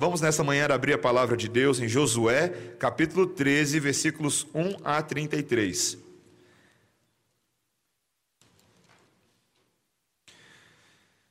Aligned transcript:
Vamos 0.00 0.20
nessa 0.20 0.44
manhã 0.44 0.66
abrir 0.66 0.92
a 0.92 0.98
palavra 0.98 1.36
de 1.36 1.48
Deus 1.48 1.80
em 1.80 1.88
Josué, 1.88 2.50
capítulo 2.78 3.26
13, 3.26 3.80
versículos 3.80 4.46
1 4.54 4.76
a 4.84 5.02
33. 5.02 5.98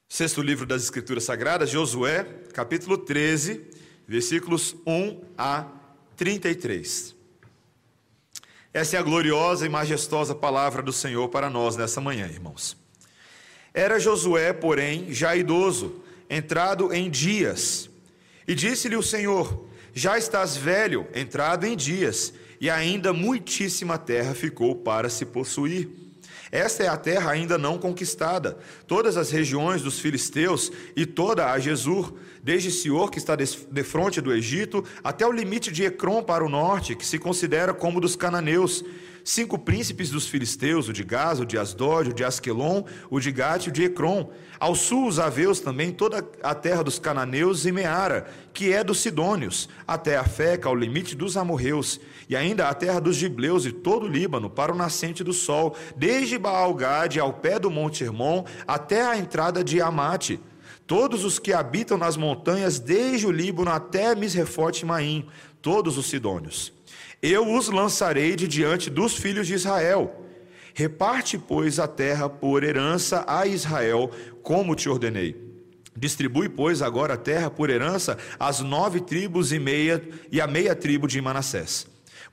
Sexto 0.10 0.42
livro 0.42 0.66
das 0.66 0.84
Escrituras 0.84 1.24
Sagradas, 1.24 1.70
Josué, 1.70 2.26
capítulo 2.54 2.98
13, 2.98 3.72
versículos 4.06 4.76
1 4.86 5.22
a 5.38 5.66
33. 6.18 7.16
Essa 8.74 8.98
é 8.98 9.00
a 9.00 9.04
gloriosa 9.04 9.66
e 9.66 9.70
majestosa 9.70 10.36
palavra 10.36 10.82
do 10.82 10.92
Senhor 10.92 11.30
para 11.30 11.50
nós 11.50 11.78
nessa 11.78 12.02
manhã, 12.02 12.28
irmãos. 12.28 12.76
Era 13.74 13.98
Josué, 13.98 14.52
porém, 14.52 15.14
já 15.14 15.38
idoso, 15.38 16.04
entrado 16.30 16.94
em 16.94 17.10
dias, 17.10 17.90
e 18.48 18.56
disse-lhe 18.56 18.96
o 18.96 19.04
Senhor: 19.04 19.68
Já 19.94 20.18
estás 20.18 20.56
velho, 20.56 21.06
entrado 21.14 21.66
em 21.66 21.76
dias, 21.76 22.34
e 22.62 22.70
ainda 22.70 23.14
muitíssima 23.14 23.98
terra 23.98 24.34
ficou 24.34 24.76
para 24.76 25.10
se 25.10 25.26
possuir. 25.26 25.90
Esta 26.52 26.84
é 26.84 26.88
a 26.88 26.96
terra 26.96 27.32
ainda 27.32 27.58
não 27.58 27.78
conquistada, 27.78 28.58
todas 28.88 29.18
as 29.18 29.30
regiões 29.32 29.82
dos 29.82 30.00
filisteus 30.00 30.72
e 30.96 31.06
toda 31.06 31.52
a 31.52 31.60
Jesur, 31.60 32.14
desde 32.42 32.72
Sior, 32.72 33.12
que 33.12 33.18
está 33.18 33.36
de 33.36 33.84
frente 33.84 34.22
do 34.22 34.34
Egito, 34.34 34.84
até 35.04 35.28
o 35.28 35.32
limite 35.32 35.72
de 35.72 35.84
Ecrom 35.84 36.24
para 36.24 36.46
o 36.46 36.50
norte, 36.50 36.96
que 36.96 37.06
se 37.06 37.20
considera 37.20 37.74
como 37.74 38.00
dos 38.00 38.16
cananeus. 38.16 38.84
Cinco 39.30 39.60
príncipes 39.60 40.10
dos 40.10 40.26
filisteus, 40.26 40.88
o 40.88 40.94
de 40.94 41.04
Gaza, 41.04 41.44
o 41.44 41.46
de 41.46 41.58
Asdod, 41.58 42.12
o 42.12 42.14
de 42.14 42.24
Asquelon, 42.24 42.86
o 43.10 43.20
de 43.20 43.30
Gate 43.30 43.66
e 43.66 43.70
o 43.70 43.72
de 43.74 43.84
Ecrom. 43.84 44.30
Ao 44.58 44.74
sul, 44.74 45.06
os 45.06 45.20
aveus 45.20 45.60
também, 45.60 45.92
toda 45.92 46.26
a 46.42 46.56
terra 46.56 46.82
dos 46.82 46.98
cananeus 46.98 47.66
e 47.66 47.72
Meara, 47.74 48.28
que 48.54 48.72
é 48.72 48.86
dos 48.86 49.02
sidônios, 49.02 49.68
até 49.86 50.16
a 50.16 50.24
Feca, 50.24 50.70
ao 50.70 50.76
limite 50.78 51.14
dos 51.14 51.36
amorreus, 51.36 52.00
e 52.30 52.38
ainda 52.38 52.70
a 52.70 52.74
terra 52.74 53.02
dos 53.02 53.18
gibleus 53.18 53.66
e 53.66 53.74
todo 53.74 54.06
o 54.06 54.10
Líbano, 54.10 54.50
para 54.50 54.72
o 54.72 54.78
nascente 54.78 55.26
do 55.26 55.34
sol, 55.34 55.76
desde 55.98 56.38
Baal-Gade 56.38 57.20
ao 57.20 57.34
pé 57.34 57.60
do 57.60 57.70
Monte 57.70 58.06
Hermon, 58.06 58.46
até 58.66 59.02
a 59.02 59.18
entrada 59.18 59.62
de 59.62 59.82
Amate 59.82 60.40
todos 60.88 61.26
os 61.26 61.38
que 61.38 61.52
habitam 61.52 61.98
nas 61.98 62.16
montanhas, 62.16 62.80
desde 62.80 63.28
o 63.28 63.32
Líbano 63.32 63.72
até 63.72 64.16
Misrefote 64.16 64.84
e 64.84 64.86
Maim, 64.86 65.28
todos 65.62 65.98
os 65.98 66.06
sidônios. 66.06 66.77
Eu 67.22 67.52
os 67.52 67.70
lançarei 67.70 68.36
de 68.36 68.48
diante 68.48 68.90
dos 68.90 69.16
filhos 69.16 69.48
de 69.48 69.56
Israel. 69.56 70.24
Reparte, 70.74 71.38
pois, 71.38 71.80
a 71.80 71.88
terra 71.88 72.30
por 72.30 72.64
herança 72.64 73.26
a 73.28 73.48
Israel, 73.48 74.12
como 74.44 74.76
te 74.76 74.88
ordenei. 74.88 75.36
Distribui, 75.96 76.48
pois, 76.48 76.84
agora 76.84 77.16
a 77.16 77.18
terra 77.18 77.50
por 77.50 77.72
herança 77.72 78.18
às 78.40 78.60
nove 78.60 79.02
tribos 79.02 79.52
e 79.52 79.58
meia 79.58 80.08
e 80.32 80.40
a 80.40 80.46
meia 80.46 80.76
tribo 80.76 81.08
de 81.08 81.20
Manassés. 81.20 81.88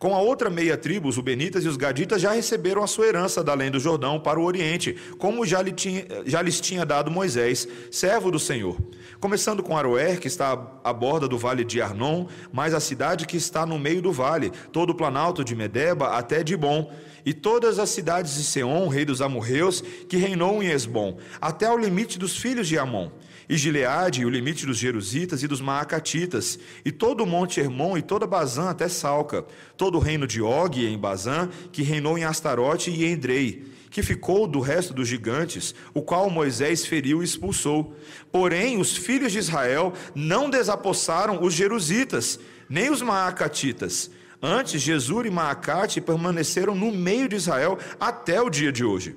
Com 0.04 0.14
a 0.14 0.20
outra 0.20 0.50
meia 0.50 0.76
tribo, 0.76 1.08
os 1.08 1.16
Ubenitas 1.16 1.64
e 1.64 1.68
os 1.68 1.78
Gaditas 1.78 2.20
já 2.20 2.30
receberam 2.30 2.84
a 2.84 2.86
sua 2.86 3.06
herança 3.06 3.42
da 3.42 3.52
além 3.52 3.70
do 3.70 3.80
Jordão 3.80 4.20
para 4.20 4.38
o 4.38 4.44
Oriente, 4.44 4.94
como 5.16 5.46
já, 5.46 5.62
lhe 5.62 5.72
tinha, 5.72 6.04
já 6.26 6.42
lhes 6.42 6.60
tinha 6.60 6.84
dado 6.84 7.10
Moisés, 7.10 7.66
servo 7.90 8.30
do 8.30 8.38
Senhor. 8.38 8.76
Começando 9.18 9.62
com 9.62 9.74
Aroer, 9.74 10.20
que 10.20 10.26
está 10.26 10.52
à 10.84 10.92
borda 10.92 11.26
do 11.26 11.38
vale 11.38 11.64
de 11.64 11.80
Arnon, 11.80 12.26
mais 12.52 12.74
a 12.74 12.80
cidade 12.80 13.26
que 13.26 13.38
está 13.38 13.64
no 13.64 13.78
meio 13.78 14.02
do 14.02 14.12
vale, 14.12 14.52
todo 14.70 14.90
o 14.90 14.94
planalto 14.94 15.42
de 15.42 15.56
Medeba 15.56 16.08
até 16.08 16.42
Dibon, 16.42 16.92
e 17.24 17.32
todas 17.32 17.78
as 17.78 17.88
cidades 17.88 18.34
de 18.34 18.44
Seom, 18.44 18.88
rei 18.88 19.06
dos 19.06 19.22
amorreus, 19.22 19.80
que 20.06 20.18
reinou 20.18 20.62
em 20.62 20.66
Esbom, 20.66 21.16
até 21.40 21.64
ao 21.64 21.78
limite 21.78 22.18
dos 22.18 22.36
filhos 22.36 22.68
de 22.68 22.76
Amon 22.76 23.08
e 23.48 23.56
Gileade, 23.56 24.24
o 24.24 24.30
limite 24.30 24.66
dos 24.66 24.78
Jerusitas 24.78 25.42
e 25.42 25.48
dos 25.48 25.60
Maacatitas, 25.60 26.58
e 26.84 26.90
todo 26.90 27.22
o 27.22 27.26
monte 27.26 27.60
Hermon 27.60 27.98
e 27.98 28.02
toda 28.02 28.26
Bazã 28.26 28.70
até 28.70 28.88
Salca, 28.88 29.44
todo 29.76 29.96
o 29.96 30.00
reino 30.00 30.26
de 30.26 30.40
Og 30.40 30.86
em 30.86 30.98
Bazã, 30.98 31.48
que 31.72 31.82
reinou 31.82 32.16
em 32.16 32.24
Astarote 32.24 32.90
e 32.90 33.04
em 33.04 33.16
Drei, 33.16 33.64
que 33.90 34.02
ficou 34.02 34.46
do 34.46 34.58
resto 34.58 34.92
dos 34.92 35.06
gigantes, 35.06 35.74
o 35.92 36.02
qual 36.02 36.28
Moisés 36.28 36.84
feriu 36.84 37.22
e 37.22 37.24
expulsou. 37.24 37.94
Porém, 38.32 38.80
os 38.80 38.96
filhos 38.96 39.30
de 39.30 39.38
Israel 39.38 39.92
não 40.14 40.50
desapossaram 40.50 41.42
os 41.42 41.54
Jerusitas, 41.54 42.40
nem 42.68 42.90
os 42.90 43.02
Maacatitas. 43.02 44.10
Antes, 44.42 44.82
Jesus 44.82 45.26
e 45.26 45.30
Maacate 45.30 46.00
permaneceram 46.00 46.74
no 46.74 46.90
meio 46.90 47.28
de 47.28 47.36
Israel 47.36 47.78
até 48.00 48.42
o 48.42 48.50
dia 48.50 48.72
de 48.72 48.84
hoje. 48.84 49.16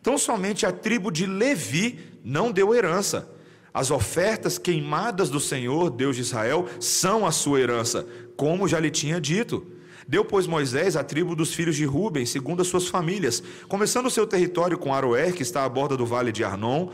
Então, 0.00 0.16
somente 0.16 0.64
a 0.64 0.70
tribo 0.70 1.10
de 1.10 1.26
Levi 1.26 1.98
não 2.22 2.52
deu 2.52 2.74
herança, 2.74 3.28
as 3.74 3.90
ofertas 3.90 4.56
queimadas 4.56 5.28
do 5.28 5.40
Senhor, 5.40 5.90
Deus 5.90 6.14
de 6.14 6.22
Israel, 6.22 6.66
são 6.78 7.26
a 7.26 7.32
sua 7.32 7.58
herança, 7.58 8.06
como 8.36 8.68
já 8.68 8.78
lhe 8.78 8.90
tinha 8.90 9.20
dito. 9.20 9.66
Deu, 10.06 10.24
pois, 10.24 10.46
Moisés 10.46 10.96
a 10.96 11.02
tribo 11.02 11.34
dos 11.34 11.52
filhos 11.52 11.74
de 11.74 11.84
Ruben, 11.84 12.24
segundo 12.24 12.62
as 12.62 12.68
suas 12.68 12.86
famílias, 12.86 13.42
começando 13.66 14.06
o 14.06 14.10
seu 14.10 14.28
território 14.28 14.78
com 14.78 14.94
Aroer, 14.94 15.34
que 15.34 15.42
está 15.42 15.64
à 15.64 15.68
borda 15.68 15.96
do 15.96 16.06
vale 16.06 16.30
de 16.30 16.44
Arnon, 16.44 16.90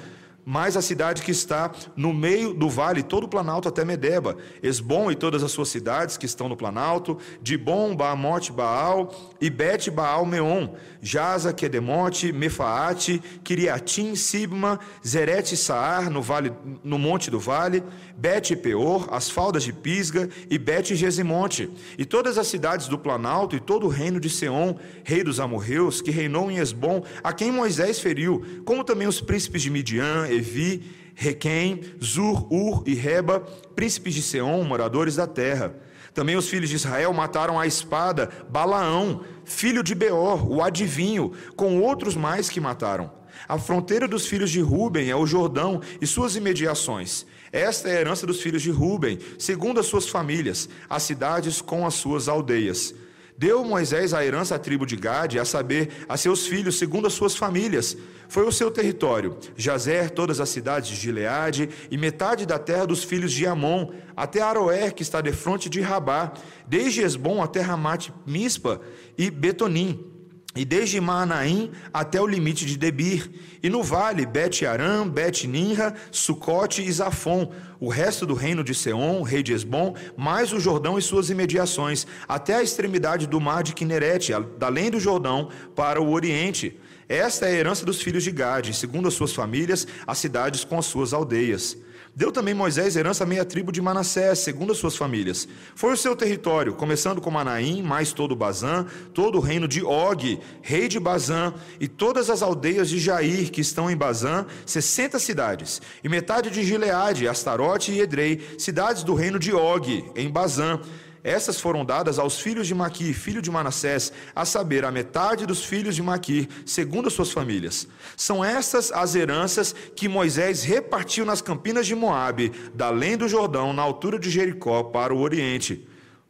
mais 0.51 0.77
a 0.77 0.83
cidade 0.83 1.23
que 1.23 1.31
está 1.31 1.71
no 1.95 2.13
meio 2.13 2.53
do 2.53 2.69
vale, 2.69 3.05
todo 3.05 3.23
o 3.23 3.29
planalto 3.29 3.69
até 3.69 3.85
Medeba, 3.85 4.37
Esbom 4.61 5.09
e 5.09 5.15
todas 5.15 5.45
as 5.45 5.53
suas 5.53 5.69
cidades 5.69 6.17
que 6.17 6.27
estão 6.27 6.49
no 6.49 6.57
planalto, 6.57 7.17
Dibom, 7.41 7.95
Baamote, 7.95 8.51
Baal 8.51 9.15
e 9.41 9.49
Bet 9.49 9.89
Baal 9.93 10.27
Meon, 10.27 10.71
Jaza, 11.01 11.53
Quedemote, 11.53 12.33
Mefaate, 12.33 13.23
Kiriatim, 13.45 14.17
Sibma, 14.17 14.81
Zerete 15.07 15.57
Saar, 15.57 16.11
no, 16.11 16.21
vale, 16.21 16.53
no 16.83 16.99
monte 16.99 17.31
do 17.31 17.39
vale, 17.39 17.85
Bet 18.17 18.57
Peor, 18.57 19.09
as 19.13 19.31
faldas 19.31 19.63
de 19.63 19.73
Pisga 19.73 20.29
e 20.51 20.59
Bet 20.59 20.97
Gesimonte, 20.97 21.71
e 21.97 22.05
todas 22.05 22.37
as 22.37 22.49
cidades 22.49 22.89
do 22.89 22.99
planalto 22.99 23.55
e 23.55 23.61
todo 23.61 23.87
o 23.87 23.89
reino 23.89 24.19
de 24.19 24.29
Seom, 24.29 24.75
rei 25.05 25.23
dos 25.23 25.39
amorreus, 25.39 26.03
que 26.03 26.11
reinou 26.11 26.51
em 26.51 26.59
Esbom, 26.59 27.05
a 27.23 27.33
quem 27.33 27.53
Moisés 27.53 28.01
feriu, 28.01 28.45
como 28.65 28.83
também 28.83 29.07
os 29.07 29.21
príncipes 29.21 29.63
de 29.63 29.71
Midian, 29.71 30.27
Evi, 30.41 30.83
Requem, 31.15 31.81
Zur, 32.03 32.53
Ur 32.53 32.83
e 32.87 32.95
Reba, 32.95 33.41
príncipes 33.77 34.15
de 34.15 34.23
Seom, 34.23 34.65
moradores 34.65 35.17
da 35.17 35.27
terra. 35.27 35.75
Também 36.13 36.35
os 36.35 36.49
filhos 36.49 36.69
de 36.69 36.77
Israel 36.77 37.13
mataram 37.13 37.61
a 37.61 37.67
espada 37.67 38.31
Balaão, 38.49 39.23
filho 39.45 39.83
de 39.83 39.95
Beor, 39.95 40.51
o 40.51 40.63
adivinho, 40.63 41.33
com 41.55 41.81
outros 41.81 42.17
mais 42.17 42.49
que 42.49 42.61
mataram. 42.61 43.13
A 43.49 43.59
fronteira 43.59 44.09
dos 44.09 44.27
filhos 44.27 44.51
de 44.51 44.61
Ruben 44.61 45.09
é 45.09 45.17
o 45.17 45.27
Jordão 45.27 45.81
e 46.01 46.07
suas 46.07 46.37
imediações. 46.37 47.27
Esta 47.53 47.89
é 47.89 47.97
a 47.97 48.01
herança 48.01 48.27
dos 48.27 48.41
filhos 48.41 48.63
de 48.63 48.71
Ruben, 48.71 49.19
segundo 49.39 49.81
as 49.81 49.87
suas 49.87 50.09
famílias, 50.09 50.69
as 50.89 51.03
cidades 51.03 51.61
com 51.61 51.87
as 51.87 51.95
suas 51.95 52.29
aldeias. 52.29 52.95
Deu 53.41 53.65
Moisés 53.65 54.13
a 54.13 54.23
herança 54.23 54.57
à 54.57 54.59
tribo 54.59 54.85
de 54.85 54.97
Gade, 54.97 55.39
a 55.39 55.47
saber, 55.47 56.05
a 56.07 56.15
seus 56.19 56.47
filhos, 56.47 56.79
segundo 56.79 57.07
as 57.07 57.15
suas 57.15 57.35
famílias. 57.35 57.97
Foi 58.29 58.47
o 58.47 58.53
seu 58.53 58.71
território, 58.71 59.35
Jazer, 59.57 60.11
todas 60.11 60.41
as 60.41 60.51
cidades 60.51 60.91
de 60.91 60.97
Gileade, 60.97 61.71
e 61.91 61.97
metade 61.97 62.45
da 62.45 62.59
terra 62.59 62.87
dos 62.87 63.03
filhos 63.03 63.33
de 63.33 63.47
Amon, 63.47 63.93
até 64.15 64.43
Aroer, 64.43 64.95
que 64.95 65.03
está 65.03 65.23
defronte 65.23 65.71
de 65.71 65.81
Rabá, 65.81 66.35
desde 66.67 67.01
Esbom 67.01 67.43
até 67.43 67.63
Ramate 67.63 68.13
Mispa 68.27 68.79
e 69.17 69.31
Betonim, 69.31 70.20
e 70.55 70.65
desde 70.65 71.01
Maanaim 71.01 71.71
até 71.93 72.21
o 72.21 72.27
limite 72.27 72.67
de 72.67 72.77
Debir, 72.77 73.31
e 73.63 73.71
no 73.71 73.83
vale 73.83 74.27
Bet-Aram, 74.27 75.09
Bet-Ninra, 75.09 75.95
Sucote 76.11 76.83
e 76.83 76.91
Zafon, 76.91 77.53
o 77.79 77.89
resto 77.89 78.27
do 78.27 78.35
reino 78.35 78.65
de 78.65 78.75
Seom, 78.75 79.23
rei 79.23 79.43
de 79.43 79.53
Esbom, 79.53 79.95
mais 80.17 80.53
o 80.53 80.59
Jordão 80.59 80.99
e 80.99 81.03
suas 81.03 81.31
imediações, 81.31 82.07
até 82.27 82.57
a 82.57 82.63
extremidade 82.63 83.27
do 83.27 83.41
mar 83.41 83.63
de 83.63 83.75
Quinerete, 83.75 84.33
além 84.61 84.91
do 84.91 84.99
Jordão, 84.99 85.51
para 85.77 86.03
o 86.03 86.13
oriente. 86.13 86.79
Esta 87.09 87.47
é 87.47 87.51
a 87.51 87.55
herança 87.55 87.85
dos 87.85 88.03
filhos 88.03 88.25
de 88.25 88.31
Gade, 88.31 88.75
segundo 88.75 89.09
as 89.09 89.15
suas 89.15 89.33
famílias, 89.33 89.87
as 90.07 90.19
cidades 90.19 90.65
com 90.65 90.79
as 90.79 90.87
suas 90.87 91.13
aldeias. 91.13 91.77
Deu 92.15 92.33
também 92.33 92.53
Moisés 92.53 92.97
herança 92.97 93.25
à 93.25 93.27
meia 93.27 93.45
tribo 93.45 93.71
de 93.71 93.81
Manassés, 93.81 94.41
segundo 94.41 94.73
as 94.73 94.79
suas 94.79 94.97
famílias. 94.97 95.47
Foi 95.75 95.93
o 95.93 95.97
seu 95.97 96.17
território, 96.17 96.75
começando 96.75 97.21
com 97.21 97.31
Manaim, 97.31 97.83
mais 97.83 98.13
todo 98.13 98.35
Bazã, 98.35 98.85
todo 99.15 99.39
o 99.39 99.41
reino 99.41 99.69
de 99.69 99.83
Og, 99.83 100.41
rei 100.61 100.89
de 100.89 100.99
Bazã, 100.99 101.55
e 101.79 101.87
todas 101.87 102.29
as 102.29 102.43
aldeias 102.43 102.89
de 102.89 102.99
Jair, 102.99 103.51
que 103.51 103.61
estão 103.61 103.91
em 103.91 103.97
Bazã, 103.97 104.45
sessenta 104.67 105.19
cidades, 105.19 105.81
e 106.03 106.09
metade 106.09 106.51
de 106.51 106.65
Gileade, 106.65 107.29
Astarote 107.29 107.93
e 107.93 108.01
Edrei, 108.01 108.41
cidades 108.59 109.05
do 109.05 109.15
reino 109.15 109.39
de 109.39 109.53
Og, 109.53 110.05
em 110.17 110.29
Bazã, 110.29 110.81
essas 111.23 111.61
foram 111.61 111.85
dadas 111.85 112.19
aos 112.19 112.41
filhos 112.41 112.67
de 112.67 112.75
Maquir, 112.75 113.15
filho 113.15 113.43
de 113.43 113.51
Manassés, 113.51 114.13
a 114.35 114.45
saber, 114.45 114.85
a 114.85 114.91
metade 114.91 115.45
dos 115.45 115.65
filhos 115.65 115.95
de 115.95 116.03
Maquir, 116.03 116.49
segundo 116.65 117.09
as 117.09 117.13
suas 117.13 117.31
famílias. 117.31 117.87
São 118.17 118.45
estas 118.45 118.91
as 118.91 119.15
heranças 119.15 119.75
que 119.95 120.09
Moisés 120.09 120.63
repartiu 120.63 121.27
nas 121.27 121.43
campinas 121.43 121.87
de 121.87 121.95
Moabe, 121.95 122.53
da 122.75 122.87
além 122.87 123.17
do 123.17 123.29
Jordão, 123.29 123.73
na 123.73 123.83
altura 123.83 124.19
de 124.19 124.31
Jericó, 124.31 124.83
para 124.83 125.15
o 125.15 125.21
oriente. 125.21 125.87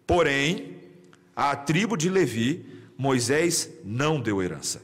Porém, 0.07 0.77
à 1.37 1.55
tribo 1.55 1.97
de 1.97 2.09
Levi, 2.09 2.67
Moisés 2.99 3.71
não 3.85 4.21
deu 4.21 4.43
herança. 4.43 4.83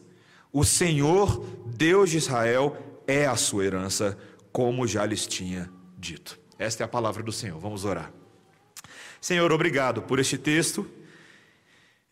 O 0.53 0.65
Senhor, 0.65 1.45
Deus 1.67 2.11
de 2.11 2.19
Israel, 2.19 2.77
é 3.07 3.27
a 3.27 3.37
sua 3.37 3.65
herança, 3.65 4.17
como 4.53 4.87
já 4.87 5.05
lhes 5.05 5.27
tinha 5.27 5.69
dito. 5.99 6.39
Esta 6.59 6.83
é 6.83 6.87
a 6.87 6.89
palavra 6.89 7.23
do 7.23 7.33
Senhor. 7.33 7.59
Vamos 7.59 7.85
orar. 7.85 8.13
Senhor, 9.27 9.51
obrigado 9.51 10.03
por 10.03 10.21
este 10.21 10.39
texto, 10.39 10.87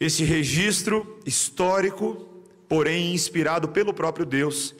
este 0.00 0.25
registro 0.25 1.20
histórico, 1.25 2.43
porém 2.69 3.14
inspirado 3.14 3.69
pelo 3.69 3.94
próprio 3.94 4.26
Deus, 4.26 4.75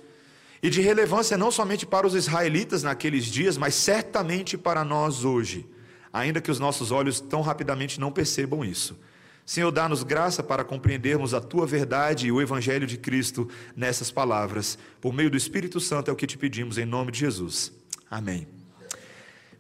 e 0.61 0.69
de 0.69 0.81
relevância 0.81 1.39
não 1.39 1.53
somente 1.53 1.87
para 1.87 2.05
os 2.05 2.13
israelitas 2.13 2.83
naqueles 2.83 3.27
dias, 3.27 3.57
mas 3.57 3.77
certamente 3.77 4.59
para 4.59 4.83
nós 4.83 5.25
hoje, 5.25 5.65
ainda 6.13 6.41
que 6.41 6.51
os 6.51 6.59
nossos 6.59 6.91
olhos 6.91 7.21
tão 7.21 7.41
rapidamente 7.41 8.01
não 8.01 8.11
percebam 8.11 8.65
isso. 8.65 8.99
Senhor, 9.47 9.71
dá-nos 9.71 10.03
graça 10.03 10.43
para 10.43 10.65
compreendermos 10.65 11.35
a 11.35 11.41
tua 11.41 11.69
verdade 11.69 12.27
e 12.27 12.33
o 12.33 12.43
evangelho 12.43 12.85
de 12.85 12.99
Cristo 12.99 13.49
nessas 13.77 14.11
palavras. 14.11 14.77
Por 15.01 15.15
meio 15.15 15.31
do 15.31 15.37
Espírito 15.37 15.79
Santo 15.79 16.11
é 16.11 16.13
o 16.13 16.17
que 16.17 16.27
te 16.27 16.37
pedimos 16.37 16.79
em 16.79 16.85
nome 16.85 17.13
de 17.13 17.21
Jesus. 17.21 17.73
Amém. 18.11 18.49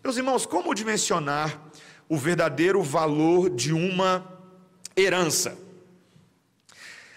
Meus 0.03 0.17
irmãos, 0.17 0.45
como 0.45 0.75
dimensionar 0.75 1.71
o 2.09 2.17
verdadeiro 2.17 2.83
valor 2.83 3.51
de 3.51 3.73
uma 3.73 4.25
herança? 4.97 5.59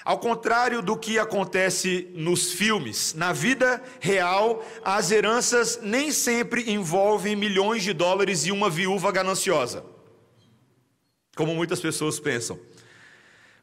Ao 0.04 0.18
contrário 0.18 0.82
do 0.82 0.96
que 0.96 1.20
acontece 1.20 2.10
nos 2.14 2.54
filmes, 2.54 3.14
na 3.14 3.34
vida 3.34 3.84
real, 4.00 4.66
as 4.84 5.12
heranças 5.12 5.80
nem 5.82 6.12
sempre 6.12 6.72
envolvem 6.72 7.36
milhões 7.36 7.84
de 7.84 7.92
dólares 7.92 8.46
e 8.46 8.52
uma 8.52 8.70
viúva 8.70 9.12
gananciosa 9.12 9.84
como 11.38 11.54
muitas 11.54 11.80
pessoas 11.80 12.20
pensam. 12.20 12.60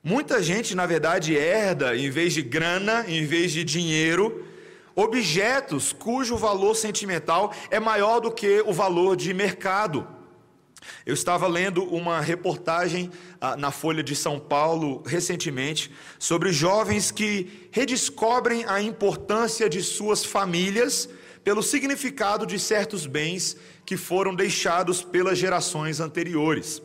Muita 0.03 0.43
gente, 0.43 0.75
na 0.75 0.87
verdade, 0.87 1.35
herda, 1.35 1.97
em 1.97 2.09
vez 2.09 2.33
de 2.33 2.41
grana, 2.41 3.05
em 3.09 3.27
vez 3.27 3.51
de 3.53 3.65
dinheiro, 3.65 4.47
objetos 4.95 5.93
cujo 5.93 6.37
valor 6.37 6.77
sentimental 6.77 7.53
é 7.71 7.81
maior 7.81 8.21
do 8.21 8.31
que 8.31 8.63
o 8.65 8.73
valor 8.73 9.17
de 9.17 9.35
mercado. 9.35 10.07
Eu 11.07 11.15
estava 11.15 11.47
lendo 11.47 11.85
uma 11.85 12.21
reportagem 12.21 13.11
ah, 13.41 13.57
na 13.57 13.71
Folha 13.71 14.03
de 14.03 14.17
São 14.17 14.39
Paulo 14.39 15.03
recentemente 15.07 15.91
sobre 16.19 16.53
jovens 16.53 17.11
que 17.11 17.69
redescobrem 17.71 18.65
a 18.67 18.81
importância 18.81 19.69
de 19.69 19.83
suas 19.83 20.25
famílias 20.25 21.09
pelo 21.43 21.63
significado 21.63 22.47
de 22.47 22.59
certos 22.59 23.07
bens 23.07 23.57
que 23.85 23.97
foram 23.97 24.35
deixados 24.35 25.03
pelas 25.03 25.37
gerações 25.37 26.01
anteriores. 26.01 26.81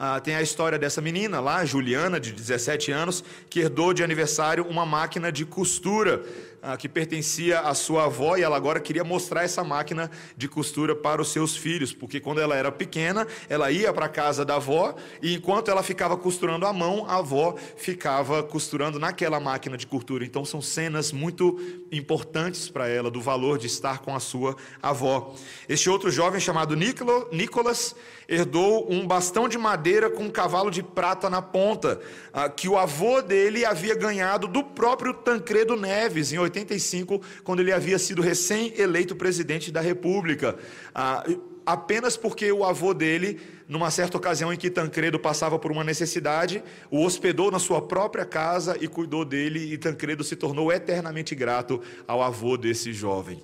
Ah, 0.00 0.20
tem 0.20 0.36
a 0.36 0.42
história 0.42 0.78
dessa 0.78 1.00
menina 1.00 1.40
lá, 1.40 1.64
Juliana, 1.64 2.20
de 2.20 2.30
17 2.30 2.92
anos, 2.92 3.24
que 3.50 3.58
herdou 3.58 3.92
de 3.92 4.04
aniversário 4.04 4.64
uma 4.64 4.86
máquina 4.86 5.32
de 5.32 5.44
costura 5.44 6.24
ah, 6.62 6.76
que 6.76 6.88
pertencia 6.88 7.60
à 7.60 7.74
sua 7.74 8.04
avó 8.04 8.36
e 8.36 8.42
ela 8.42 8.56
agora 8.56 8.80
queria 8.80 9.04
mostrar 9.04 9.44
essa 9.44 9.62
máquina 9.62 10.10
de 10.36 10.48
costura 10.48 10.94
para 10.94 11.22
os 11.22 11.28
seus 11.28 11.56
filhos, 11.56 11.92
porque 11.92 12.20
quando 12.20 12.40
ela 12.40 12.56
era 12.56 12.72
pequena, 12.72 13.26
ela 13.48 13.70
ia 13.70 13.92
para 13.92 14.06
a 14.06 14.08
casa 14.08 14.44
da 14.44 14.56
avó 14.56 14.94
e 15.22 15.34
enquanto 15.34 15.70
ela 15.70 15.82
ficava 15.82 16.16
costurando 16.16 16.66
à 16.66 16.72
mão, 16.72 17.06
a 17.08 17.16
avó 17.16 17.54
ficava 17.76 18.42
costurando 18.42 18.98
naquela 18.98 19.38
máquina 19.38 19.76
de 19.76 19.86
costura. 19.86 20.24
Então 20.24 20.44
são 20.44 20.60
cenas 20.60 21.12
muito 21.12 21.58
importantes 21.92 22.68
para 22.68 22.88
ela 22.88 23.10
do 23.10 23.20
valor 23.20 23.58
de 23.58 23.66
estar 23.66 24.00
com 24.00 24.14
a 24.14 24.20
sua 24.20 24.56
avó. 24.82 25.34
Este 25.68 25.88
outro 25.88 26.10
jovem 26.10 26.40
chamado 26.40 26.74
Nicolas 26.74 27.94
herdou 28.28 28.92
um 28.92 29.06
bastão 29.06 29.48
de 29.48 29.56
madeira 29.56 30.10
com 30.10 30.24
um 30.24 30.30
cavalo 30.30 30.70
de 30.70 30.82
prata 30.82 31.30
na 31.30 31.40
ponta, 31.40 31.98
ah, 32.32 32.48
que 32.48 32.68
o 32.68 32.76
avô 32.76 33.22
dele 33.22 33.64
havia 33.64 33.94
ganhado 33.94 34.46
do 34.46 34.62
próprio 34.62 35.14
Tancredo 35.14 35.74
Neves 35.76 36.30
em 36.30 36.38
85, 36.48 37.22
quando 37.44 37.60
ele 37.60 37.72
havia 37.72 37.98
sido 37.98 38.22
recém-eleito 38.22 39.14
presidente 39.14 39.70
da 39.70 39.80
República. 39.80 40.56
Ah, 40.94 41.24
apenas 41.64 42.16
porque 42.16 42.50
o 42.50 42.64
avô 42.64 42.94
dele, 42.94 43.40
numa 43.68 43.90
certa 43.90 44.16
ocasião 44.16 44.52
em 44.52 44.56
que 44.56 44.70
Tancredo 44.70 45.18
passava 45.18 45.58
por 45.58 45.70
uma 45.70 45.84
necessidade, 45.84 46.62
o 46.90 47.04
hospedou 47.04 47.50
na 47.50 47.58
sua 47.58 47.82
própria 47.82 48.24
casa 48.24 48.76
e 48.80 48.88
cuidou 48.88 49.24
dele, 49.24 49.72
e 49.72 49.76
Tancredo 49.76 50.24
se 50.24 50.34
tornou 50.34 50.72
eternamente 50.72 51.34
grato 51.34 51.80
ao 52.06 52.22
avô 52.22 52.56
desse 52.56 52.92
jovem. 52.92 53.42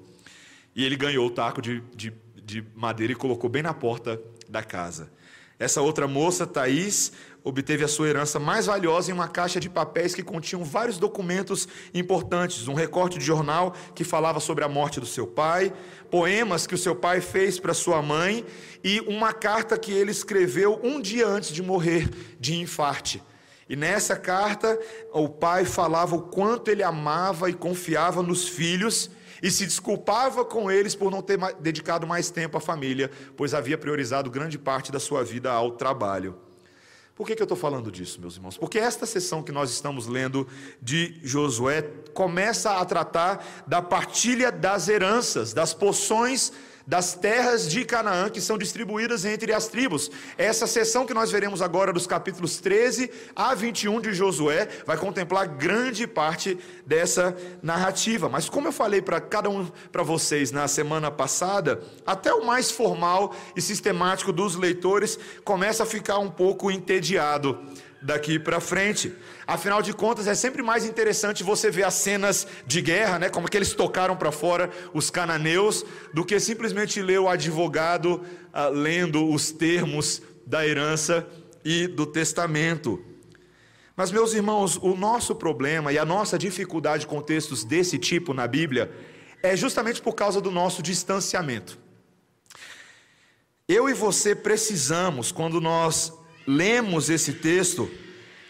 E 0.75 0.85
ele 0.85 0.97
ganhou 0.97 1.27
o 1.27 1.31
taco 1.31 1.61
de, 1.61 1.83
de, 1.95 2.13
de 2.43 2.65
madeira 2.75 3.13
e 3.13 3.17
colocou 3.17 3.51
bem 3.51 3.63
na 3.63 3.75
porta 3.75 4.21
da 4.49 4.63
casa. 4.63 5.11
Essa 5.65 5.81
outra 5.81 6.07
moça, 6.07 6.47
Thaís, 6.47 7.11
obteve 7.43 7.83
a 7.83 7.89
sua 7.89 8.07
herança 8.07 8.39
mais 8.39 8.67
valiosa 8.67 9.11
em 9.11 9.15
uma 9.15 9.27
caixa 9.27 9.59
de 9.59 9.71
papéis 9.71 10.15
que 10.15 10.23
continham 10.23 10.63
vários 10.63 10.99
documentos 10.99 11.67
importantes, 11.95 12.69
um 12.69 12.75
recorte 12.75 13.19
de 13.19 13.25
jornal 13.25 13.75
que 13.95 14.05
falava 14.05 14.41
sobre 14.41 14.63
a 14.63 14.69
morte 14.69 15.01
do 15.01 15.07
seu 15.07 15.27
pai, 15.27 15.73
poemas 16.11 16.67
que 16.67 16.75
o 16.75 16.79
seu 16.79 16.95
pai 16.95 17.23
fez 17.23 17.59
para 17.59 17.73
sua 17.73 18.03
mãe 18.03 18.45
e 18.85 19.01
uma 19.09 19.33
carta 19.33 19.79
que 19.79 19.91
ele 19.91 20.11
escreveu 20.11 20.79
um 20.83 21.01
dia 21.01 21.27
antes 21.27 21.51
de 21.51 21.63
morrer 21.63 22.11
de 22.39 22.57
infarte. 22.57 23.23
E 23.67 23.75
nessa 23.75 24.17
carta, 24.17 24.79
o 25.15 25.31
pai 25.31 25.65
falava 25.65 26.15
o 26.15 26.21
quanto 26.25 26.71
ele 26.71 26.83
amava 26.83 27.49
e 27.49 27.55
confiava 27.55 28.23
nos 28.23 28.47
filhos 28.47 29.11
e 29.45 29.51
se 29.51 29.67
desculpava 29.67 30.43
com 30.43 30.71
eles 30.71 30.95
por 30.95 31.11
não 31.11 31.21
ter 31.21 31.39
dedicado 31.61 32.07
mais 32.07 32.31
tempo 32.31 32.57
à 32.57 32.61
família, 32.63 33.11
pois 33.37 33.53
havia 33.53 33.77
priorizado 33.77 34.31
grande 34.31 34.57
parte 34.59 34.91
da 34.91 34.99
sua 34.99 35.23
vida 35.23 35.53
ao 35.53 35.73
trabalho. 35.73 36.35
Por 37.15 37.27
que, 37.27 37.37
que 37.37 37.43
eu 37.43 37.45
estou 37.45 37.57
falando 37.57 37.93
disso, 37.93 38.19
meus 38.23 38.37
irmãos? 38.37 38.57
Porque 38.57 38.79
esta 38.79 39.05
sessão 39.05 39.43
que 39.43 39.53
nós 39.53 39.71
estamos 39.71 40.07
lendo 40.07 40.49
de 40.81 41.21
Josué 41.23 41.83
começa 42.15 42.79
a 42.79 42.85
tratar 42.87 43.65
da 43.67 43.83
partilha 43.83 44.51
das 44.51 44.89
heranças, 44.89 45.53
das 45.53 45.75
poções 45.75 46.51
das 46.87 47.15
terras 47.15 47.69
de 47.69 47.85
Canaã 47.85 48.29
que 48.29 48.41
são 48.41 48.59
distribuídas 48.59 49.25
entre 49.25 49.53
as 49.53 49.69
tribos. 49.69 50.11
Essa 50.37 50.67
sessão 50.67 51.07
que 51.07 51.15
nós 51.15 51.31
veremos 51.31 51.63
agora 51.63 51.93
dos 51.93 52.07
capítulos 52.07 52.59
13 52.59 53.11
a 53.35 53.55
21 53.55 54.01
de 54.01 54.13
Josué 54.13 54.69
vai 54.87 54.97
contemplar 54.97 55.47
grande 55.47 56.07
parte 56.07 56.59
dessa 56.87 57.37
narrativa. 57.63 58.29
Mas 58.29 58.49
como 58.49 58.69
eu 58.69 58.73
falei 58.73 59.01
para 59.01 59.21
cada 59.21 59.49
um 59.49 59.67
para 59.91 60.03
vocês 60.03 60.51
na 60.51 60.69
semana 60.69 61.11
passada, 61.11 61.81
até 62.07 62.33
o 62.33 62.45
mais 62.45 62.71
formal 62.71 63.35
e 63.57 63.63
sistemático 63.63 64.33
dos 64.33 64.57
leitores 64.57 65.19
começa 65.45 65.85
a 65.85 65.87
ficar 65.87 66.19
um 66.19 66.31
pouco 66.31 66.71
entediado 66.71 67.59
daqui 68.05 68.39
para 68.39 68.61
frente. 68.61 69.13
Afinal 69.47 69.81
de 69.81 69.95
contas, 69.95 70.27
é 70.27 70.35
sempre 70.35 70.63
mais 70.63 70.85
interessante 70.85 71.43
você 71.43 71.71
ver 71.71 71.85
as 71.85 71.95
cenas 71.95 72.47
de 72.67 72.83
guerra, 72.83 73.19
né, 73.19 73.31
como 73.31 73.49
que 73.49 73.57
eles 73.57 73.73
tocaram 73.73 74.15
para 74.15 74.31
fora 74.31 74.71
os 74.93 75.11
cananeus, 75.11 75.85
do 76.13 76.25
que 76.25 76.39
simplesmente 76.39 77.01
ler 77.01 77.19
o 77.19 77.29
advogado 77.29 78.23
ah, 78.53 78.69
lendo 78.69 79.27
os 79.29 79.51
termos 79.51 80.23
da 80.47 80.67
herança 80.67 81.27
e 81.65 81.87
do 81.87 82.05
testamento. 82.05 83.03
Mas, 83.97 84.11
meus 84.11 84.35
irmãos, 84.35 84.77
o 84.77 84.95
nosso 84.95 85.35
problema 85.35 85.93
e 85.93 85.99
a 85.99 86.05
nossa 86.05 86.39
dificuldade 86.39 87.07
com 87.07 87.23
textos 87.23 87.65
desse 87.65 87.99
tipo 87.99 88.35
na 88.35 88.47
Bíblia 88.47 88.93
é 89.43 89.57
justamente 89.57 90.03
por 90.03 90.15
causa 90.15 90.41
do 90.41 90.51
nosso 90.51 90.83
distanciamento. 90.83 91.79
Eu 93.67 93.89
e 93.89 93.95
você 93.95 94.35
precisamos, 94.35 95.33
quando 95.33 95.59
nós 95.59 96.13
lemos 96.47 97.11
esse 97.11 97.33
texto, 97.35 97.91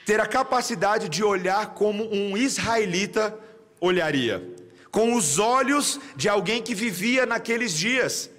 ter 0.04 0.20
a 0.20 0.26
capacidade 0.26 1.08
de 1.08 1.22
olhar 1.24 1.74
como 1.74 2.04
um 2.12 2.36
israelita 2.36 3.38
olharia, 3.80 4.46
com 4.90 5.14
os 5.14 5.38
olhos 5.38 5.98
de 6.14 6.28
alguém 6.28 6.62
que 6.62 6.74
vivia 6.74 7.26
naqueles 7.26 7.72
dias. 7.72 8.30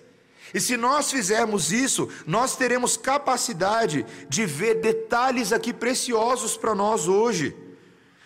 E 0.54 0.62
se 0.62 0.78
nós 0.78 1.12
fizermos 1.12 1.72
isso, 1.72 2.10
nós 2.26 2.56
teremos 2.56 2.96
capacidade 2.96 4.06
de 4.30 4.46
ver 4.46 4.76
detalhes 4.76 5.52
aqui 5.52 5.74
preciosos 5.74 6.56
para 6.56 6.74
nós 6.74 7.08
hoje. 7.08 7.56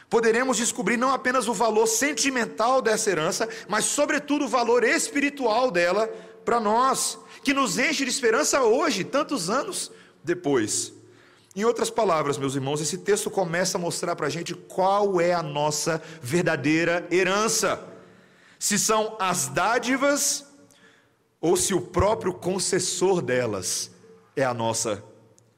Poderemos 0.09 0.57
descobrir 0.57 0.98
não 0.98 1.12
apenas 1.12 1.48
o 1.48 1.53
valor 1.53 1.88
sentimental 1.88 2.81
dessa 2.81 3.09
herança, 3.09 3.48
mas, 3.67 3.86
sobretudo, 3.86 4.45
o 4.45 4.50
valor 4.50 4.83
espiritual 4.83 5.71
dela 5.71 6.07
para 6.43 6.59
nós, 6.59 7.17
que 7.43 7.53
nos 7.53 7.77
enche 7.77 8.03
de 8.03 8.09
esperança 8.09 8.62
hoje, 8.62 9.03
tantos 9.03 9.50
anos 9.50 9.91
depois. 10.24 10.99
Em 11.56 11.65
outras 11.65 11.89
palavras, 11.89 12.38
meus 12.38 12.56
irmãos, 12.56 12.79
esse 12.79 13.00
texto 13.00 13.29
começa 13.29 13.77
a 13.77 13.82
mostrar 13.82 14.15
para 14.15 14.27
a 14.27 14.29
gente 14.29 14.53
qual 14.53 15.20
é 15.20 15.34
a 15.34 15.41
nossa 15.41 16.01
verdadeira 16.22 17.08
herança: 17.12 17.82
se 18.60 18.77
são 18.77 19.18
as 19.20 19.48
dádivas 19.48 20.46
ou 21.41 21.58
se 21.58 21.74
o 21.74 21.82
próprio 21.82 22.34
concessor 22.34 23.22
delas 23.22 23.89
é 24.36 24.44
a 24.44 24.53
nossa 24.53 25.03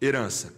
herança. 0.01 0.53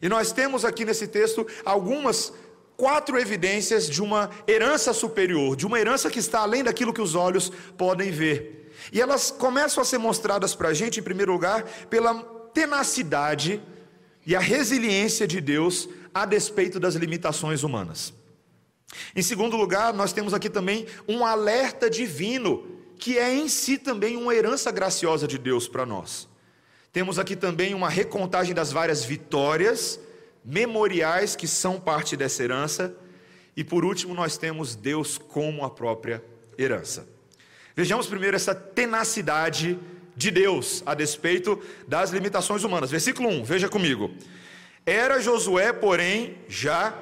E 0.00 0.08
nós 0.08 0.30
temos 0.30 0.64
aqui 0.64 0.84
nesse 0.84 1.08
texto 1.08 1.46
algumas 1.64 2.32
quatro 2.76 3.18
evidências 3.18 3.88
de 3.88 4.02
uma 4.02 4.30
herança 4.46 4.92
superior, 4.92 5.56
de 5.56 5.66
uma 5.66 5.80
herança 5.80 6.10
que 6.10 6.18
está 6.18 6.40
além 6.40 6.62
daquilo 6.62 6.92
que 6.92 7.00
os 7.00 7.14
olhos 7.14 7.50
podem 7.76 8.10
ver. 8.10 8.72
E 8.92 9.00
elas 9.00 9.30
começam 9.30 9.82
a 9.82 9.84
ser 9.84 9.98
mostradas 9.98 10.54
para 10.54 10.68
a 10.68 10.74
gente, 10.74 11.00
em 11.00 11.02
primeiro 11.02 11.32
lugar, 11.32 11.64
pela 11.88 12.22
tenacidade 12.52 13.60
e 14.26 14.34
a 14.34 14.40
resiliência 14.40 15.26
de 15.26 15.40
Deus 15.40 15.88
a 16.12 16.26
despeito 16.26 16.80
das 16.80 16.96
limitações 16.96 17.62
humanas. 17.62 18.12
Em 19.14 19.22
segundo 19.22 19.56
lugar, 19.56 19.94
nós 19.94 20.12
temos 20.12 20.34
aqui 20.34 20.50
também 20.50 20.86
um 21.06 21.24
alerta 21.24 21.88
divino, 21.88 22.66
que 22.98 23.18
é 23.18 23.32
em 23.32 23.48
si 23.48 23.78
também 23.78 24.16
uma 24.16 24.34
herança 24.34 24.70
graciosa 24.72 25.28
de 25.28 25.38
Deus 25.38 25.68
para 25.68 25.86
nós. 25.86 26.28
Temos 26.92 27.18
aqui 27.18 27.36
também 27.36 27.74
uma 27.74 27.88
recontagem 27.88 28.54
das 28.54 28.72
várias 28.72 29.04
vitórias 29.04 30.00
memoriais 30.44 31.36
que 31.36 31.46
são 31.46 31.78
parte 31.78 32.16
dessa 32.16 32.42
herança. 32.42 32.96
E 33.56 33.62
por 33.62 33.84
último, 33.84 34.14
nós 34.14 34.38
temos 34.38 34.74
Deus 34.74 35.18
como 35.18 35.64
a 35.64 35.70
própria 35.70 36.24
herança. 36.58 37.06
Vejamos 37.74 38.06
primeiro 38.06 38.34
essa 38.34 38.54
tenacidade 38.54 39.78
de 40.16 40.30
Deus 40.30 40.82
a 40.86 40.94
despeito 40.94 41.60
das 41.86 42.10
limitações 42.10 42.64
humanas. 42.64 42.90
Versículo 42.90 43.28
1, 43.28 43.44
veja 43.44 43.68
comigo. 43.68 44.10
Era 44.84 45.20
Josué, 45.20 45.72
porém, 45.72 46.38
já 46.48 46.96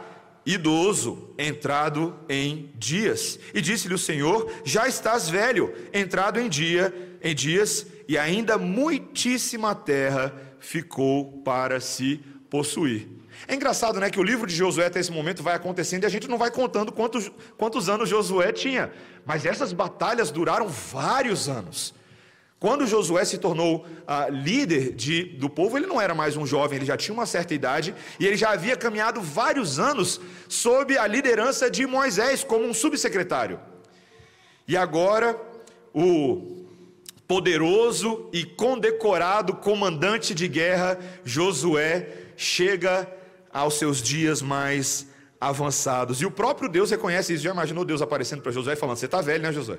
idoso, 0.45 1.31
entrado 1.39 2.15
em 2.29 2.71
dias. 2.75 3.39
E 3.55 3.61
disse-lhe 3.61 3.95
o 3.95 3.99
Senhor: 3.99 4.51
Já 4.65 4.89
estás 4.89 5.29
velho, 5.29 5.73
entrado 5.93 6.41
em 6.41 6.49
dia, 6.49 6.93
em 7.23 7.35
dias, 7.35 7.87
e 8.09 8.19
ainda 8.19 8.59
muitíssima 8.59 9.75
terra 9.75 10.35
ficou 10.59 11.43
para 11.43 11.81
se 11.81 12.21
possuir. 12.51 13.09
É 13.47 13.55
engraçado, 13.55 14.01
né, 14.01 14.09
que 14.09 14.19
o 14.19 14.23
livro 14.23 14.47
de 14.47 14.55
Josué 14.55 14.87
até 14.87 15.01
esse 15.01 15.13
momento 15.13 15.43
vai 15.43 15.55
acontecendo 15.55 16.05
e 16.05 16.07
a 16.07 16.11
gente 16.11 16.29
não 16.29 16.39
vai 16.39 16.51
contando 16.51 16.91
quantos, 16.91 17.31
quantos 17.59 17.89
anos 17.89 18.09
Josué 18.09 18.53
tinha. 18.53 18.91
Mas 19.27 19.45
essas 19.45 19.73
batalhas 19.73 20.31
duraram 20.31 20.69
vários 20.69 21.49
anos. 21.49 21.95
Quando 22.59 22.87
Josué 22.87 23.25
se 23.25 23.37
tornou 23.37 23.87
ah, 24.07 24.29
líder 24.29 24.95
de, 24.95 25.25
do 25.25 25.51
povo, 25.51 25.77
ele 25.77 25.87
não 25.87 26.01
era 26.01 26.15
mais 26.15 26.37
um 26.37 26.47
jovem, 26.47 26.77
ele 26.77 26.87
já 26.87 26.97
tinha 26.97 27.13
uma 27.13 27.27
certa 27.27 27.53
idade 27.53 27.95
e 28.19 28.27
ele 28.27 28.37
já 28.37 28.51
havia 28.53 28.77
caminhado 28.77 29.21
vários 29.21 29.79
anos 29.79 30.21
sob 30.49 30.97
a 30.97 31.07
liderança 31.07 31.71
de 31.71 31.87
Moisés 31.87 32.43
como 32.43 32.65
um 32.65 32.73
subsecretário. 32.73 33.61
E 34.67 34.77
agora, 34.77 35.39
o 35.93 36.65
poderoso 37.29 38.31
e 38.33 38.45
condecorado 38.45 39.55
comandante 39.55 40.35
de 40.35 40.49
guerra, 40.49 40.99
Josué, 41.25 42.09
chega 42.37 43.07
aos 43.53 43.75
seus 43.75 44.03
dias 44.03 44.41
mais 44.41 45.07
avançados. 45.41 46.21
E 46.21 46.27
o 46.27 46.31
próprio 46.31 46.69
Deus 46.69 46.91
reconhece 46.91 47.35
isso. 47.35 47.45
Já 47.45 47.51
imaginou 47.51 47.85
Deus 47.85 48.01
aparecendo 48.01 48.43
para 48.43 48.53
Josué 48.53 48.73
e 48.73 48.77
falando: 48.77 48.97
Você 48.97 49.07
está 49.07 49.21
velho, 49.21 49.43
né, 49.43 49.53
Josué? 49.53 49.79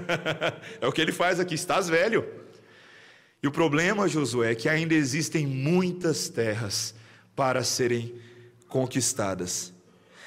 é 0.80 0.86
o 0.86 0.92
que 0.92 1.00
ele 1.00 1.12
faz 1.12 1.38
aqui: 1.40 1.54
Estás 1.54 1.88
velho. 1.88 2.24
E 3.42 3.46
o 3.46 3.52
problema, 3.52 4.08
Josué, 4.08 4.52
é 4.52 4.54
que 4.54 4.68
ainda 4.68 4.94
existem 4.94 5.46
muitas 5.46 6.28
terras 6.28 6.94
para 7.36 7.62
serem 7.62 8.14
conquistadas. 8.68 9.72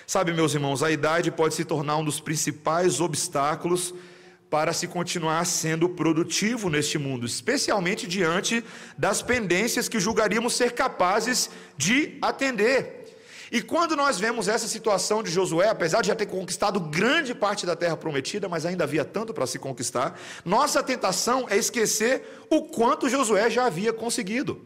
Sabe, 0.06 0.32
meus 0.32 0.54
irmãos, 0.54 0.84
a 0.84 0.92
idade 0.92 1.32
pode 1.32 1.56
se 1.56 1.66
tornar 1.66 1.98
um 1.98 2.06
dos 2.06 2.20
principais 2.20 3.02
obstáculos 3.02 3.94
para 4.50 4.72
se 4.72 4.88
continuar 4.88 5.46
sendo 5.46 5.90
produtivo 5.90 6.70
neste 6.70 6.98
mundo, 6.98 7.26
especialmente 7.26 8.08
diante 8.08 8.64
das 8.98 9.22
pendências 9.22 9.90
que 9.90 10.00
julgaríamos 10.00 10.54
ser 10.54 10.74
capazes 10.74 11.50
de 11.76 12.18
atender. 12.22 13.07
E 13.52 13.62
quando 13.62 13.96
nós 13.96 14.20
vemos 14.20 14.48
essa 14.48 14.68
situação 14.68 15.24
de 15.24 15.32
Josué, 15.32 15.70
apesar 15.70 16.02
de 16.02 16.08
já 16.08 16.16
ter 16.16 16.26
conquistado 16.26 16.80
grande 16.80 17.34
parte 17.34 17.66
da 17.66 17.76
terra 17.76 17.96
prometida, 17.96 18.50
mas 18.50 18.66
ainda 18.66 18.84
havia 18.84 19.06
tanto 19.06 19.34
para 19.34 19.48
se 19.48 19.58
conquistar, 19.58 20.20
nossa 20.44 20.84
tentação 20.84 21.48
é 21.50 21.58
esquecer 21.58 22.46
o 22.50 22.64
quanto 22.64 23.10
Josué 23.10 23.50
já 23.50 23.66
havia 23.66 23.94
conseguido. 23.94 24.62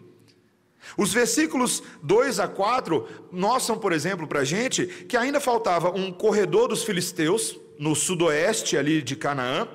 Os 0.97 1.13
versículos 1.13 1.83
2 2.01 2.39
a 2.39 2.47
4 2.47 3.07
mostram, 3.31 3.77
por 3.77 3.93
exemplo, 3.93 4.27
para 4.27 4.39
a 4.39 4.43
gente 4.43 4.85
que 4.85 5.15
ainda 5.15 5.39
faltava 5.39 5.91
um 5.91 6.11
corredor 6.11 6.67
dos 6.67 6.83
filisteus, 6.83 7.59
no 7.77 7.95
sudoeste 7.95 8.77
ali 8.77 9.01
de 9.01 9.15
Canaã, 9.15 9.67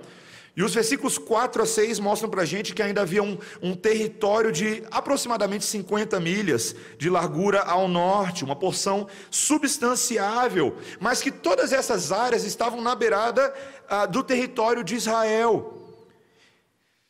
e 0.56 0.62
os 0.62 0.72
versículos 0.72 1.18
4 1.18 1.62
a 1.62 1.66
6 1.66 1.98
mostram 1.98 2.30
para 2.30 2.40
a 2.40 2.46
gente 2.46 2.74
que 2.74 2.82
ainda 2.82 3.02
havia 3.02 3.22
um, 3.22 3.36
um, 3.60 3.74
território 3.74 4.50
de 4.50 4.82
aproximadamente 4.90 5.66
50 5.66 6.18
milhas 6.18 6.74
de 6.96 7.10
largura 7.10 7.60
ao 7.60 7.86
norte, 7.86 8.42
uma 8.42 8.56
porção 8.56 9.06
substanciável, 9.30 10.78
mas 10.98 11.20
que 11.20 11.30
todas 11.30 11.74
essas 11.74 12.10
áreas 12.10 12.44
estavam 12.44 12.80
na 12.80 12.94
beirada 12.94 13.52
ah, 13.86 14.06
do 14.06 14.22
território 14.22 14.82
de 14.82 14.94
Israel. 14.94 15.74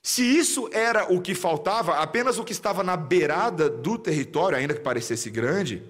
Se 0.03 0.23
isso 0.23 0.69
era 0.73 1.13
o 1.13 1.21
que 1.21 1.35
faltava, 1.35 1.99
apenas 1.99 2.39
o 2.39 2.45
que 2.45 2.53
estava 2.53 2.83
na 2.83 2.97
beirada 2.97 3.71
do 3.71 3.97
território, 3.97 4.59
ainda 4.59 4.75
que 4.75 4.81
parecesse 4.81 5.31
grande, 5.31 5.85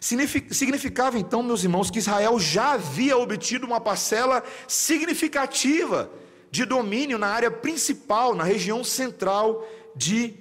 significava 0.00 1.18
então, 1.18 1.42
meus 1.42 1.64
irmãos, 1.64 1.90
que 1.90 1.98
Israel 1.98 2.40
já 2.40 2.72
havia 2.72 3.18
obtido 3.18 3.66
uma 3.66 3.80
parcela 3.80 4.42
significativa 4.66 6.10
de 6.54 6.64
domínio 6.64 7.18
na 7.18 7.26
área 7.26 7.50
principal, 7.50 8.32
na 8.32 8.44
região 8.44 8.84
central 8.84 9.68
de 9.96 10.34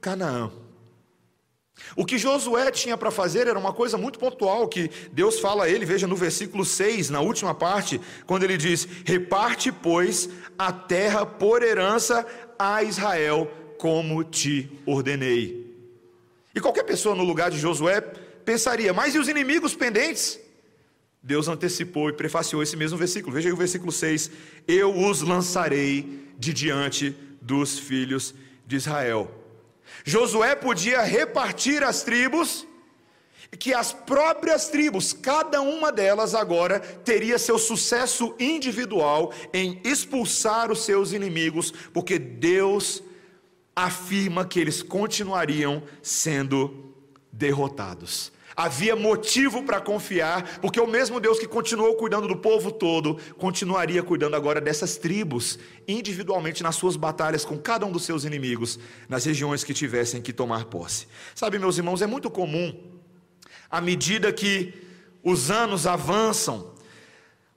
Canaã. 0.00 0.48
O 1.96 2.04
que 2.06 2.16
Josué 2.16 2.70
tinha 2.70 2.96
para 2.96 3.10
fazer 3.10 3.48
era 3.48 3.58
uma 3.58 3.72
coisa 3.72 3.98
muito 3.98 4.16
pontual 4.16 4.68
que 4.68 4.88
Deus 5.10 5.40
fala 5.40 5.64
a 5.64 5.68
ele, 5.68 5.84
veja 5.84 6.06
no 6.06 6.14
versículo 6.14 6.64
6, 6.64 7.10
na 7.10 7.20
última 7.20 7.52
parte, 7.52 8.00
quando 8.26 8.44
ele 8.44 8.56
diz: 8.56 8.86
Reparte, 9.04 9.72
pois, 9.72 10.28
a 10.56 10.70
terra 10.70 11.26
por 11.26 11.64
herança 11.64 12.24
a 12.56 12.84
Israel, 12.84 13.50
como 13.76 14.22
te 14.22 14.70
ordenei. 14.86 15.66
E 16.54 16.60
qualquer 16.60 16.84
pessoa 16.84 17.16
no 17.16 17.24
lugar 17.24 17.50
de 17.50 17.58
Josué 17.58 18.00
pensaria: 18.44 18.92
Mas 18.92 19.16
e 19.16 19.18
os 19.18 19.26
inimigos 19.26 19.74
pendentes? 19.74 20.38
Deus 21.26 21.48
antecipou 21.48 22.08
e 22.08 22.12
prefaciou 22.12 22.62
esse 22.62 22.76
mesmo 22.76 22.96
versículo. 22.96 23.34
Veja 23.34 23.48
aí 23.48 23.52
o 23.52 23.56
versículo 23.56 23.90
6: 23.90 24.30
Eu 24.68 24.96
os 24.96 25.22
lançarei 25.22 26.24
de 26.38 26.52
diante 26.52 27.16
dos 27.42 27.80
filhos 27.80 28.32
de 28.64 28.76
Israel. 28.76 29.28
Josué 30.04 30.54
podia 30.54 31.02
repartir 31.02 31.82
as 31.82 32.04
tribos, 32.04 32.64
que 33.58 33.74
as 33.74 33.92
próprias 33.92 34.68
tribos, 34.68 35.12
cada 35.12 35.60
uma 35.60 35.90
delas 35.90 36.32
agora 36.32 36.78
teria 36.78 37.40
seu 37.40 37.58
sucesso 37.58 38.32
individual 38.38 39.32
em 39.52 39.80
expulsar 39.82 40.70
os 40.70 40.84
seus 40.84 41.12
inimigos, 41.12 41.72
porque 41.92 42.20
Deus 42.20 43.02
afirma 43.74 44.44
que 44.44 44.60
eles 44.60 44.80
continuariam 44.80 45.82
sendo 46.00 46.94
derrotados. 47.32 48.35
Havia 48.56 48.96
motivo 48.96 49.62
para 49.62 49.82
confiar, 49.82 50.58
porque 50.60 50.80
o 50.80 50.86
mesmo 50.86 51.20
Deus 51.20 51.38
que 51.38 51.46
continuou 51.46 51.94
cuidando 51.94 52.26
do 52.26 52.36
povo 52.36 52.72
todo, 52.72 53.18
continuaria 53.36 54.02
cuidando 54.02 54.34
agora 54.34 54.62
dessas 54.62 54.96
tribos, 54.96 55.58
individualmente 55.86 56.62
nas 56.62 56.74
suas 56.74 56.96
batalhas 56.96 57.44
com 57.44 57.58
cada 57.58 57.84
um 57.84 57.92
dos 57.92 58.04
seus 58.04 58.24
inimigos, 58.24 58.78
nas 59.10 59.26
regiões 59.26 59.62
que 59.62 59.74
tivessem 59.74 60.22
que 60.22 60.32
tomar 60.32 60.64
posse. 60.64 61.06
Sabe, 61.34 61.58
meus 61.58 61.76
irmãos, 61.76 62.00
é 62.00 62.06
muito 62.06 62.30
comum, 62.30 62.74
à 63.70 63.78
medida 63.78 64.32
que 64.32 64.72
os 65.22 65.50
anos 65.50 65.86
avançam, 65.86 66.74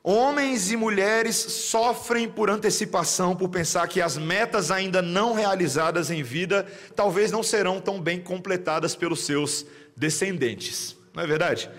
Homens 0.01 0.71
e 0.71 0.77
mulheres 0.77 1.35
sofrem 1.35 2.27
por 2.29 2.49
antecipação, 2.49 3.35
por 3.35 3.49
pensar 3.49 3.85
que 3.89 4.01
as 4.01 4.17
metas 4.17 4.71
ainda 4.71 5.01
não 5.01 5.33
realizadas 5.33 6.09
em 6.09 6.23
vida 6.23 6.65
talvez 6.95 7.31
não 7.31 7.43
serão 7.43 7.81
tão 7.81 7.99
bem 7.99 8.21
completadas 8.21 8.95
pelos 8.95 9.25
seus 9.25 9.65
descendentes. 9.99 10.95
Não 11.13 11.21
é 11.21 11.27
verdade? 11.27 11.69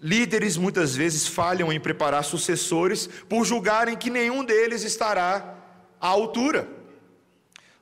Líderes 0.00 0.56
muitas 0.56 0.96
vezes 0.96 1.28
falham 1.28 1.72
em 1.72 1.78
preparar 1.78 2.24
sucessores 2.24 3.06
por 3.28 3.44
julgarem 3.44 3.96
que 3.96 4.10
nenhum 4.10 4.44
deles 4.44 4.82
estará 4.82 5.56
à 6.00 6.08
altura. 6.08 6.66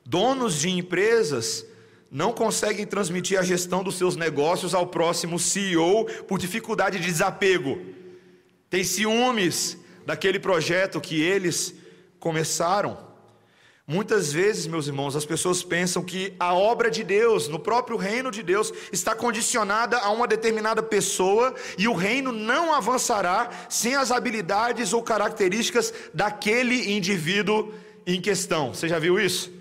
Donos 0.05 0.59
de 0.59 0.69
empresas 0.69 1.65
não 2.11 2.33
conseguem 2.33 2.85
transmitir 2.85 3.39
a 3.39 3.43
gestão 3.43 3.81
dos 3.83 3.95
seus 3.95 4.15
negócios 4.15 4.75
ao 4.75 4.85
próximo 4.85 5.39
CEO 5.39 6.05
por 6.27 6.37
dificuldade 6.37 6.99
de 6.99 7.05
desapego. 7.05 7.79
Tem 8.69 8.83
ciúmes 8.83 9.77
daquele 10.05 10.39
projeto 10.39 10.99
que 10.99 11.21
eles 11.21 11.73
começaram. 12.19 13.10
Muitas 13.91 14.31
vezes, 14.31 14.67
meus 14.67 14.87
irmãos, 14.87 15.17
as 15.17 15.25
pessoas 15.25 15.61
pensam 15.61 16.01
que 16.01 16.33
a 16.39 16.53
obra 16.53 16.89
de 16.89 17.03
Deus, 17.03 17.49
no 17.49 17.59
próprio 17.59 17.97
reino 17.97 18.31
de 18.31 18.41
Deus, 18.41 18.71
está 18.89 19.13
condicionada 19.13 19.97
a 19.97 20.09
uma 20.11 20.25
determinada 20.25 20.81
pessoa 20.81 21.53
e 21.77 21.89
o 21.89 21.93
reino 21.93 22.31
não 22.31 22.73
avançará 22.73 23.49
sem 23.67 23.93
as 23.95 24.09
habilidades 24.09 24.93
ou 24.93 25.03
características 25.03 25.93
daquele 26.13 26.93
indivíduo 26.93 27.73
em 28.07 28.21
questão. 28.21 28.73
Você 28.73 28.87
já 28.87 28.97
viu 28.97 29.19
isso? 29.19 29.51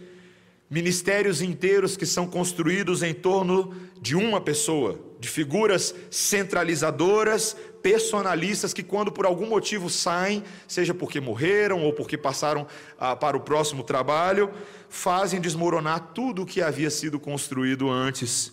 Ministérios 0.70 1.42
inteiros 1.42 1.96
que 1.96 2.06
são 2.06 2.24
construídos 2.24 3.02
em 3.02 3.12
torno 3.12 3.74
de 4.00 4.14
uma 4.14 4.40
pessoa, 4.40 4.96
de 5.18 5.28
figuras 5.28 5.92
centralizadoras, 6.08 7.56
personalistas 7.82 8.72
que, 8.72 8.82
quando 8.82 9.10
por 9.10 9.26
algum 9.26 9.46
motivo 9.46 9.88
saem, 9.88 10.42
seja 10.66 10.94
porque 10.94 11.20
morreram 11.20 11.82
ou 11.82 11.92
porque 11.92 12.16
passaram 12.16 12.66
ah, 12.98 13.16
para 13.16 13.36
o 13.36 13.40
próximo 13.40 13.82
trabalho, 13.82 14.50
fazem 14.88 15.40
desmoronar 15.40 16.12
tudo 16.14 16.42
o 16.42 16.46
que 16.46 16.62
havia 16.62 16.90
sido 16.90 17.18
construído 17.18 17.90
antes. 17.90 18.52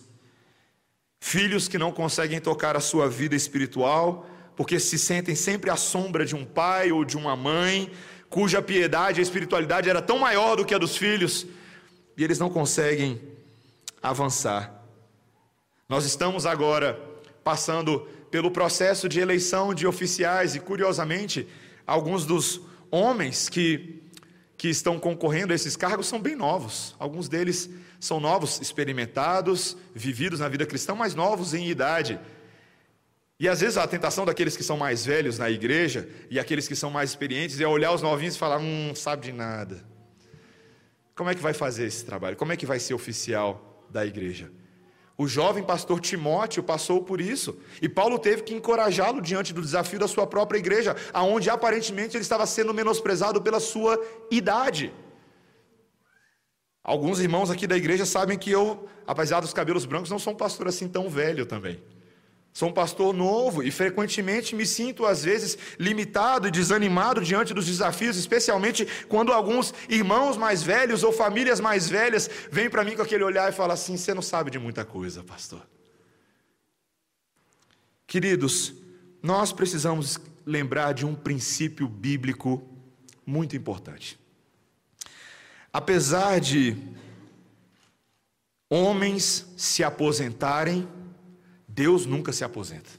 Filhos 1.20 1.68
que 1.68 1.78
não 1.78 1.92
conseguem 1.92 2.40
tocar 2.40 2.76
a 2.76 2.80
sua 2.80 3.10
vida 3.10 3.36
espiritual, 3.36 4.28
porque 4.56 4.80
se 4.80 4.98
sentem 4.98 5.36
sempre 5.36 5.70
à 5.70 5.76
sombra 5.76 6.26
de 6.26 6.36
um 6.36 6.46
pai 6.46 6.92
ou 6.92 7.04
de 7.04 7.18
uma 7.18 7.36
mãe, 7.36 7.92
cuja 8.30 8.62
piedade 8.62 9.20
e 9.20 9.24
espiritualidade 9.24 9.90
era 9.90 10.02
tão 10.02 10.20
maior 10.20 10.56
do 10.56 10.66
que 10.66 10.74
a 10.74 10.78
dos 10.78 10.98
filhos, 10.98 11.46
e 12.16 12.24
eles 12.24 12.40
não 12.40 12.50
conseguem 12.50 13.22
avançar. 14.02 14.84
Nós 15.88 16.06
estamos 16.06 16.46
agora 16.46 17.00
passando 17.44 18.08
pelo 18.30 18.52
processo 18.52 19.08
de 19.08 19.20
eleição 19.20 19.74
de 19.74 19.88
oficiais 19.88 20.56
e, 20.56 20.60
curiosamente, 20.60 21.48
alguns 21.86 22.26
dos 22.26 22.62
homens 22.92 23.50
que, 23.50 24.02
que 24.58 24.70
estão 24.70 25.00
concorrendo 25.00 25.54
a 25.54 25.56
esses 25.56 25.76
cargos 25.76 26.08
são 26.08 26.20
bem 26.20 26.36
novos. 26.36 26.96
Alguns 27.00 27.30
deles 27.30 27.70
são 28.00 28.20
novos, 28.20 28.60
experimentados, 28.62 29.78
vividos 29.94 30.40
na 30.40 30.50
vida 30.50 30.66
cristã, 30.66 30.94
mas 30.94 31.16
novos 31.16 31.54
em 31.54 31.68
idade. 31.68 32.20
E 33.40 33.48
às 33.48 33.62
vezes 33.62 33.78
a 33.78 33.88
tentação 33.88 34.26
daqueles 34.26 34.58
que 34.58 34.64
são 34.64 34.78
mais 34.78 35.06
velhos 35.06 35.38
na 35.38 35.50
igreja 35.50 36.10
e 36.30 36.40
aqueles 36.40 36.68
que 36.68 36.76
são 36.76 36.90
mais 36.90 37.12
experientes 37.12 37.60
é 37.62 37.68
olhar 37.68 37.94
os 37.94 38.02
novinhos 38.02 38.36
e 38.36 38.38
falar: 38.38 38.58
hum, 38.58 38.88
não 38.90 38.96
sabe 38.96 39.28
de 39.28 39.32
nada. 39.32 39.86
Como 41.16 41.30
é 41.30 41.36
que 41.36 41.42
vai 41.42 41.54
fazer 41.54 41.86
esse 41.86 42.04
trabalho? 42.04 42.36
Como 42.36 42.52
é 42.52 42.58
que 42.58 42.66
vai 42.66 42.80
ser 42.80 42.94
oficial 42.94 43.86
da 43.90 44.06
igreja? 44.06 44.52
O 45.18 45.28
jovem 45.28 45.64
pastor 45.64 46.00
Timóteo 46.00 46.62
passou 46.62 47.04
por 47.04 47.20
isso, 47.20 47.58
e 47.82 47.90
Paulo 47.90 48.20
teve 48.20 48.44
que 48.44 48.54
encorajá-lo 48.54 49.20
diante 49.20 49.52
do 49.52 49.62
desafio 49.62 49.98
da 49.98 50.08
sua 50.08 50.28
própria 50.28 50.60
igreja, 50.60 50.96
aonde 51.12 51.50
aparentemente 51.50 52.16
ele 52.16 52.22
estava 52.22 52.46
sendo 52.46 52.72
menosprezado 52.72 53.42
pela 53.42 53.60
sua 53.60 54.00
idade. 54.30 54.94
Alguns 56.84 57.20
irmãos 57.20 57.50
aqui 57.50 57.66
da 57.66 57.76
igreja 57.76 58.06
sabem 58.06 58.38
que 58.38 58.52
eu, 58.52 58.88
apesar 59.08 59.40
dos 59.40 59.54
cabelos 59.54 59.86
brancos, 59.86 60.12
não 60.12 60.20
sou 60.20 60.34
um 60.34 60.38
pastor 60.38 60.68
assim 60.68 60.88
tão 60.88 61.10
velho 61.10 61.48
também. 61.48 61.82
Sou 62.58 62.70
um 62.70 62.74
pastor 62.74 63.14
novo 63.14 63.62
e 63.62 63.70
frequentemente 63.70 64.56
me 64.56 64.66
sinto, 64.66 65.06
às 65.06 65.24
vezes, 65.24 65.56
limitado 65.78 66.48
e 66.48 66.52
desanimado 66.52 67.22
diante 67.22 67.54
dos 67.54 67.68
desafios, 67.68 68.18
especialmente 68.18 68.84
quando 69.08 69.32
alguns 69.32 69.76
irmãos 69.88 70.38
mais 70.38 70.64
velhos 70.64 71.04
ou 71.04 71.14
famílias 71.14 71.60
mais 71.60 71.88
velhas 71.88 72.28
vêm 72.52 72.68
para 72.68 72.84
mim 72.84 72.96
com 72.96 73.04
aquele 73.04 73.24
olhar 73.24 73.48
e 73.48 73.56
falam 73.56 73.76
assim: 73.76 73.96
Você 73.96 74.12
não 74.12 74.24
sabe 74.24 74.50
de 74.50 74.58
muita 74.58 74.84
coisa, 74.84 75.24
pastor. 75.24 75.62
Queridos, 78.08 78.74
nós 79.22 79.54
precisamos 79.54 80.18
lembrar 80.44 80.94
de 80.94 81.06
um 81.06 81.14
princípio 81.14 81.88
bíblico 81.88 82.68
muito 83.24 83.56
importante. 83.56 84.20
Apesar 85.72 86.40
de 86.40 86.76
homens 88.68 89.46
se 89.56 89.84
aposentarem, 89.84 90.88
Deus 91.78 92.08
nunca 92.08 92.34
se 92.34 92.44
aposenta. 92.44 92.90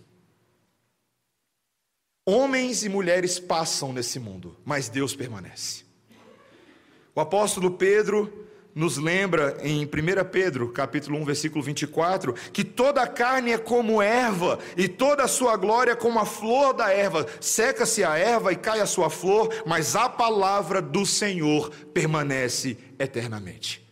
Homens 2.24 2.84
e 2.84 2.88
mulheres 2.88 3.40
passam 3.40 3.92
nesse 3.92 4.20
mundo, 4.20 4.56
mas 4.64 4.88
Deus 4.88 5.16
permanece. 5.16 5.84
O 7.12 7.20
apóstolo 7.20 7.72
Pedro 7.72 8.46
nos 8.72 8.96
lembra 8.96 9.58
em 9.62 9.84
1 9.84 9.88
Pedro, 10.30 10.70
capítulo 10.70 11.18
1, 11.18 11.24
versículo 11.24 11.60
24, 11.60 12.32
que 12.52 12.62
toda 12.62 13.02
a 13.02 13.08
carne 13.08 13.50
é 13.50 13.58
como 13.58 14.00
erva, 14.00 14.60
e 14.76 14.86
toda 14.86 15.24
a 15.24 15.28
sua 15.28 15.56
glória 15.56 15.96
como 15.96 16.20
a 16.20 16.24
flor 16.24 16.72
da 16.72 16.92
erva. 16.92 17.26
Seca-se 17.40 18.04
a 18.04 18.16
erva 18.16 18.52
e 18.52 18.56
cai 18.56 18.80
a 18.80 18.86
sua 18.86 19.10
flor, 19.10 19.52
mas 19.66 19.96
a 19.96 20.08
palavra 20.08 20.80
do 20.80 21.04
Senhor 21.04 21.70
permanece 21.92 22.78
eternamente. 22.96 23.84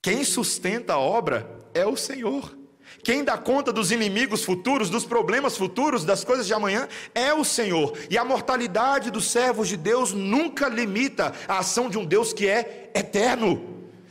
Quem 0.00 0.24
sustenta 0.24 0.94
a 0.94 0.98
obra 0.98 1.68
é 1.74 1.84
o 1.84 1.98
Senhor. 1.98 2.61
Quem 3.02 3.24
dá 3.24 3.36
conta 3.36 3.72
dos 3.72 3.90
inimigos 3.90 4.44
futuros, 4.44 4.88
dos 4.88 5.04
problemas 5.04 5.56
futuros, 5.56 6.04
das 6.04 6.22
coisas 6.22 6.46
de 6.46 6.54
amanhã, 6.54 6.88
é 7.12 7.34
o 7.34 7.44
Senhor. 7.44 7.98
E 8.08 8.16
a 8.16 8.24
mortalidade 8.24 9.10
dos 9.10 9.28
servos 9.28 9.66
de 9.66 9.76
Deus 9.76 10.12
nunca 10.12 10.68
limita 10.68 11.32
a 11.48 11.58
ação 11.58 11.90
de 11.90 11.98
um 11.98 12.04
Deus 12.04 12.32
que 12.32 12.46
é 12.46 12.92
eterno, 12.94 13.60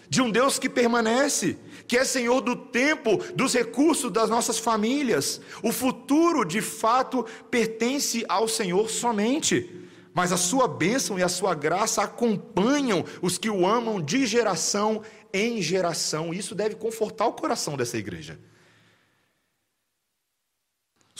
de 0.10 0.21
um 0.21 0.29
Deus 0.29 0.60
que 0.60 0.67
permanece, 0.67 1.57
que 1.88 1.98
é 1.98 2.03
Senhor 2.03 2.41
do 2.41 2.53
tempo, 2.53 3.17
dos 3.33 3.53
recursos 3.53 4.12
das 4.12 4.29
nossas 4.29 4.60
famílias. 4.60 5.39
O 5.63 5.71
futuro, 5.71 6.43
de 6.43 6.62
fato, 6.62 7.25
pertence 7.50 8.25
ao 8.27 8.46
Senhor 8.46 8.89
somente. 8.89 9.87
Mas 10.13 10.33
a 10.33 10.37
sua 10.37 10.68
bênção 10.68 11.18
e 11.18 11.24
a 11.24 11.29
sua 11.29 11.55
graça 11.55 12.03
acompanham 12.03 13.05
os 13.22 13.37
que 13.37 13.50
o 13.50 13.66
amam 13.66 14.01
de 14.01 14.25
geração 14.25 15.01
em 15.33 15.61
geração. 15.61 16.33
Isso 16.33 16.53
deve 16.53 16.75
confortar 16.75 17.27
o 17.27 17.33
coração 17.33 17.77
dessa 17.77 17.98
igreja. 17.98 18.37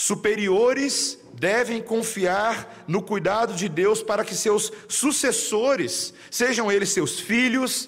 Superiores 0.02 1.20
devem 1.36 1.80
confiar 1.80 2.84
no 2.88 3.04
cuidado 3.04 3.54
de 3.54 3.70
Deus 3.70 4.02
para 4.02 4.26
que 4.26 4.34
seus 4.34 4.74
sucessores, 4.90 6.12
sejam 6.32 6.72
eles 6.72 6.90
seus 6.90 7.20
filhos, 7.20 7.88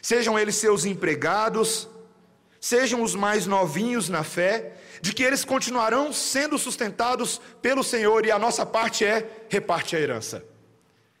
sejam 0.00 0.38
eles 0.38 0.56
seus 0.56 0.86
empregados, 0.86 1.86
sejam 2.58 3.02
os 3.02 3.14
mais 3.14 3.44
novinhos 3.44 4.08
na 4.08 4.24
fé, 4.24 4.72
de 5.02 5.12
que 5.12 5.22
eles 5.22 5.44
continuarão 5.44 6.14
sendo 6.14 6.56
sustentados 6.56 7.38
pelo 7.60 7.84
Senhor 7.84 8.24
e 8.24 8.30
a 8.30 8.38
nossa 8.38 8.64
parte 8.64 9.04
é 9.04 9.28
reparte 9.50 9.94
a 9.94 10.00
herança. 10.00 10.42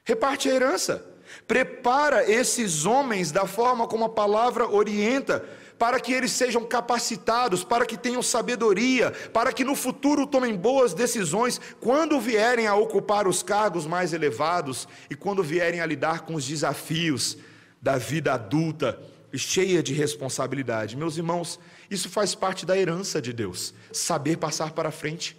Reparte 0.04 0.48
a 0.48 0.54
herança. 0.54 1.06
Prepara 1.46 2.24
esses 2.32 2.86
homens 2.86 3.30
da 3.30 3.46
forma 3.46 3.86
como 3.86 4.06
a 4.06 4.08
palavra 4.08 4.66
orienta, 4.66 5.46
para 5.80 5.98
que 5.98 6.12
eles 6.12 6.32
sejam 6.32 6.62
capacitados, 6.62 7.64
para 7.64 7.86
que 7.86 7.96
tenham 7.96 8.22
sabedoria, 8.22 9.12
para 9.32 9.50
que 9.50 9.64
no 9.64 9.74
futuro 9.74 10.26
tomem 10.26 10.54
boas 10.54 10.92
decisões 10.92 11.58
quando 11.80 12.20
vierem 12.20 12.66
a 12.66 12.74
ocupar 12.74 13.26
os 13.26 13.42
cargos 13.42 13.86
mais 13.86 14.12
elevados 14.12 14.86
e 15.08 15.14
quando 15.14 15.42
vierem 15.42 15.80
a 15.80 15.86
lidar 15.86 16.20
com 16.20 16.34
os 16.34 16.46
desafios 16.46 17.38
da 17.80 17.96
vida 17.96 18.34
adulta 18.34 19.00
cheia 19.32 19.82
de 19.82 19.94
responsabilidade. 19.94 20.98
Meus 20.98 21.16
irmãos, 21.16 21.58
isso 21.90 22.10
faz 22.10 22.34
parte 22.34 22.66
da 22.66 22.76
herança 22.76 23.22
de 23.22 23.32
Deus, 23.32 23.72
saber 23.90 24.36
passar 24.36 24.72
para 24.72 24.90
frente. 24.90 25.34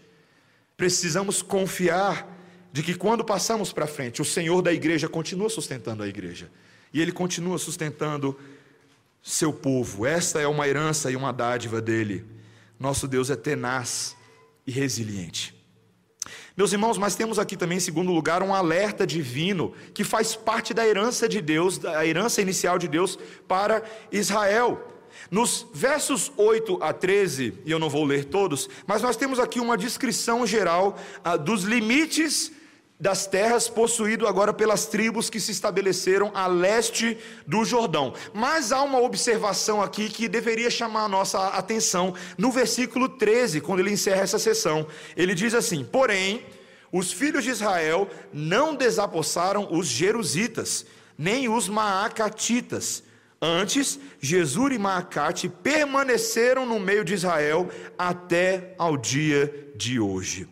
Precisamos 0.75 1.43
confiar 1.43 2.27
de 2.73 2.81
que 2.81 2.95
quando 2.95 3.23
passamos 3.23 3.71
para 3.71 3.85
frente, 3.85 4.23
o 4.23 4.25
Senhor 4.25 4.63
da 4.63 4.73
igreja 4.73 5.07
continua 5.07 5.51
sustentando 5.51 6.01
a 6.01 6.07
igreja. 6.07 6.49
E 6.91 6.99
Ele 6.99 7.11
continua 7.11 7.59
sustentando 7.59 8.35
seu 9.21 9.53
povo. 9.53 10.05
Esta 10.05 10.39
é 10.39 10.47
uma 10.47 10.67
herança 10.67 11.11
e 11.11 11.15
uma 11.15 11.31
dádiva 11.31 11.81
dele. 11.81 12.25
Nosso 12.79 13.07
Deus 13.07 13.29
é 13.29 13.35
tenaz 13.35 14.15
e 14.65 14.71
resiliente. 14.71 15.55
Meus 16.55 16.73
irmãos, 16.73 16.97
mas 16.97 17.15
temos 17.15 17.39
aqui 17.39 17.55
também, 17.55 17.77
em 17.77 17.81
segundo 17.81 18.11
lugar, 18.11 18.43
um 18.43 18.53
alerta 18.53 19.07
divino 19.07 19.73
que 19.93 20.03
faz 20.03 20.35
parte 20.35 20.73
da 20.73 20.85
herança 20.85 21.27
de 21.27 21.41
Deus, 21.41 21.77
da 21.77 22.05
herança 22.05 22.41
inicial 22.41 22.77
de 22.77 22.87
Deus 22.87 23.17
para 23.47 23.83
Israel. 24.11 24.87
Nos 25.29 25.65
versos 25.73 26.31
8 26.35 26.79
a 26.81 26.93
13, 26.93 27.53
e 27.65 27.71
eu 27.71 27.79
não 27.79 27.89
vou 27.89 28.03
ler 28.03 28.25
todos, 28.25 28.69
mas 28.85 29.01
nós 29.01 29.15
temos 29.15 29.39
aqui 29.39 29.59
uma 29.59 29.77
descrição 29.77 30.45
geral 30.45 30.97
ah, 31.23 31.37
dos 31.37 31.63
limites 31.63 32.51
das 33.01 33.25
terras 33.25 33.67
possuído 33.67 34.27
agora 34.27 34.53
pelas 34.53 34.85
tribos 34.85 35.27
que 35.27 35.39
se 35.39 35.51
estabeleceram 35.51 36.29
a 36.35 36.45
leste 36.45 37.17
do 37.47 37.65
Jordão. 37.65 38.13
Mas 38.31 38.71
há 38.71 38.83
uma 38.83 39.01
observação 39.01 39.81
aqui 39.81 40.07
que 40.07 40.29
deveria 40.29 40.69
chamar 40.69 41.05
a 41.05 41.09
nossa 41.09 41.47
atenção 41.47 42.13
no 42.37 42.51
versículo 42.51 43.09
13, 43.09 43.59
quando 43.59 43.79
ele 43.79 43.91
encerra 43.91 44.21
essa 44.21 44.37
sessão. 44.37 44.85
Ele 45.17 45.33
diz 45.33 45.55
assim: 45.55 45.83
Porém, 45.83 46.45
os 46.91 47.11
filhos 47.11 47.43
de 47.43 47.49
Israel 47.49 48.07
não 48.31 48.75
desapossaram 48.75 49.67
os 49.71 49.87
jerusitas, 49.87 50.85
nem 51.17 51.49
os 51.49 51.67
maacatitas. 51.67 53.03
Antes, 53.41 53.99
Jesus 54.19 54.75
e 54.75 54.77
Maacate 54.77 55.49
permaneceram 55.49 56.67
no 56.67 56.79
meio 56.79 57.03
de 57.03 57.15
Israel 57.15 57.67
até 57.97 58.75
ao 58.77 58.95
dia 58.95 59.71
de 59.75 59.99
hoje. 59.99 60.47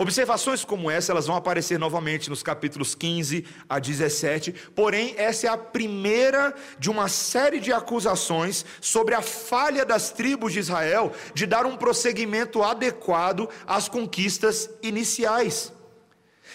Observações 0.00 0.64
como 0.64 0.90
essa, 0.90 1.12
elas 1.12 1.26
vão 1.26 1.36
aparecer 1.36 1.78
novamente 1.78 2.30
nos 2.30 2.42
capítulos 2.42 2.94
15 2.94 3.44
a 3.68 3.78
17, 3.78 4.50
porém, 4.74 5.14
essa 5.18 5.46
é 5.46 5.50
a 5.50 5.58
primeira 5.58 6.54
de 6.78 6.88
uma 6.88 7.06
série 7.06 7.60
de 7.60 7.70
acusações 7.70 8.64
sobre 8.80 9.14
a 9.14 9.20
falha 9.20 9.84
das 9.84 10.10
tribos 10.10 10.54
de 10.54 10.58
Israel 10.58 11.12
de 11.34 11.44
dar 11.44 11.66
um 11.66 11.76
prosseguimento 11.76 12.62
adequado 12.62 13.46
às 13.66 13.90
conquistas 13.90 14.70
iniciais. 14.82 15.70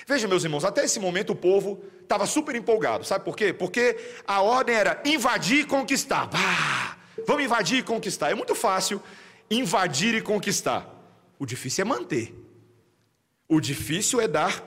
Veja, 0.07 0.27
meus 0.27 0.43
irmãos, 0.43 0.65
até 0.65 0.83
esse 0.83 0.99
momento 0.99 1.33
o 1.33 1.35
povo 1.35 1.83
estava 2.01 2.25
super 2.25 2.55
empolgado, 2.55 3.05
sabe 3.05 3.23
por 3.23 3.37
quê? 3.37 3.53
Porque 3.53 3.95
a 4.25 4.41
ordem 4.41 4.75
era 4.75 4.99
invadir 5.05 5.59
e 5.59 5.65
conquistar. 5.65 6.31
Ah, 6.33 6.97
vamos 7.27 7.43
invadir 7.43 7.77
e 7.77 7.83
conquistar. 7.83 8.31
É 8.31 8.33
muito 8.33 8.55
fácil 8.55 8.99
invadir 9.51 10.15
e 10.15 10.21
conquistar, 10.21 10.89
o 11.37 11.45
difícil 11.45 11.83
é 11.83 11.85
manter. 11.85 12.44
O 13.47 13.59
difícil 13.59 14.19
é 14.19 14.27
dar 14.27 14.63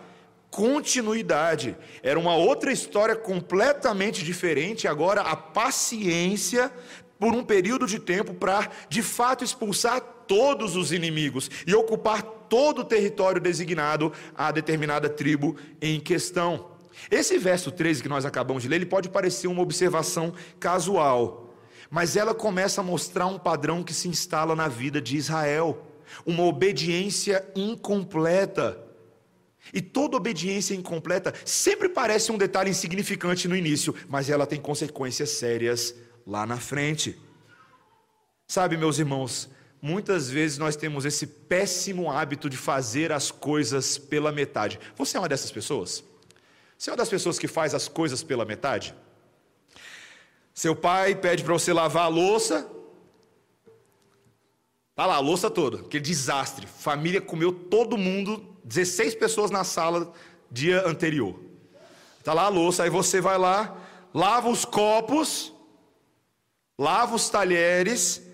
continuidade. 0.50 1.76
Era 2.02 2.18
uma 2.18 2.34
outra 2.36 2.72
história 2.72 3.16
completamente 3.16 4.24
diferente. 4.24 4.88
Agora, 4.88 5.22
a 5.22 5.36
paciência 5.36 6.72
por 7.18 7.34
um 7.34 7.44
período 7.44 7.86
de 7.86 7.98
tempo 7.98 8.32
para, 8.32 8.70
de 8.88 9.02
fato, 9.02 9.42
expulsar 9.42 10.00
todos 10.00 10.76
os 10.76 10.92
inimigos 10.92 11.50
e 11.66 11.74
ocupar 11.74 12.22
todo 12.22 12.80
o 12.80 12.84
território 12.84 13.40
designado 13.40 14.12
à 14.36 14.52
determinada 14.52 15.08
tribo 15.08 15.56
em 15.82 15.98
questão. 15.98 16.70
Esse 17.10 17.38
verso 17.38 17.70
13 17.70 18.02
que 18.02 18.08
nós 18.08 18.24
acabamos 18.24 18.62
de 18.62 18.68
ler, 18.68 18.76
ele 18.76 18.86
pode 18.86 19.08
parecer 19.08 19.48
uma 19.48 19.62
observação 19.62 20.32
casual. 20.58 21.44
mas 21.90 22.16
ela 22.16 22.34
começa 22.34 22.82
a 22.82 22.84
mostrar 22.84 23.26
um 23.26 23.38
padrão 23.38 23.82
que 23.82 23.94
se 23.94 24.08
instala 24.08 24.54
na 24.54 24.68
vida 24.68 25.00
de 25.00 25.16
Israel, 25.16 25.87
uma 26.24 26.44
obediência 26.44 27.46
incompleta. 27.54 28.78
E 29.72 29.80
toda 29.80 30.16
obediência 30.16 30.74
incompleta 30.74 31.34
sempre 31.44 31.88
parece 31.88 32.32
um 32.32 32.38
detalhe 32.38 32.70
insignificante 32.70 33.46
no 33.48 33.56
início, 33.56 33.94
mas 34.08 34.30
ela 34.30 34.46
tem 34.46 34.60
consequências 34.60 35.30
sérias 35.30 35.94
lá 36.26 36.46
na 36.46 36.56
frente. 36.56 37.18
Sabe, 38.46 38.76
meus 38.76 38.98
irmãos, 38.98 39.50
muitas 39.80 40.30
vezes 40.30 40.56
nós 40.56 40.74
temos 40.74 41.04
esse 41.04 41.26
péssimo 41.26 42.10
hábito 42.10 42.48
de 42.48 42.56
fazer 42.56 43.12
as 43.12 43.30
coisas 43.30 43.98
pela 43.98 44.32
metade. 44.32 44.80
Você 44.96 45.16
é 45.16 45.20
uma 45.20 45.28
dessas 45.28 45.50
pessoas? 45.50 46.02
Você 46.78 46.90
é 46.90 46.92
uma 46.92 46.96
das 46.96 47.08
pessoas 47.08 47.38
que 47.38 47.48
faz 47.48 47.74
as 47.74 47.88
coisas 47.88 48.22
pela 48.22 48.44
metade? 48.44 48.94
Seu 50.54 50.74
pai 50.74 51.14
pede 51.14 51.44
para 51.44 51.52
você 51.52 51.72
lavar 51.72 52.04
a 52.04 52.08
louça. 52.08 52.68
Tá 54.98 55.06
lá, 55.06 55.14
a 55.14 55.20
louça 55.20 55.48
toda, 55.48 55.82
aquele 55.82 56.02
desastre. 56.02 56.66
Família 56.66 57.20
comeu 57.20 57.52
todo 57.52 57.96
mundo, 57.96 58.44
16 58.64 59.14
pessoas 59.14 59.48
na 59.48 59.62
sala 59.62 60.12
dia 60.50 60.84
anterior. 60.84 61.38
Tá 62.24 62.34
lá 62.34 62.46
a 62.46 62.48
louça, 62.48 62.82
aí 62.82 62.90
você 62.90 63.20
vai 63.20 63.38
lá, 63.38 63.76
lava 64.12 64.48
os 64.48 64.64
copos, 64.64 65.52
lava 66.76 67.14
os 67.14 67.28
talheres, 67.30 68.28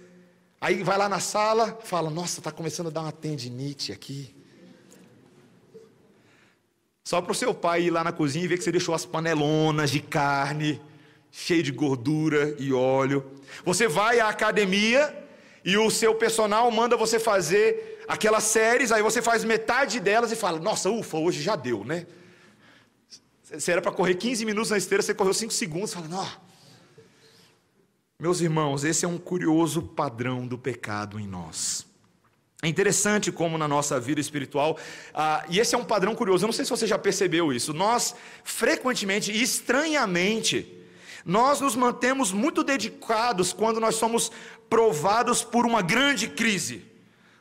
Aí 0.58 0.82
vai 0.82 0.96
lá 0.96 1.10
na 1.10 1.20
sala, 1.20 1.78
fala: 1.84 2.08
Nossa, 2.08 2.40
está 2.40 2.50
começando 2.50 2.86
a 2.86 2.90
dar 2.90 3.02
uma 3.02 3.12
tendinite 3.12 3.92
aqui. 3.92 4.34
Só 7.04 7.20
para 7.20 7.32
o 7.32 7.34
seu 7.34 7.52
pai 7.52 7.82
ir 7.82 7.90
lá 7.90 8.02
na 8.02 8.12
cozinha 8.12 8.46
e 8.46 8.48
ver 8.48 8.56
que 8.56 8.64
você 8.64 8.72
deixou 8.72 8.94
as 8.94 9.04
panelonas 9.04 9.90
de 9.90 10.00
carne, 10.00 10.80
cheio 11.30 11.62
de 11.62 11.70
gordura 11.70 12.56
e 12.58 12.72
óleo. 12.72 13.30
Você 13.62 13.86
vai 13.86 14.20
à 14.20 14.30
academia 14.30 15.23
e 15.64 15.76
o 15.78 15.90
seu 15.90 16.14
personal 16.14 16.70
manda 16.70 16.96
você 16.96 17.18
fazer 17.18 18.04
aquelas 18.06 18.44
séries, 18.44 18.92
aí 18.92 19.02
você 19.02 19.22
faz 19.22 19.44
metade 19.44 19.98
delas 20.00 20.30
e 20.30 20.36
fala: 20.36 20.58
Nossa, 20.58 20.90
ufa, 20.90 21.16
hoje 21.16 21.42
já 21.42 21.56
deu, 21.56 21.84
né? 21.84 22.06
Você 23.42 23.72
era 23.72 23.80
para 23.80 23.92
correr 23.92 24.14
15 24.14 24.44
minutos 24.44 24.70
na 24.70 24.76
esteira, 24.76 25.02
você 25.02 25.14
correu 25.14 25.32
5 25.32 25.52
segundos, 25.52 25.94
fala: 25.94 26.08
Não 26.08 26.44
meus 28.24 28.40
irmãos, 28.40 28.84
esse 28.84 29.04
é 29.04 29.08
um 29.08 29.18
curioso 29.18 29.82
padrão 29.82 30.46
do 30.46 30.56
pecado 30.56 31.18
em 31.18 31.26
nós. 31.26 31.86
É 32.62 32.68
interessante 32.68 33.30
como 33.30 33.58
na 33.58 33.68
nossa 33.68 34.00
vida 34.00 34.18
espiritual, 34.18 34.78
ah, 35.12 35.44
e 35.50 35.60
esse 35.60 35.74
é 35.74 35.78
um 35.78 35.84
padrão 35.84 36.14
curioso, 36.14 36.44
eu 36.44 36.46
não 36.46 36.52
sei 36.54 36.64
se 36.64 36.70
você 36.70 36.86
já 36.86 36.96
percebeu 36.96 37.52
isso, 37.52 37.74
nós 37.74 38.14
frequentemente 38.42 39.30
e 39.30 39.42
estranhamente, 39.42 40.72
nós 41.24 41.60
nos 41.60 41.74
mantemos 41.74 42.32
muito 42.32 42.62
dedicados 42.62 43.52
quando 43.52 43.80
nós 43.80 43.94
somos 43.94 44.30
provados 44.68 45.42
por 45.42 45.64
uma 45.64 45.82
grande 45.82 46.28
crise, 46.28 46.84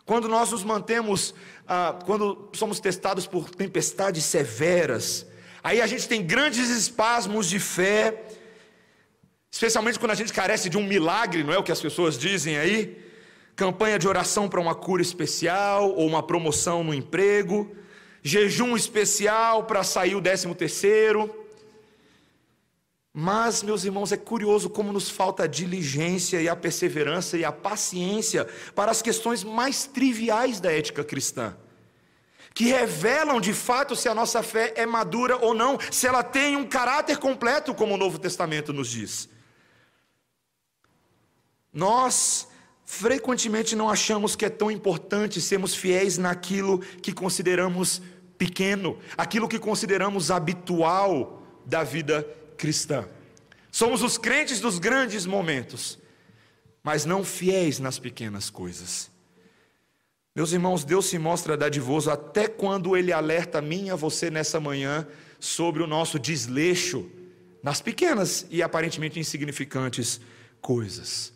quando 0.05 0.27
nós 0.27 0.51
nos 0.51 0.63
mantemos, 0.63 1.33
ah, 1.67 1.99
quando 2.05 2.49
somos 2.53 2.79
testados 2.79 3.27
por 3.27 3.49
tempestades 3.49 4.23
severas, 4.23 5.25
aí 5.63 5.81
a 5.81 5.87
gente 5.87 6.07
tem 6.07 6.25
grandes 6.25 6.69
espasmos 6.69 7.49
de 7.49 7.59
fé, 7.59 8.23
Especialmente 9.53 9.99
quando 9.99 10.09
a 10.09 10.15
gente 10.15 10.33
carece 10.33 10.67
de 10.67 10.79
um 10.79 10.83
milagre, 10.83 11.43
não 11.43 11.53
é 11.53 11.59
o 11.59 11.63
que 11.63 11.71
as 11.71 11.79
pessoas 11.79 12.17
dizem 12.17 12.57
aí? 12.57 12.97
Campanha 13.55 13.99
de 13.99 14.07
oração 14.07 14.49
para 14.49 14.59
uma 14.59 14.73
cura 14.73 15.03
especial 15.03 15.91
ou 15.91 16.07
uma 16.07 16.23
promoção 16.23 16.83
no 16.83 16.91
emprego, 16.91 17.71
jejum 18.23 18.75
especial 18.75 19.65
para 19.65 19.83
sair 19.83 20.15
o 20.15 20.21
décimo 20.21 20.55
terceiro. 20.55 21.42
Mas, 23.15 23.61
meus 23.61 23.83
irmãos, 23.83 24.11
é 24.11 24.17
curioso 24.17 24.67
como 24.71 24.91
nos 24.91 25.07
falta 25.07 25.43
a 25.43 25.47
diligência 25.47 26.41
e 26.41 26.49
a 26.49 26.55
perseverança 26.55 27.37
e 27.37 27.45
a 27.45 27.51
paciência 27.51 28.47
para 28.73 28.89
as 28.89 29.03
questões 29.03 29.43
mais 29.43 29.85
triviais 29.85 30.59
da 30.59 30.71
ética 30.71 31.03
cristã, 31.03 31.55
que 32.55 32.65
revelam 32.65 33.39
de 33.39 33.53
fato 33.53 33.95
se 33.95 34.09
a 34.09 34.15
nossa 34.15 34.41
fé 34.41 34.73
é 34.75 34.87
madura 34.87 35.37
ou 35.37 35.53
não, 35.53 35.77
se 35.91 36.07
ela 36.07 36.23
tem 36.23 36.55
um 36.55 36.65
caráter 36.65 37.17
completo, 37.19 37.75
como 37.75 37.93
o 37.93 37.97
Novo 37.97 38.17
Testamento 38.17 38.73
nos 38.73 38.89
diz. 38.89 39.29
Nós 41.71 42.47
frequentemente 42.83 43.75
não 43.75 43.91
achamos 43.91 44.35
que 44.35 44.45
é 44.45 44.49
tão 44.49 44.71
importante 44.71 45.39
sermos 45.39 45.75
fiéis 45.75 46.17
naquilo 46.17 46.79
que 46.79 47.13
consideramos 47.13 48.01
pequeno, 48.39 48.97
aquilo 49.15 49.47
que 49.47 49.59
consideramos 49.59 50.31
habitual 50.31 51.43
da 51.63 51.83
vida 51.83 52.23
cristã. 52.23 52.42
Somos 53.71 54.01
os 54.03 54.17
crentes 54.17 54.59
dos 54.59 54.79
grandes 54.79 55.25
momentos, 55.25 55.99
mas 56.83 57.05
não 57.05 57.23
fiéis 57.23 57.79
nas 57.79 57.97
pequenas 57.99 58.49
coisas. 58.49 59.11
Meus 60.35 60.51
irmãos, 60.51 60.83
Deus 60.83 61.05
se 61.05 61.19
mostra 61.19 61.55
dadivoso 61.55 62.09
até 62.09 62.47
quando 62.47 62.97
Ele 62.97 63.11
alerta 63.11 63.59
a 63.59 63.61
mim 63.61 63.87
e 63.87 63.89
a 63.91 63.95
você 63.95 64.31
nessa 64.31 64.59
manhã 64.59 65.07
sobre 65.39 65.83
o 65.83 65.87
nosso 65.87 66.17
desleixo 66.17 67.09
nas 67.61 67.81
pequenas 67.81 68.45
e 68.49 68.61
aparentemente 68.61 69.19
insignificantes 69.19 70.19
coisas. 70.59 71.33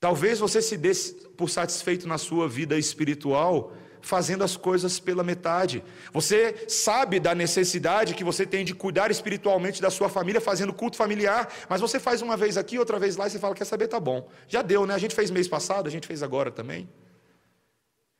Talvez 0.00 0.38
você 0.38 0.60
se 0.60 0.76
dê 0.76 0.92
por 1.36 1.48
satisfeito 1.48 2.06
na 2.06 2.18
sua 2.18 2.48
vida 2.48 2.78
espiritual 2.78 3.72
fazendo 4.04 4.44
as 4.44 4.56
coisas 4.56 5.00
pela 5.00 5.24
metade. 5.24 5.82
Você 6.12 6.66
sabe 6.68 7.18
da 7.18 7.34
necessidade 7.34 8.14
que 8.14 8.22
você 8.22 8.44
tem 8.44 8.64
de 8.64 8.74
cuidar 8.74 9.10
espiritualmente 9.10 9.80
da 9.80 9.90
sua 9.90 10.08
família, 10.08 10.40
fazendo 10.40 10.72
culto 10.72 10.96
familiar, 10.96 11.48
mas 11.68 11.80
você 11.80 11.98
faz 11.98 12.20
uma 12.20 12.36
vez 12.36 12.56
aqui, 12.56 12.78
outra 12.78 12.98
vez 12.98 13.16
lá 13.16 13.26
e 13.26 13.30
você 13.30 13.38
fala: 13.38 13.54
quer 13.54 13.64
saber, 13.64 13.88
tá 13.88 13.98
bom. 13.98 14.28
Já 14.46 14.60
deu, 14.60 14.86
né? 14.86 14.94
A 14.94 14.98
gente 14.98 15.14
fez 15.14 15.30
mês 15.30 15.48
passado, 15.48 15.86
a 15.86 15.90
gente 15.90 16.06
fez 16.06 16.22
agora 16.22 16.50
também. 16.50 16.88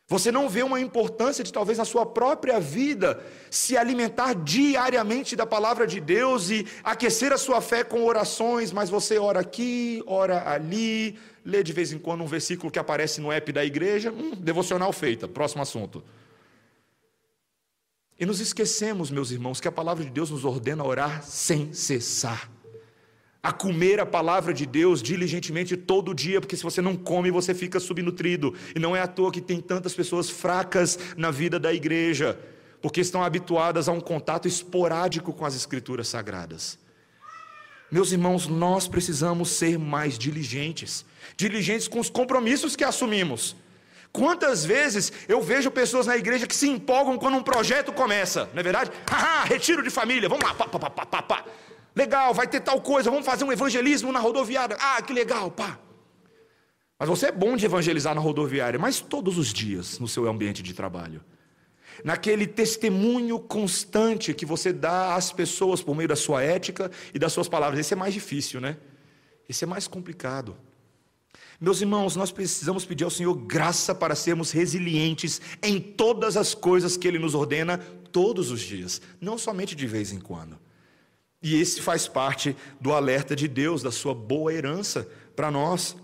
Você 0.06 0.30
não 0.30 0.50
vê 0.50 0.62
uma 0.62 0.78
importância 0.78 1.42
de 1.42 1.50
talvez 1.50 1.78
na 1.78 1.84
sua 1.84 2.04
própria 2.04 2.60
vida 2.60 3.22
se 3.50 3.74
alimentar 3.74 4.34
diariamente 4.34 5.34
da 5.34 5.46
palavra 5.46 5.86
de 5.86 5.98
Deus 5.98 6.50
e 6.50 6.66
aquecer 6.82 7.32
a 7.32 7.38
sua 7.38 7.62
fé 7.62 7.82
com 7.82 8.04
orações, 8.04 8.70
mas 8.70 8.90
você 8.90 9.18
ora 9.18 9.40
aqui, 9.40 10.02
ora 10.06 10.46
ali, 10.50 11.18
lê 11.44 11.62
de 11.62 11.72
vez 11.72 11.92
em 11.92 11.98
quando 11.98 12.22
um 12.22 12.26
versículo 12.26 12.70
que 12.70 12.78
aparece 12.78 13.20
no 13.20 13.30
app 13.30 13.52
da 13.52 13.64
igreja, 13.64 14.10
hum, 14.10 14.32
devocional 14.32 14.92
feita, 14.92 15.28
próximo 15.28 15.62
assunto. 15.62 16.02
E 18.18 18.24
nos 18.24 18.40
esquecemos, 18.40 19.10
meus 19.10 19.30
irmãos, 19.30 19.60
que 19.60 19.68
a 19.68 19.72
palavra 19.72 20.04
de 20.04 20.10
Deus 20.10 20.30
nos 20.30 20.44
ordena 20.44 20.82
a 20.82 20.86
orar 20.86 21.22
sem 21.22 21.72
cessar 21.72 22.50
a 23.44 23.52
comer 23.52 24.00
a 24.00 24.06
palavra 24.06 24.54
de 24.54 24.64
Deus 24.64 25.02
diligentemente 25.02 25.76
todo 25.76 26.14
dia, 26.14 26.40
porque 26.40 26.56
se 26.56 26.62
você 26.62 26.80
não 26.80 26.96
come, 26.96 27.30
você 27.30 27.52
fica 27.52 27.78
subnutrido. 27.78 28.54
E 28.74 28.78
não 28.78 28.96
é 28.96 29.02
à 29.02 29.06
toa 29.06 29.30
que 29.30 29.42
tem 29.42 29.60
tantas 29.60 29.92
pessoas 29.92 30.30
fracas 30.30 30.98
na 31.14 31.30
vida 31.30 31.60
da 31.60 31.70
igreja, 31.70 32.38
porque 32.80 33.02
estão 33.02 33.22
habituadas 33.22 33.86
a 33.86 33.92
um 33.92 34.00
contato 34.00 34.48
esporádico 34.48 35.30
com 35.30 35.44
as 35.44 35.54
escrituras 35.54 36.08
sagradas. 36.08 36.78
Meus 37.92 38.12
irmãos, 38.12 38.48
nós 38.48 38.88
precisamos 38.88 39.50
ser 39.50 39.78
mais 39.78 40.18
diligentes, 40.18 41.04
diligentes 41.36 41.88
com 41.88 42.00
os 42.00 42.10
compromissos 42.10 42.76
que 42.76 42.84
assumimos. 42.84 43.56
Quantas 44.12 44.64
vezes 44.64 45.12
eu 45.26 45.42
vejo 45.42 45.70
pessoas 45.72 46.06
na 46.06 46.16
igreja 46.16 46.46
que 46.46 46.54
se 46.54 46.68
empolgam 46.68 47.18
quando 47.18 47.36
um 47.36 47.42
projeto 47.42 47.92
começa, 47.92 48.48
não 48.52 48.60
é 48.60 48.62
verdade? 48.62 48.90
Haha, 49.10 49.44
retiro 49.44 49.82
de 49.82 49.90
família, 49.90 50.28
vamos 50.28 50.44
lá, 50.44 50.54
pá, 50.54 50.68
pá, 50.68 50.90
pá, 50.90 51.04
pá, 51.04 51.22
pá. 51.22 51.44
Legal, 51.96 52.32
vai 52.32 52.46
ter 52.46 52.60
tal 52.60 52.80
coisa, 52.80 53.10
vamos 53.10 53.26
fazer 53.26 53.44
um 53.44 53.52
evangelismo 53.52 54.12
na 54.12 54.20
rodoviária. 54.20 54.76
Ah, 54.80 55.02
que 55.02 55.12
legal, 55.12 55.50
pá. 55.50 55.80
Mas 56.96 57.08
você 57.08 57.26
é 57.26 57.32
bom 57.32 57.56
de 57.56 57.66
evangelizar 57.66 58.14
na 58.14 58.20
rodoviária, 58.20 58.78
mas 58.78 59.00
todos 59.00 59.36
os 59.36 59.52
dias 59.52 59.98
no 59.98 60.06
seu 60.06 60.28
ambiente 60.28 60.62
de 60.62 60.72
trabalho. 60.72 61.20
Naquele 62.04 62.46
testemunho 62.46 63.38
constante 63.38 64.32
que 64.32 64.46
você 64.46 64.72
dá 64.72 65.16
às 65.16 65.32
pessoas 65.32 65.82
por 65.82 65.94
meio 65.96 66.08
da 66.08 66.16
sua 66.16 66.42
ética 66.42 66.90
e 67.12 67.18
das 67.18 67.32
suas 67.32 67.48
palavras. 67.48 67.80
Esse 67.80 67.94
é 67.94 67.96
mais 67.96 68.14
difícil, 68.14 68.60
né? 68.60 68.76
Esse 69.48 69.64
é 69.64 69.66
mais 69.66 69.86
complicado. 69.86 70.56
Meus 71.60 71.80
irmãos, 71.80 72.16
nós 72.16 72.32
precisamos 72.32 72.84
pedir 72.84 73.04
ao 73.04 73.10
Senhor 73.10 73.34
graça 73.34 73.94
para 73.94 74.14
sermos 74.14 74.50
resilientes 74.50 75.40
em 75.62 75.80
todas 75.80 76.36
as 76.36 76.54
coisas 76.54 76.96
que 76.96 77.06
Ele 77.06 77.18
nos 77.18 77.34
ordena 77.34 77.78
todos 78.12 78.50
os 78.50 78.60
dias, 78.60 79.00
não 79.20 79.38
somente 79.38 79.74
de 79.74 79.86
vez 79.86 80.12
em 80.12 80.20
quando. 80.20 80.58
E 81.42 81.60
esse 81.60 81.82
faz 81.82 82.08
parte 82.08 82.56
do 82.80 82.92
alerta 82.92 83.36
de 83.36 83.46
Deus, 83.46 83.82
da 83.82 83.90
sua 83.90 84.14
boa 84.14 84.52
herança 84.52 85.08
para 85.36 85.50
nós. 85.50 85.96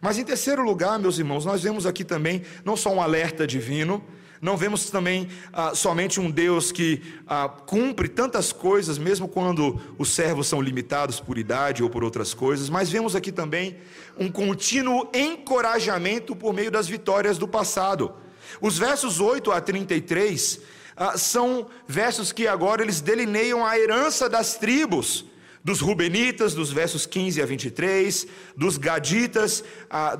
Mas 0.00 0.18
em 0.18 0.24
terceiro 0.24 0.62
lugar, 0.62 0.98
meus 0.98 1.18
irmãos, 1.18 1.44
nós 1.44 1.62
vemos 1.62 1.86
aqui 1.86 2.04
também 2.04 2.42
não 2.64 2.76
só 2.76 2.92
um 2.92 3.02
alerta 3.02 3.46
divino, 3.46 4.02
não 4.40 4.56
vemos 4.56 4.90
também 4.90 5.28
ah, 5.52 5.74
somente 5.74 6.20
um 6.20 6.30
Deus 6.30 6.70
que 6.70 7.02
ah, 7.26 7.48
cumpre 7.48 8.08
tantas 8.08 8.52
coisas, 8.52 8.98
mesmo 8.98 9.28
quando 9.28 9.80
os 9.98 10.10
servos 10.10 10.46
são 10.46 10.60
limitados 10.60 11.20
por 11.20 11.38
idade 11.38 11.82
ou 11.82 11.90
por 11.90 12.04
outras 12.04 12.34
coisas, 12.34 12.68
mas 12.68 12.90
vemos 12.90 13.16
aqui 13.16 13.32
também 13.32 13.76
um 14.18 14.30
contínuo 14.30 15.08
encorajamento 15.14 16.34
por 16.34 16.52
meio 16.52 16.70
das 16.70 16.86
vitórias 16.86 17.38
do 17.38 17.48
passado. 17.48 18.12
Os 18.60 18.78
versos 18.78 19.20
8 19.20 19.50
a 19.52 19.60
33 19.60 20.60
ah, 20.96 21.18
são 21.18 21.66
versos 21.86 22.32
que 22.32 22.46
agora 22.46 22.82
eles 22.82 23.00
delineiam 23.00 23.64
a 23.64 23.78
herança 23.78 24.28
das 24.28 24.56
tribos 24.56 25.24
dos 25.66 25.80
Rubenitas, 25.80 26.54
dos 26.54 26.70
versos 26.70 27.06
15 27.06 27.42
a 27.42 27.44
23, 27.44 28.28
dos 28.56 28.78
Gaditas, 28.78 29.64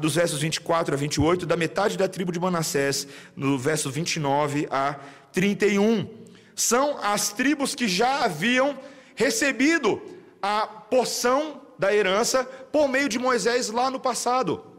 dos 0.00 0.16
versos 0.16 0.40
24 0.40 0.92
a 0.92 0.98
28, 0.98 1.46
da 1.46 1.56
metade 1.56 1.96
da 1.96 2.09
tribo 2.09 2.32
de 2.32 2.40
Manassés, 2.40 3.06
no 3.37 3.56
verso 3.56 3.88
29 3.88 4.66
a 4.68 4.98
31. 5.32 6.09
São 6.56 6.98
as 7.00 7.32
tribos 7.32 7.76
que 7.76 7.87
já 7.87 8.24
haviam 8.24 8.76
recebido 9.14 10.02
a 10.42 10.66
porção 10.66 11.61
da 11.78 11.94
herança 11.94 12.42
por 12.72 12.88
meio 12.88 13.09
de 13.09 13.16
Moisés 13.16 13.68
lá 13.70 13.88
no 13.88 14.00
passado. 14.00 14.75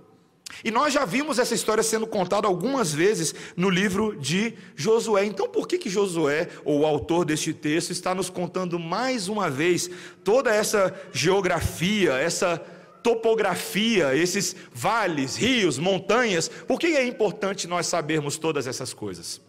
E 0.63 0.71
nós 0.71 0.93
já 0.93 1.05
vimos 1.05 1.39
essa 1.39 1.53
história 1.53 1.83
sendo 1.83 2.07
contada 2.07 2.47
algumas 2.47 2.93
vezes 2.93 3.33
no 3.55 3.69
livro 3.69 4.15
de 4.19 4.53
Josué. 4.75 5.25
Então, 5.25 5.47
por 5.47 5.67
que, 5.67 5.77
que 5.77 5.89
Josué, 5.89 6.49
ou 6.65 6.81
o 6.81 6.85
autor 6.85 7.25
deste 7.25 7.53
texto, 7.53 7.91
está 7.91 8.15
nos 8.15 8.29
contando 8.29 8.79
mais 8.79 9.27
uma 9.27 9.49
vez 9.49 9.89
toda 10.23 10.53
essa 10.53 10.93
geografia, 11.11 12.13
essa 12.13 12.57
topografia, 13.03 14.15
esses 14.15 14.55
vales, 14.73 15.35
rios, 15.35 15.77
montanhas? 15.77 16.49
Por 16.49 16.79
que 16.79 16.87
é 16.87 17.05
importante 17.05 17.67
nós 17.67 17.87
sabermos 17.87 18.37
todas 18.37 18.67
essas 18.67 18.93
coisas? 18.93 19.46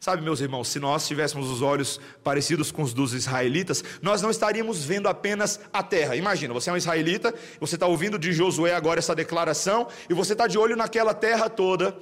Sabe, 0.00 0.22
meus 0.22 0.40
irmãos, 0.40 0.68
se 0.68 0.78
nós 0.78 1.06
tivéssemos 1.06 1.50
os 1.50 1.62
olhos 1.62 1.98
parecidos 2.22 2.70
com 2.70 2.82
os 2.82 2.92
dos 2.92 3.14
israelitas, 3.14 3.82
nós 4.02 4.20
não 4.20 4.30
estaríamos 4.30 4.84
vendo 4.84 5.08
apenas 5.08 5.60
a 5.72 5.82
terra. 5.82 6.14
Imagina, 6.16 6.52
você 6.52 6.70
é 6.70 6.72
um 6.72 6.76
israelita, 6.76 7.34
você 7.58 7.76
está 7.76 7.86
ouvindo 7.86 8.18
de 8.18 8.32
Josué 8.32 8.74
agora 8.74 8.98
essa 8.98 9.14
declaração, 9.14 9.88
e 10.08 10.14
você 10.14 10.32
está 10.32 10.46
de 10.46 10.58
olho 10.58 10.76
naquela 10.76 11.14
terra 11.14 11.48
toda. 11.48 11.96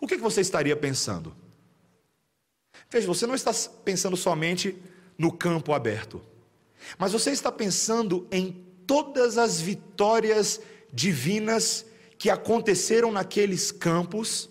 O 0.00 0.06
que, 0.06 0.16
que 0.16 0.22
você 0.22 0.40
estaria 0.40 0.76
pensando? 0.76 1.34
Veja, 2.90 3.06
você 3.06 3.26
não 3.26 3.34
está 3.34 3.52
pensando 3.84 4.16
somente 4.16 4.76
no 5.16 5.32
campo 5.32 5.72
aberto, 5.72 6.20
mas 6.98 7.12
você 7.12 7.30
está 7.30 7.52
pensando 7.52 8.26
em 8.30 8.64
todas 8.86 9.38
as 9.38 9.60
vitórias 9.60 10.60
divinas 10.92 11.86
que 12.18 12.28
aconteceram 12.28 13.12
naqueles 13.12 13.70
campos 13.70 14.49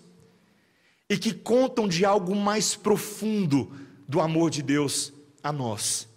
e 1.10 1.18
que 1.18 1.34
contam 1.34 1.88
de 1.88 2.04
algo 2.04 2.36
mais 2.36 2.76
profundo 2.76 3.72
do 4.06 4.20
amor 4.20 4.48
de 4.48 4.62
Deus 4.62 5.12
a 5.42 5.52
nós. 5.52 6.08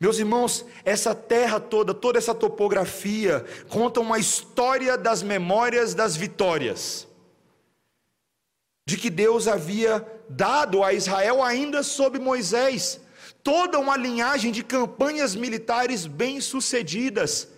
Meus 0.00 0.18
irmãos, 0.18 0.64
essa 0.84 1.14
terra 1.14 1.60
toda, 1.60 1.94
toda 1.94 2.18
essa 2.18 2.34
topografia, 2.34 3.44
conta 3.68 4.00
uma 4.00 4.18
história 4.18 4.98
das 4.98 5.22
memórias 5.22 5.94
das 5.94 6.16
vitórias, 6.16 7.06
de 8.84 8.96
que 8.96 9.10
Deus 9.10 9.46
havia 9.46 10.04
dado 10.28 10.82
a 10.82 10.92
Israel 10.92 11.40
ainda 11.40 11.84
sob 11.84 12.18
Moisés, 12.18 13.00
toda 13.44 13.78
uma 13.78 13.96
linhagem 13.96 14.50
de 14.50 14.64
campanhas 14.64 15.36
militares 15.36 16.04
bem-sucedidas, 16.04 17.48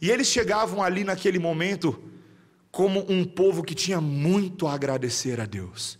e 0.00 0.10
eles 0.10 0.28
chegavam 0.28 0.80
ali 0.80 1.02
naquele 1.02 1.40
momento 1.40 2.07
como 2.78 3.04
um 3.08 3.24
povo 3.24 3.64
que 3.64 3.74
tinha 3.74 4.00
muito 4.00 4.64
a 4.68 4.72
agradecer 4.72 5.40
a 5.40 5.46
Deus 5.46 5.98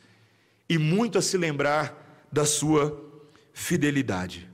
e 0.68 0.78
muito 0.78 1.18
a 1.18 1.20
se 1.20 1.36
lembrar 1.36 2.24
da 2.30 2.46
sua 2.46 3.04
fidelidade. 3.52 4.48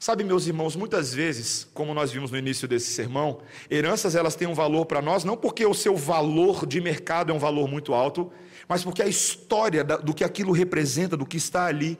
Sabe, 0.00 0.24
meus 0.24 0.46
irmãos, 0.46 0.74
muitas 0.74 1.12
vezes, 1.12 1.68
como 1.74 1.92
nós 1.92 2.10
vimos 2.10 2.30
no 2.30 2.38
início 2.38 2.66
desse 2.66 2.90
sermão, 2.90 3.42
heranças 3.70 4.14
elas 4.14 4.34
têm 4.34 4.48
um 4.48 4.54
valor 4.54 4.86
para 4.86 5.02
nós, 5.02 5.24
não 5.24 5.36
porque 5.36 5.66
o 5.66 5.74
seu 5.74 5.94
valor 5.94 6.64
de 6.64 6.80
mercado 6.80 7.30
é 7.30 7.34
um 7.34 7.38
valor 7.38 7.68
muito 7.68 7.92
alto, 7.92 8.32
mas 8.66 8.82
porque 8.82 9.02
a 9.02 9.06
história 9.06 9.84
do 9.84 10.14
que 10.14 10.24
aquilo 10.24 10.52
representa, 10.52 11.18
do 11.18 11.26
que 11.26 11.36
está 11.36 11.66
ali, 11.66 11.98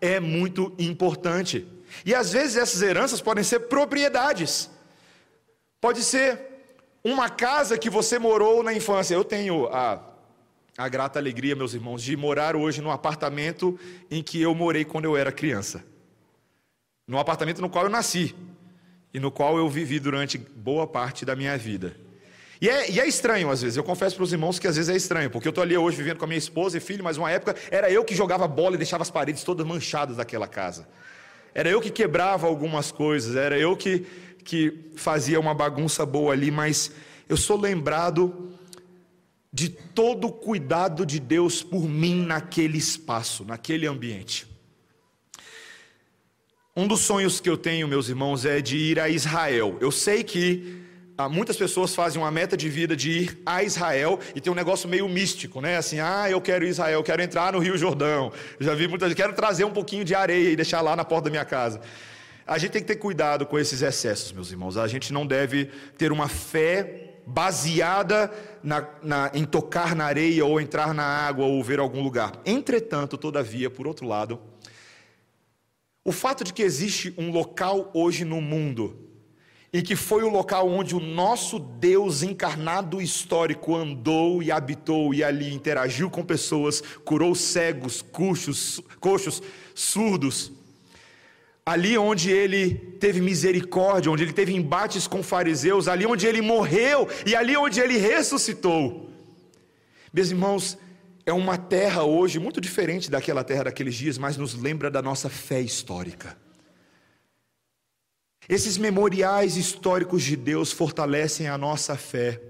é 0.00 0.18
muito 0.18 0.74
importante. 0.78 1.68
E 2.06 2.14
às 2.14 2.32
vezes 2.32 2.56
essas 2.56 2.80
heranças 2.80 3.20
podem 3.20 3.44
ser 3.44 3.68
propriedades, 3.68 4.70
pode 5.78 6.02
ser 6.02 6.47
uma 7.02 7.28
casa 7.28 7.78
que 7.78 7.88
você 7.88 8.18
morou 8.18 8.62
na 8.62 8.72
infância. 8.72 9.14
Eu 9.14 9.24
tenho 9.24 9.66
a, 9.68 10.00
a 10.76 10.88
grata 10.88 11.18
alegria, 11.18 11.56
meus 11.56 11.74
irmãos, 11.74 12.02
de 12.02 12.16
morar 12.16 12.56
hoje 12.56 12.80
no 12.80 12.90
apartamento 12.90 13.78
em 14.10 14.22
que 14.22 14.40
eu 14.40 14.54
morei 14.54 14.84
quando 14.84 15.04
eu 15.04 15.16
era 15.16 15.32
criança. 15.32 15.84
No 17.06 17.18
apartamento 17.18 17.60
no 17.60 17.70
qual 17.70 17.84
eu 17.84 17.90
nasci 17.90 18.34
e 19.12 19.18
no 19.18 19.30
qual 19.30 19.56
eu 19.56 19.68
vivi 19.68 19.98
durante 19.98 20.36
boa 20.36 20.86
parte 20.86 21.24
da 21.24 21.34
minha 21.34 21.56
vida. 21.56 21.96
E 22.60 22.68
é, 22.68 22.90
e 22.90 23.00
é, 23.00 23.06
estranho 23.06 23.50
às 23.50 23.62
vezes, 23.62 23.76
eu 23.76 23.84
confesso 23.84 24.16
para 24.16 24.24
os 24.24 24.32
irmãos 24.32 24.58
que 24.58 24.66
às 24.66 24.76
vezes 24.76 24.90
é 24.90 24.96
estranho, 24.96 25.30
porque 25.30 25.46
eu 25.46 25.50
estou 25.50 25.62
ali 25.62 25.76
hoje 25.76 25.96
vivendo 25.96 26.18
com 26.18 26.24
a 26.24 26.28
minha 26.28 26.38
esposa 26.38 26.76
e 26.76 26.80
filho, 26.80 27.04
mas 27.04 27.16
uma 27.16 27.30
época 27.30 27.54
era 27.70 27.90
eu 27.90 28.04
que 28.04 28.14
jogava 28.14 28.48
bola 28.48 28.74
e 28.74 28.78
deixava 28.78 29.02
as 29.02 29.10
paredes 29.10 29.44
todas 29.44 29.64
manchadas 29.64 30.16
daquela 30.16 30.48
casa. 30.48 30.88
Era 31.54 31.68
eu 31.68 31.80
que 31.80 31.90
quebrava 31.90 32.46
algumas 32.46 32.92
coisas, 32.92 33.36
era 33.36 33.56
eu 33.58 33.76
que 33.76 34.06
que 34.48 34.72
fazia 34.96 35.38
uma 35.38 35.52
bagunça 35.52 36.06
boa 36.06 36.32
ali, 36.32 36.50
mas 36.50 36.90
eu 37.28 37.36
sou 37.36 37.60
lembrado 37.60 38.48
de 39.52 39.68
todo 39.68 40.28
o 40.28 40.32
cuidado 40.32 41.04
de 41.04 41.20
Deus 41.20 41.62
por 41.62 41.86
mim 41.86 42.24
naquele 42.24 42.78
espaço, 42.78 43.44
naquele 43.44 43.86
ambiente. 43.86 44.46
Um 46.74 46.88
dos 46.88 47.00
sonhos 47.00 47.40
que 47.40 47.50
eu 47.50 47.58
tenho, 47.58 47.86
meus 47.86 48.08
irmãos, 48.08 48.46
é 48.46 48.62
de 48.62 48.78
ir 48.78 48.98
a 48.98 49.10
Israel. 49.10 49.76
Eu 49.82 49.90
sei 49.92 50.24
que 50.24 50.80
ah, 51.18 51.28
muitas 51.28 51.58
pessoas 51.58 51.94
fazem 51.94 52.22
uma 52.22 52.30
meta 52.30 52.56
de 52.56 52.70
vida 52.70 52.96
de 52.96 53.10
ir 53.10 53.42
a 53.44 53.62
Israel 53.62 54.18
e 54.34 54.40
tem 54.40 54.50
um 54.50 54.56
negócio 54.56 54.88
meio 54.88 55.06
místico, 55.10 55.60
né? 55.60 55.76
Assim, 55.76 56.00
ah, 56.00 56.30
eu 56.30 56.40
quero 56.40 56.64
Israel, 56.64 57.02
quero 57.02 57.20
entrar 57.20 57.52
no 57.52 57.58
Rio 57.58 57.76
Jordão. 57.76 58.32
Já 58.58 58.74
vi 58.74 58.88
muitas, 58.88 59.12
quero 59.12 59.34
trazer 59.34 59.64
um 59.64 59.72
pouquinho 59.72 60.06
de 60.06 60.14
areia 60.14 60.48
e 60.48 60.56
deixar 60.56 60.80
lá 60.80 60.96
na 60.96 61.04
porta 61.04 61.24
da 61.24 61.30
minha 61.30 61.44
casa. 61.44 61.82
A 62.48 62.56
gente 62.56 62.70
tem 62.70 62.80
que 62.80 62.88
ter 62.88 62.96
cuidado 62.96 63.44
com 63.44 63.58
esses 63.58 63.82
excessos, 63.82 64.32
meus 64.32 64.50
irmãos. 64.50 64.78
A 64.78 64.88
gente 64.88 65.12
não 65.12 65.26
deve 65.26 65.66
ter 65.98 66.10
uma 66.10 66.28
fé 66.28 67.20
baseada 67.26 68.32
na, 68.62 68.88
na, 69.02 69.30
em 69.34 69.44
tocar 69.44 69.94
na 69.94 70.06
areia 70.06 70.46
ou 70.46 70.58
entrar 70.58 70.94
na 70.94 71.04
água 71.04 71.44
ou 71.44 71.62
ver 71.62 71.78
algum 71.78 72.02
lugar. 72.02 72.40
Entretanto, 72.46 73.18
todavia, 73.18 73.68
por 73.68 73.86
outro 73.86 74.06
lado, 74.06 74.40
o 76.02 76.10
fato 76.10 76.42
de 76.42 76.54
que 76.54 76.62
existe 76.62 77.12
um 77.18 77.30
local 77.30 77.90
hoje 77.92 78.24
no 78.24 78.40
mundo 78.40 78.96
e 79.70 79.82
que 79.82 79.94
foi 79.94 80.22
o 80.22 80.30
local 80.30 80.70
onde 80.70 80.96
o 80.96 81.00
nosso 81.00 81.58
Deus 81.58 82.22
encarnado 82.22 83.02
histórico 83.02 83.76
andou 83.76 84.42
e 84.42 84.50
habitou 84.50 85.12
e 85.12 85.22
ali 85.22 85.52
interagiu 85.52 86.08
com 86.08 86.24
pessoas, 86.24 86.82
curou 87.04 87.34
cegos, 87.34 88.00
coxos, 88.00 88.80
coxos 88.98 89.42
surdos, 89.74 90.50
ali 91.68 91.98
onde 91.98 92.30
ele 92.30 92.74
teve 92.98 93.20
misericórdia, 93.20 94.10
onde 94.10 94.22
ele 94.22 94.32
teve 94.32 94.54
embates 94.54 95.06
com 95.06 95.22
fariseus, 95.22 95.86
ali 95.86 96.06
onde 96.06 96.26
ele 96.26 96.40
morreu 96.40 97.06
e 97.26 97.36
ali 97.36 97.58
onde 97.58 97.78
ele 97.78 97.98
ressuscitou. 97.98 99.10
Meus 100.10 100.30
irmãos, 100.30 100.78
é 101.26 101.32
uma 101.32 101.58
terra 101.58 102.04
hoje 102.04 102.38
muito 102.38 102.58
diferente 102.58 103.10
daquela 103.10 103.44
terra 103.44 103.64
daqueles 103.64 103.94
dias, 103.94 104.16
mas 104.16 104.38
nos 104.38 104.54
lembra 104.54 104.90
da 104.90 105.02
nossa 105.02 105.28
fé 105.28 105.60
histórica. 105.60 106.38
Esses 108.48 108.78
memoriais 108.78 109.58
históricos 109.58 110.22
de 110.22 110.36
Deus 110.36 110.72
fortalecem 110.72 111.48
a 111.48 111.58
nossa 111.58 111.96
fé. 111.96 112.40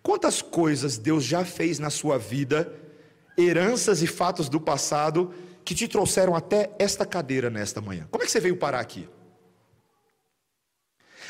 Quantas 0.00 0.40
coisas 0.40 0.96
Deus 0.96 1.24
já 1.24 1.44
fez 1.44 1.80
na 1.80 1.90
sua 1.90 2.18
vida, 2.18 2.72
heranças 3.36 4.00
e 4.00 4.06
fatos 4.06 4.48
do 4.48 4.60
passado, 4.60 5.34
que 5.64 5.74
te 5.74 5.88
trouxeram 5.88 6.34
até 6.34 6.74
esta 6.78 7.06
cadeira 7.06 7.48
nesta 7.48 7.80
manhã. 7.80 8.06
Como 8.10 8.22
é 8.22 8.26
que 8.26 8.32
você 8.32 8.40
veio 8.40 8.56
parar 8.56 8.80
aqui? 8.80 9.08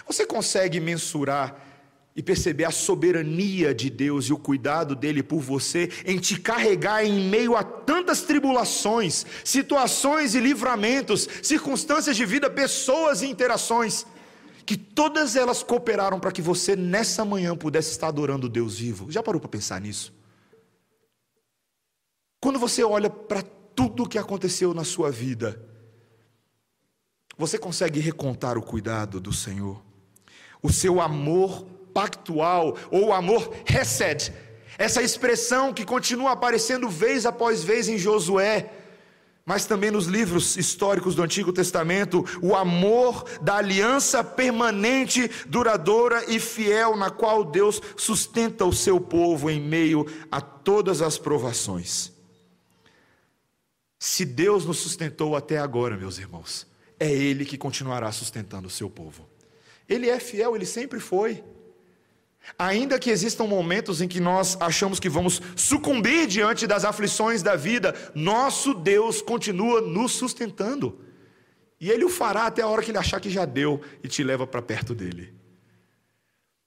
Você 0.06 0.26
consegue 0.26 0.80
mensurar 0.80 1.72
e 2.16 2.22
perceber 2.22 2.64
a 2.64 2.70
soberania 2.70 3.74
de 3.74 3.90
Deus 3.90 4.26
e 4.26 4.32
o 4.32 4.38
cuidado 4.38 4.94
dele 4.94 5.22
por 5.22 5.40
você 5.40 5.88
em 6.04 6.18
te 6.18 6.38
carregar 6.38 7.04
em 7.04 7.28
meio 7.28 7.56
a 7.56 7.64
tantas 7.64 8.22
tribulações, 8.22 9.26
situações 9.44 10.34
e 10.34 10.40
livramentos, 10.40 11.28
circunstâncias 11.42 12.16
de 12.16 12.24
vida, 12.24 12.48
pessoas 12.48 13.22
e 13.22 13.26
interações, 13.26 14.06
que 14.64 14.76
todas 14.76 15.34
elas 15.34 15.62
cooperaram 15.62 16.20
para 16.20 16.32
que 16.32 16.40
você 16.40 16.76
nessa 16.76 17.24
manhã 17.24 17.56
pudesse 17.56 17.90
estar 17.90 18.08
adorando 18.08 18.48
Deus 18.48 18.78
vivo. 18.78 19.10
Já 19.10 19.22
parou 19.22 19.40
para 19.40 19.50
pensar 19.50 19.80
nisso? 19.80 20.12
Quando 22.40 22.58
você 22.58 22.84
olha 22.84 23.10
para 23.10 23.42
tudo 23.74 24.04
o 24.04 24.08
que 24.08 24.18
aconteceu 24.18 24.72
na 24.72 24.84
sua 24.84 25.10
vida, 25.10 25.60
você 27.36 27.58
consegue 27.58 28.00
recontar 28.00 28.56
o 28.56 28.62
cuidado 28.62 29.20
do 29.20 29.32
Senhor, 29.32 29.82
o 30.62 30.72
seu 30.72 31.00
amor 31.00 31.64
pactual 31.92 32.76
ou 32.90 33.12
amor 33.12 33.52
resed, 33.64 34.32
essa 34.78 35.02
expressão 35.02 35.72
que 35.72 35.84
continua 35.84 36.32
aparecendo 36.32 36.88
vez 36.88 37.26
após 37.26 37.62
vez 37.62 37.88
em 37.88 37.98
Josué, 37.98 38.70
mas 39.46 39.66
também 39.66 39.90
nos 39.90 40.06
livros 40.06 40.56
históricos 40.56 41.14
do 41.14 41.22
Antigo 41.22 41.52
Testamento, 41.52 42.24
o 42.40 42.56
amor 42.56 43.24
da 43.42 43.56
aliança 43.56 44.24
permanente, 44.24 45.30
duradoura 45.46 46.24
e 46.28 46.40
fiel, 46.40 46.96
na 46.96 47.10
qual 47.10 47.44
Deus 47.44 47.80
sustenta 47.96 48.64
o 48.64 48.72
seu 48.72 48.98
povo 48.98 49.50
em 49.50 49.60
meio 49.60 50.06
a 50.32 50.40
todas 50.40 51.02
as 51.02 51.18
provações. 51.18 52.13
Se 54.06 54.26
Deus 54.26 54.66
nos 54.66 54.80
sustentou 54.80 55.34
até 55.34 55.56
agora, 55.56 55.96
meus 55.96 56.18
irmãos, 56.18 56.66
é 57.00 57.10
Ele 57.10 57.42
que 57.42 57.56
continuará 57.56 58.12
sustentando 58.12 58.68
o 58.68 58.70
seu 58.70 58.90
povo. 58.90 59.26
Ele 59.88 60.10
é 60.10 60.20
fiel, 60.20 60.54
ele 60.54 60.66
sempre 60.66 61.00
foi. 61.00 61.42
Ainda 62.58 62.98
que 62.98 63.08
existam 63.08 63.44
momentos 63.44 64.02
em 64.02 64.06
que 64.06 64.20
nós 64.20 64.58
achamos 64.60 65.00
que 65.00 65.08
vamos 65.08 65.40
sucumbir 65.56 66.26
diante 66.26 66.66
das 66.66 66.84
aflições 66.84 67.42
da 67.42 67.56
vida, 67.56 67.94
nosso 68.14 68.74
Deus 68.74 69.22
continua 69.22 69.80
nos 69.80 70.12
sustentando. 70.12 71.00
E 71.80 71.90
Ele 71.90 72.04
o 72.04 72.10
fará 72.10 72.44
até 72.44 72.60
a 72.60 72.68
hora 72.68 72.82
que 72.82 72.90
Ele 72.90 72.98
achar 72.98 73.18
que 73.22 73.30
já 73.30 73.46
deu 73.46 73.80
e 74.02 74.08
te 74.08 74.22
leva 74.22 74.46
para 74.46 74.60
perto 74.60 74.94
dele. 74.94 75.32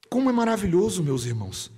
Como 0.10 0.28
é 0.28 0.34
maravilhoso, 0.34 1.04
meus 1.04 1.23
irmãos. 1.23 1.71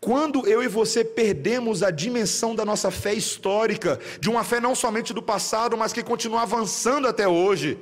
Quando 0.00 0.46
eu 0.46 0.62
e 0.62 0.68
você 0.68 1.04
perdemos 1.04 1.82
a 1.82 1.90
dimensão 1.90 2.54
da 2.54 2.64
nossa 2.64 2.90
fé 2.90 3.14
histórica, 3.14 3.98
de 4.20 4.28
uma 4.28 4.44
fé 4.44 4.60
não 4.60 4.74
somente 4.74 5.12
do 5.12 5.22
passado, 5.22 5.76
mas 5.76 5.92
que 5.92 6.02
continua 6.02 6.42
avançando 6.42 7.06
até 7.06 7.26
hoje, 7.26 7.78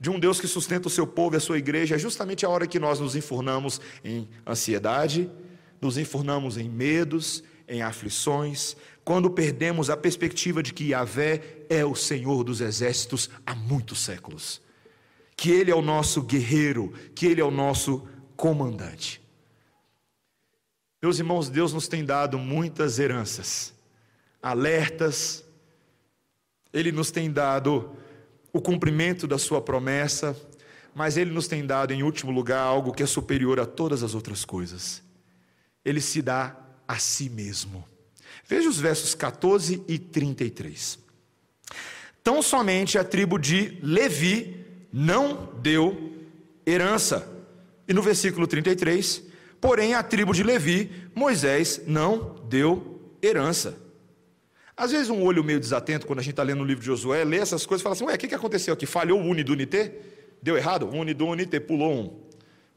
de 0.00 0.08
um 0.08 0.18
Deus 0.18 0.40
que 0.40 0.48
sustenta 0.48 0.88
o 0.88 0.90
seu 0.90 1.06
povo 1.06 1.36
e 1.36 1.38
a 1.38 1.40
sua 1.40 1.58
igreja, 1.58 1.94
é 1.94 1.98
justamente 1.98 2.46
a 2.46 2.48
hora 2.48 2.66
que 2.66 2.78
nós 2.78 3.00
nos 3.00 3.14
enfurnamos 3.14 3.80
em 4.02 4.28
ansiedade, 4.46 5.30
nos 5.80 5.98
enfurnamos 5.98 6.56
em 6.56 6.68
medos, 6.68 7.44
em 7.68 7.82
aflições, 7.82 8.76
quando 9.04 9.30
perdemos 9.30 9.90
a 9.90 9.96
perspectiva 9.96 10.62
de 10.62 10.72
que 10.72 10.88
Yahvé 10.88 11.40
é 11.68 11.84
o 11.84 11.94
Senhor 11.94 12.42
dos 12.42 12.60
exércitos 12.60 13.30
há 13.46 13.54
muitos 13.54 14.00
séculos, 14.00 14.60
que 15.36 15.50
Ele 15.50 15.70
é 15.70 15.74
o 15.74 15.82
nosso 15.82 16.22
guerreiro, 16.22 16.92
que 17.14 17.26
Ele 17.26 17.40
é 17.40 17.44
o 17.44 17.50
nosso 17.50 18.06
comandante. 18.36 19.19
Meus 21.02 21.18
irmãos, 21.18 21.48
Deus 21.48 21.72
nos 21.72 21.88
tem 21.88 22.04
dado 22.04 22.38
muitas 22.38 22.98
heranças, 22.98 23.72
alertas, 24.42 25.44
Ele 26.72 26.92
nos 26.92 27.10
tem 27.10 27.32
dado 27.32 27.96
o 28.52 28.60
cumprimento 28.60 29.26
da 29.26 29.38
sua 29.38 29.60
promessa, 29.60 30.36
mas 30.94 31.16
ele 31.16 31.30
nos 31.30 31.46
tem 31.46 31.64
dado 31.64 31.92
em 31.92 32.02
último 32.02 32.32
lugar 32.32 32.60
algo 32.60 32.92
que 32.92 33.02
é 33.02 33.06
superior 33.06 33.60
a 33.60 33.66
todas 33.66 34.02
as 34.02 34.14
outras 34.14 34.44
coisas. 34.44 35.02
Ele 35.84 36.00
se 36.00 36.20
dá 36.20 36.56
a 36.86 36.98
si 36.98 37.30
mesmo. 37.30 37.84
Veja 38.46 38.68
os 38.68 38.78
versos 38.78 39.14
14 39.14 39.82
e 39.86 39.98
33. 39.98 40.98
Tão 42.22 42.42
somente 42.42 42.98
a 42.98 43.04
tribo 43.04 43.38
de 43.38 43.78
Levi 43.82 44.66
não 44.92 45.52
deu 45.62 46.12
herança. 46.66 47.26
E 47.88 47.94
no 47.94 48.02
versículo 48.02 48.46
33, 48.46 49.29
porém 49.60 49.94
a 49.94 50.02
tribo 50.02 50.32
de 50.32 50.42
Levi, 50.42 50.90
Moisés 51.14 51.82
não 51.86 52.36
deu 52.48 53.00
herança. 53.22 53.76
Às 54.76 54.92
vezes 54.92 55.10
um 55.10 55.22
olho 55.22 55.44
meio 55.44 55.60
desatento, 55.60 56.06
quando 56.06 56.20
a 56.20 56.22
gente 56.22 56.32
está 56.32 56.42
lendo 56.42 56.62
o 56.62 56.64
livro 56.64 56.80
de 56.80 56.86
Josué, 56.86 57.22
lê 57.22 57.36
essas 57.36 57.66
coisas 57.66 57.82
e 57.82 57.84
fala 57.84 57.94
assim, 57.94 58.04
ué, 58.04 58.14
o 58.14 58.18
que, 58.18 58.28
que 58.28 58.34
aconteceu 58.34 58.72
aqui? 58.72 58.86
Falhou 58.86 59.20
o 59.20 59.24
Unidunité? 59.24 59.94
Deu 60.42 60.56
errado? 60.56 60.88
Unidunité, 60.88 61.60
pulou 61.60 61.92
um. 61.92 62.04
O 62.06 62.22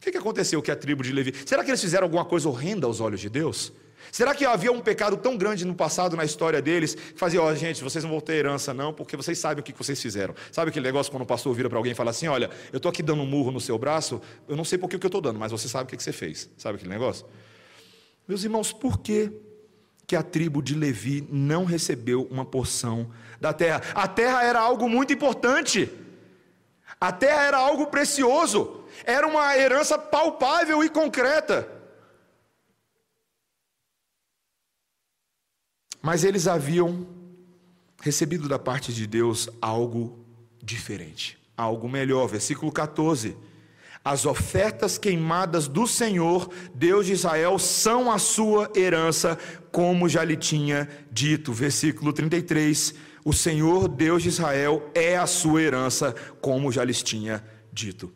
que, 0.01 0.11
que 0.11 0.17
aconteceu 0.17 0.61
que 0.61 0.69
a 0.69 0.75
tribo 0.75 1.01
de 1.01 1.13
Levi... 1.13 1.33
Será 1.45 1.63
que 1.63 1.69
eles 1.69 1.79
fizeram 1.79 2.03
alguma 2.03 2.25
coisa 2.25 2.49
horrenda 2.49 2.85
aos 2.85 2.99
olhos 2.99 3.21
de 3.21 3.29
Deus? 3.29 3.71
Será 4.11 4.35
que 4.35 4.45
havia 4.45 4.71
um 4.71 4.79
pecado 4.79 5.17
tão 5.17 5.37
grande 5.37 5.65
no 5.65 5.73
passado, 5.73 6.15
na 6.15 6.23
história 6.23 6.61
deles, 6.61 6.95
que 6.95 7.19
fazia, 7.19 7.41
ó, 7.41 7.51
oh, 7.51 7.55
gente, 7.55 7.83
vocês 7.83 8.03
não 8.03 8.11
vão 8.11 8.21
ter 8.21 8.33
herança 8.33 8.73
não, 8.73 8.93
porque 8.93 9.17
vocês 9.17 9.37
sabem 9.37 9.61
o 9.61 9.63
que 9.63 9.73
vocês 9.73 10.01
fizeram. 10.01 10.35
Sabe 10.51 10.69
aquele 10.69 10.85
negócio 10.85 11.11
quando 11.11 11.23
o 11.23 11.25
pastor 11.25 11.53
vira 11.53 11.69
para 11.69 11.77
alguém 11.77 11.91
e 11.93 11.95
fala 11.95 12.11
assim, 12.11 12.27
olha, 12.27 12.49
eu 12.71 12.77
estou 12.77 12.89
aqui 12.89 13.01
dando 13.01 13.21
um 13.21 13.25
murro 13.25 13.51
no 13.51 13.59
seu 13.59 13.77
braço, 13.77 14.21
eu 14.47 14.55
não 14.55 14.63
sei 14.63 14.77
por 14.77 14.89
que 14.89 14.95
eu 14.95 15.07
estou 15.07 15.21
dando, 15.21 15.39
mas 15.39 15.51
você 15.51 15.67
sabe 15.67 15.85
o 15.85 15.87
que, 15.87 15.97
que 15.97 16.03
você 16.03 16.11
fez. 16.11 16.49
Sabe 16.57 16.75
aquele 16.75 16.91
negócio? 16.91 17.25
Meus 18.27 18.43
irmãos, 18.43 18.71
por 18.71 18.99
quê? 18.99 19.31
que 20.05 20.15
a 20.15 20.23
tribo 20.23 20.61
de 20.61 20.75
Levi 20.75 21.27
não 21.31 21.63
recebeu 21.63 22.27
uma 22.29 22.45
porção 22.45 23.09
da 23.39 23.53
terra. 23.53 23.81
A 23.95 24.07
terra 24.07 24.43
era 24.43 24.59
algo 24.59 24.89
muito 24.89 25.13
importante. 25.13 25.89
A 26.99 27.11
terra 27.11 27.43
era 27.43 27.57
algo 27.57 27.87
precioso. 27.87 28.83
Era 29.05 29.27
uma 29.27 29.57
herança 29.57 29.97
palpável 29.97 30.83
e 30.83 30.89
concreta. 30.89 31.67
Mas 36.03 36.25
eles 36.25 36.47
haviam 36.47 37.07
recebido 38.01 38.49
da 38.49 38.59
parte 38.59 38.93
de 38.93 39.07
Deus 39.07 39.49
algo 39.61 40.19
diferente, 40.61 41.37
algo 41.55 41.87
melhor. 41.87 42.27
Versículo 42.27 42.73
14. 42.73 43.37
As 44.03 44.25
ofertas 44.25 44.97
queimadas 44.97 45.65
do 45.65 45.87
Senhor, 45.87 46.49
Deus 46.75 47.05
de 47.05 47.13
Israel, 47.13 47.57
são 47.57 48.11
a 48.11 48.19
sua 48.19 48.69
herança, 48.75 49.39
como 49.71 50.09
já 50.09 50.25
lhe 50.25 50.35
tinha 50.35 50.89
dito. 51.09 51.53
Versículo 51.53 52.11
33. 52.11 52.93
O 53.23 53.31
Senhor, 53.31 53.87
Deus 53.87 54.23
de 54.23 54.27
Israel, 54.27 54.91
é 54.93 55.15
a 55.15 55.25
sua 55.25 55.61
herança, 55.61 56.13
como 56.41 56.69
já 56.69 56.83
lhes 56.83 57.01
tinha 57.01 57.41
dito. 57.71 58.11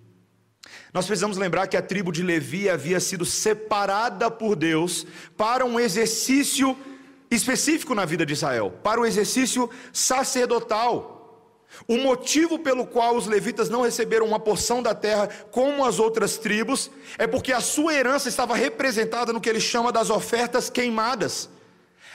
Nós 0.93 1.06
precisamos 1.06 1.38
lembrar 1.38 1.67
que 1.67 1.78
a 1.78 1.82
tribo 1.82 2.12
de 2.12 2.21
Levi 2.21 2.69
havia 2.69 3.00
sido 3.00 3.23
separada 3.23 4.30
por 4.30 4.58
Deus 4.58 5.08
para 5.38 5.63
um 5.63 5.80
exercício 5.80 6.78
específico 7.29 7.93
na 7.93 8.05
vida 8.05 8.25
de 8.25 8.33
Israel, 8.33 8.73
para 8.83 9.01
o 9.01 9.05
exercício 9.05 9.69
sacerdotal. 9.91 11.17
O 11.87 11.97
motivo 11.97 12.59
pelo 12.59 12.85
qual 12.85 13.15
os 13.15 13.27
levitas 13.27 13.69
não 13.69 13.81
receberam 13.81 14.25
uma 14.25 14.39
porção 14.39 14.81
da 14.81 14.95
terra 14.95 15.27
como 15.51 15.85
as 15.85 15.99
outras 15.99 16.37
tribos 16.37 16.89
é 17.17 17.27
porque 17.27 17.51
a 17.51 17.59
sua 17.59 17.93
herança 17.93 18.29
estava 18.29 18.55
representada 18.55 19.33
no 19.33 19.41
que 19.41 19.49
ele 19.49 19.59
chama 19.59 19.91
das 19.91 20.09
ofertas 20.09 20.69
queimadas. 20.69 21.49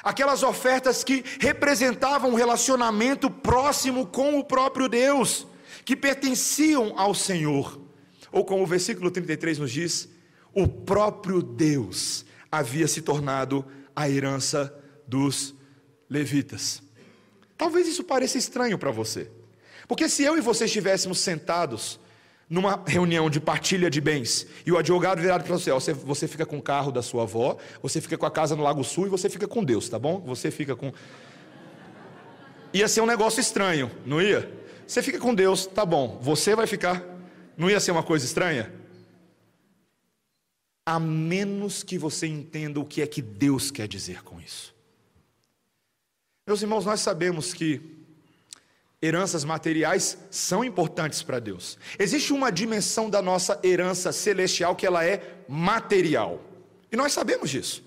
Aquelas 0.03 0.43
ofertas 0.43 1.05
que 1.05 1.23
representavam 1.39 2.31
um 2.31 2.35
relacionamento 2.35 3.31
próximo 3.31 4.07
com 4.07 4.39
o 4.39 4.45
próprio 4.45 4.89
Deus, 4.89 5.47
que 5.85 5.95
pertenciam 5.95 6.95
ao 6.97 7.15
Senhor. 7.15 7.81
Ou 8.33 8.45
como 8.45 8.65
o 8.65 8.67
versículo 8.67 9.11
33 9.11 9.59
nos 9.59 9.71
diz, 9.71 10.09
o 10.53 10.67
próprio 10.67 11.41
Deus 11.41 12.25
havia 12.51 12.89
se 12.89 13.01
tornado 13.01 13.65
a 13.95 14.09
herança 14.09 14.75
dos 15.13 15.55
levitas. 16.09 16.83
Talvez 17.59 17.87
isso 17.87 18.03
pareça 18.03 18.39
estranho 18.39 18.79
para 18.79 18.91
você. 18.91 19.31
Porque 19.87 20.09
se 20.09 20.23
eu 20.23 20.39
e 20.39 20.41
você 20.41 20.65
estivéssemos 20.65 21.19
sentados 21.19 22.01
numa 22.49 22.83
reunião 22.87 23.29
de 23.29 23.39
partilha 23.39 23.91
de 23.91 24.01
bens 24.01 24.47
e 24.65 24.73
o 24.73 24.79
advogado 24.79 25.21
virado 25.21 25.45
para 25.45 25.53
você, 25.53 25.71
ó, 25.71 25.79
você, 25.79 25.93
você 25.93 26.27
fica 26.27 26.47
com 26.47 26.57
o 26.57 26.63
carro 26.63 26.91
da 26.91 27.03
sua 27.03 27.25
avó, 27.25 27.59
você 27.83 28.01
fica 28.01 28.17
com 28.17 28.25
a 28.25 28.31
casa 28.31 28.57
no 28.57 28.63
Lago 28.63 28.83
Sul 28.83 29.07
e 29.07 29.11
você 29.11 29.29
fica 29.29 29.47
com 29.47 29.63
Deus, 29.63 29.87
tá 29.87 29.99
bom? 29.99 30.19
Você 30.21 30.51
fica 30.51 30.75
com. 30.75 30.91
Ia 32.73 32.89
ser 32.89 33.03
um 33.03 33.07
negócio 33.07 33.39
estranho, 33.39 33.91
não 34.07 34.21
ia? 34.21 34.51
Você 34.87 35.03
fica 35.03 35.19
com 35.19 35.35
Deus, 35.35 35.67
tá 35.67 35.85
bom. 35.85 36.19
Você 36.23 36.57
vai 36.57 36.67
ficar. 36.67 37.05
Não 37.55 37.69
ia 37.69 37.81
ser 37.81 37.91
uma 37.91 38.03
coisa 38.03 38.25
estranha? 38.25 38.73
A 40.87 40.99
menos 40.99 41.83
que 41.83 41.99
você 41.99 42.27
entenda 42.27 42.81
o 42.81 42.85
que 42.85 43.03
é 43.03 43.07
que 43.07 43.21
Deus 43.21 43.71
quer 43.71 43.87
dizer 43.87 44.23
com 44.23 44.41
isso. 44.41 44.73
Meus 46.53 46.61
irmãos, 46.61 46.85
nós 46.85 47.01
sabemos 47.01 47.55
que 47.55 47.81
heranças 49.01 49.43
materiais 49.43 50.19
são 50.31 50.63
importantes 50.63 51.23
para 51.23 51.39
Deus. 51.39 51.79
Existe 51.99 52.31
uma 52.31 52.53
dimensão 52.53 53.09
da 53.09 53.23
nossa 53.23 53.59
herança 53.65 54.13
celestial 54.13 54.77
que 54.77 54.85
ela 54.85 55.03
é 55.03 55.23
material. 55.49 56.43
E 56.93 56.95
nós 56.95 57.15
sabemos 57.15 57.49
disso. 57.49 57.83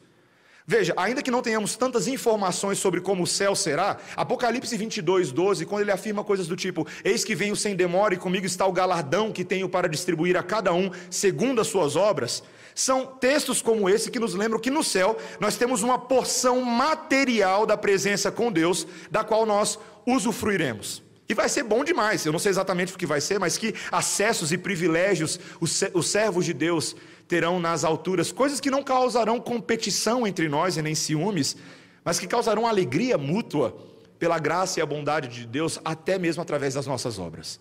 Veja, 0.66 0.96
ainda 0.98 1.22
que 1.22 1.30
não 1.30 1.44
tenhamos 1.44 1.76
tantas 1.76 2.08
informações 2.08 2.80
sobre 2.80 3.02
como 3.02 3.22
o 3.22 3.28
céu 3.28 3.56
será, 3.56 4.00
Apocalipse 4.16 4.76
22, 4.76 5.32
12, 5.32 5.64
quando 5.68 5.84
ele 5.84 5.92
afirma 5.92 6.24
coisas 6.24 6.48
do 6.48 6.56
tipo: 6.56 6.88
Eis 7.04 7.24
que 7.24 7.36
venho 7.36 7.56
sem 7.56 7.76
demora 7.76 8.16
e 8.16 8.18
comigo 8.18 8.48
está 8.48 8.66
o 8.66 8.74
galardão 8.74 9.32
que 9.32 9.46
tenho 9.46 9.70
para 9.70 9.88
distribuir 9.88 10.36
a 10.36 10.42
cada 10.42 10.74
um 10.74 10.90
segundo 11.12 11.62
as 11.62 11.68
suas 11.68 11.96
obras. 11.96 12.42
São 12.76 13.06
textos 13.06 13.62
como 13.62 13.90
esse 13.90 14.12
que 14.12 14.20
nos 14.20 14.36
lembram 14.36 14.60
que 14.60 14.70
no 14.70 14.84
céu 14.84 15.18
nós 15.40 15.56
temos 15.56 15.82
uma 15.82 15.98
porção 15.98 16.62
material 16.62 17.66
da 17.66 17.78
presença 17.78 18.30
com 18.30 18.52
Deus, 18.52 18.86
da 19.10 19.24
qual 19.24 19.46
nós 19.46 19.80
usufruiremos. 20.06 21.02
E 21.28 21.34
vai 21.34 21.48
ser 21.48 21.64
bom 21.64 21.86
demais, 21.86 22.26
eu 22.26 22.34
não 22.34 22.38
sei 22.38 22.52
exatamente 22.52 22.94
o 22.94 22.98
que 22.98 23.06
vai 23.06 23.22
ser, 23.22 23.40
mas 23.40 23.58
que 23.58 23.74
acessos 23.92 24.52
e 24.52 24.58
privilégios 24.58 25.40
os 25.60 26.08
servos 26.08 26.46
de 26.46 26.54
Deus 26.54 26.96
terão 27.28 27.60
nas 27.60 27.84
alturas, 27.84 28.32
coisas 28.32 28.60
que 28.60 28.70
não 28.70 28.84
causarão 28.84 29.40
competição 29.40 30.28
entre 30.28 30.48
nós 30.48 30.78
e 30.78 30.82
nem 30.82 30.94
ciúmes, 30.94 31.56
mas 32.04 32.20
que 32.20 32.28
causarão 32.28 32.68
alegria 32.68 33.18
mútua 33.18 33.76
pela 34.20 34.38
graça 34.38 34.80
e 34.80 34.84
a 34.84 34.86
bondade 34.86 35.30
de 35.30 35.48
Deus, 35.48 35.80
até 35.84 36.20
mesmo 36.20 36.44
através 36.44 36.74
das 36.74 36.86
nossas 36.86 37.18
obras. 37.18 37.60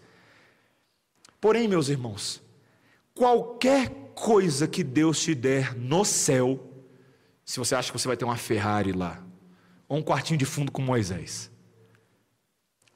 Porém, 1.41 1.67
meus 1.67 1.89
irmãos, 1.89 2.43
qualquer 3.15 3.91
coisa 4.15 4.67
que 4.67 4.83
Deus 4.83 5.21
te 5.21 5.35
der 5.35 5.75
no 5.77 6.05
céu, 6.05 6.59
se 7.45 7.59
você 7.59 7.75
acha 7.75 7.93
que 7.93 7.99
você 7.99 8.09
vai 8.09 8.17
ter 8.17 8.25
uma 8.25 8.37
Ferrari 8.37 8.93
lá, 8.93 9.23
ou 9.89 9.99
um 9.99 10.03
quartinho 10.03 10.39
de 10.39 10.45
fundo 10.45 10.73
com 10.73 10.81
Moisés, 10.81 11.51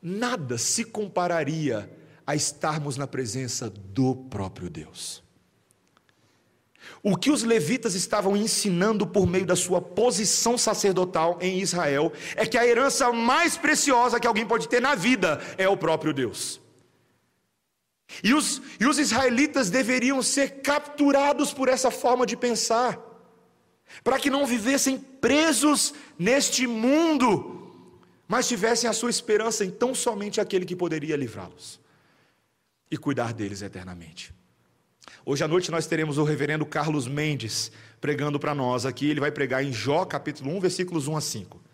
nada 0.01 0.57
se 0.57 0.85
compararia 0.85 1.91
a 2.27 2.35
estarmos 2.35 2.97
na 2.97 3.07
presença 3.07 3.69
do 3.69 4.15
próprio 4.15 4.71
Deus. 4.71 5.23
O 7.03 7.17
que 7.17 7.31
os 7.31 7.43
levitas 7.43 7.95
estavam 7.95 8.37
ensinando 8.37 9.07
por 9.07 9.27
meio 9.27 9.47
da 9.47 9.57
sua 9.57 9.81
posição 9.81 10.57
sacerdotal 10.57 11.39
em 11.41 11.61
Israel 11.61 12.13
é 12.35 12.47
que 12.47 12.57
a 12.57 12.67
herança 12.67 13.13
mais 13.13 13.57
preciosa 13.57 14.19
que 14.19 14.27
alguém 14.27 14.47
pode 14.47 14.69
ter 14.69 14.81
na 14.81 14.95
vida 14.95 15.41
é 15.57 15.69
o 15.69 15.77
próprio 15.77 16.13
Deus. 16.13 16.61
E 18.23 18.33
os, 18.33 18.63
e 18.81 18.87
os 18.87 18.99
israelitas 18.99 19.71
deveriam 19.71 20.23
ser 20.23 20.63
capturados 20.63 21.53
por 21.53 21.69
essa 21.69 21.91
forma 21.91 22.25
de 22.27 22.37
pensar, 22.37 22.99
para 24.03 24.19
que 24.19 24.31
não 24.31 24.47
vivessem 24.47 24.99
presos 24.99 25.95
neste 26.19 26.67
mundo, 26.67 27.71
mas 28.27 28.49
tivessem 28.49 28.89
a 28.89 28.93
sua 28.93 29.11
esperança 29.11 29.65
em 29.65 29.71
tão 29.71 29.95
somente 29.95 30.41
aquele 30.41 30.65
que 30.65 30.77
poderia 30.77 31.17
livrá-los 31.17 31.81
e 32.91 32.97
cuidar 32.97 33.33
deles 33.33 33.63
eternamente. 33.63 34.35
Hoje 35.25 35.45
à 35.45 35.49
noite 35.49 35.71
nós 35.71 35.87
teremos 35.87 36.17
o 36.17 36.25
reverendo 36.25 36.65
Carlos 36.65 37.07
Mendes 37.07 37.71
pregando 38.01 38.39
para 38.39 38.55
nós 38.55 38.87
aqui. 38.87 39.11
Ele 39.11 39.21
vai 39.21 39.31
pregar 39.31 39.63
em 39.63 39.73
Jó, 39.73 40.05
capítulo 40.05 40.57
1, 40.57 40.61
versículos 40.61 41.07
1 41.07 41.17
a 41.17 41.21
5. 41.21 41.68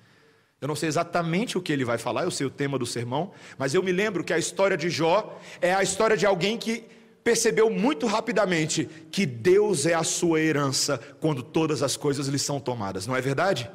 Eu 0.64 0.68
não 0.68 0.74
sei 0.74 0.88
exatamente 0.88 1.58
o 1.58 1.60
que 1.60 1.70
ele 1.70 1.84
vai 1.84 1.98
falar, 1.98 2.24
eu 2.24 2.30
sei 2.30 2.46
o 2.46 2.50
tema 2.50 2.78
do 2.78 2.86
sermão, 2.86 3.32
mas 3.58 3.74
eu 3.74 3.82
me 3.82 3.92
lembro 3.92 4.24
que 4.24 4.32
a 4.32 4.38
história 4.38 4.78
de 4.78 4.88
Jó 4.88 5.38
é 5.60 5.74
a 5.74 5.82
história 5.82 6.16
de 6.16 6.24
alguém 6.24 6.56
que 6.56 6.86
percebeu 7.22 7.68
muito 7.68 8.06
rapidamente 8.06 8.88
que 9.12 9.26
Deus 9.26 9.84
é 9.84 9.92
a 9.92 10.02
sua 10.02 10.40
herança 10.40 10.98
quando 11.20 11.42
todas 11.42 11.82
as 11.82 11.98
coisas 11.98 12.28
lhe 12.28 12.38
são 12.38 12.58
tomadas, 12.58 13.06
não 13.06 13.14
é 13.14 13.20
verdade? 13.20 13.70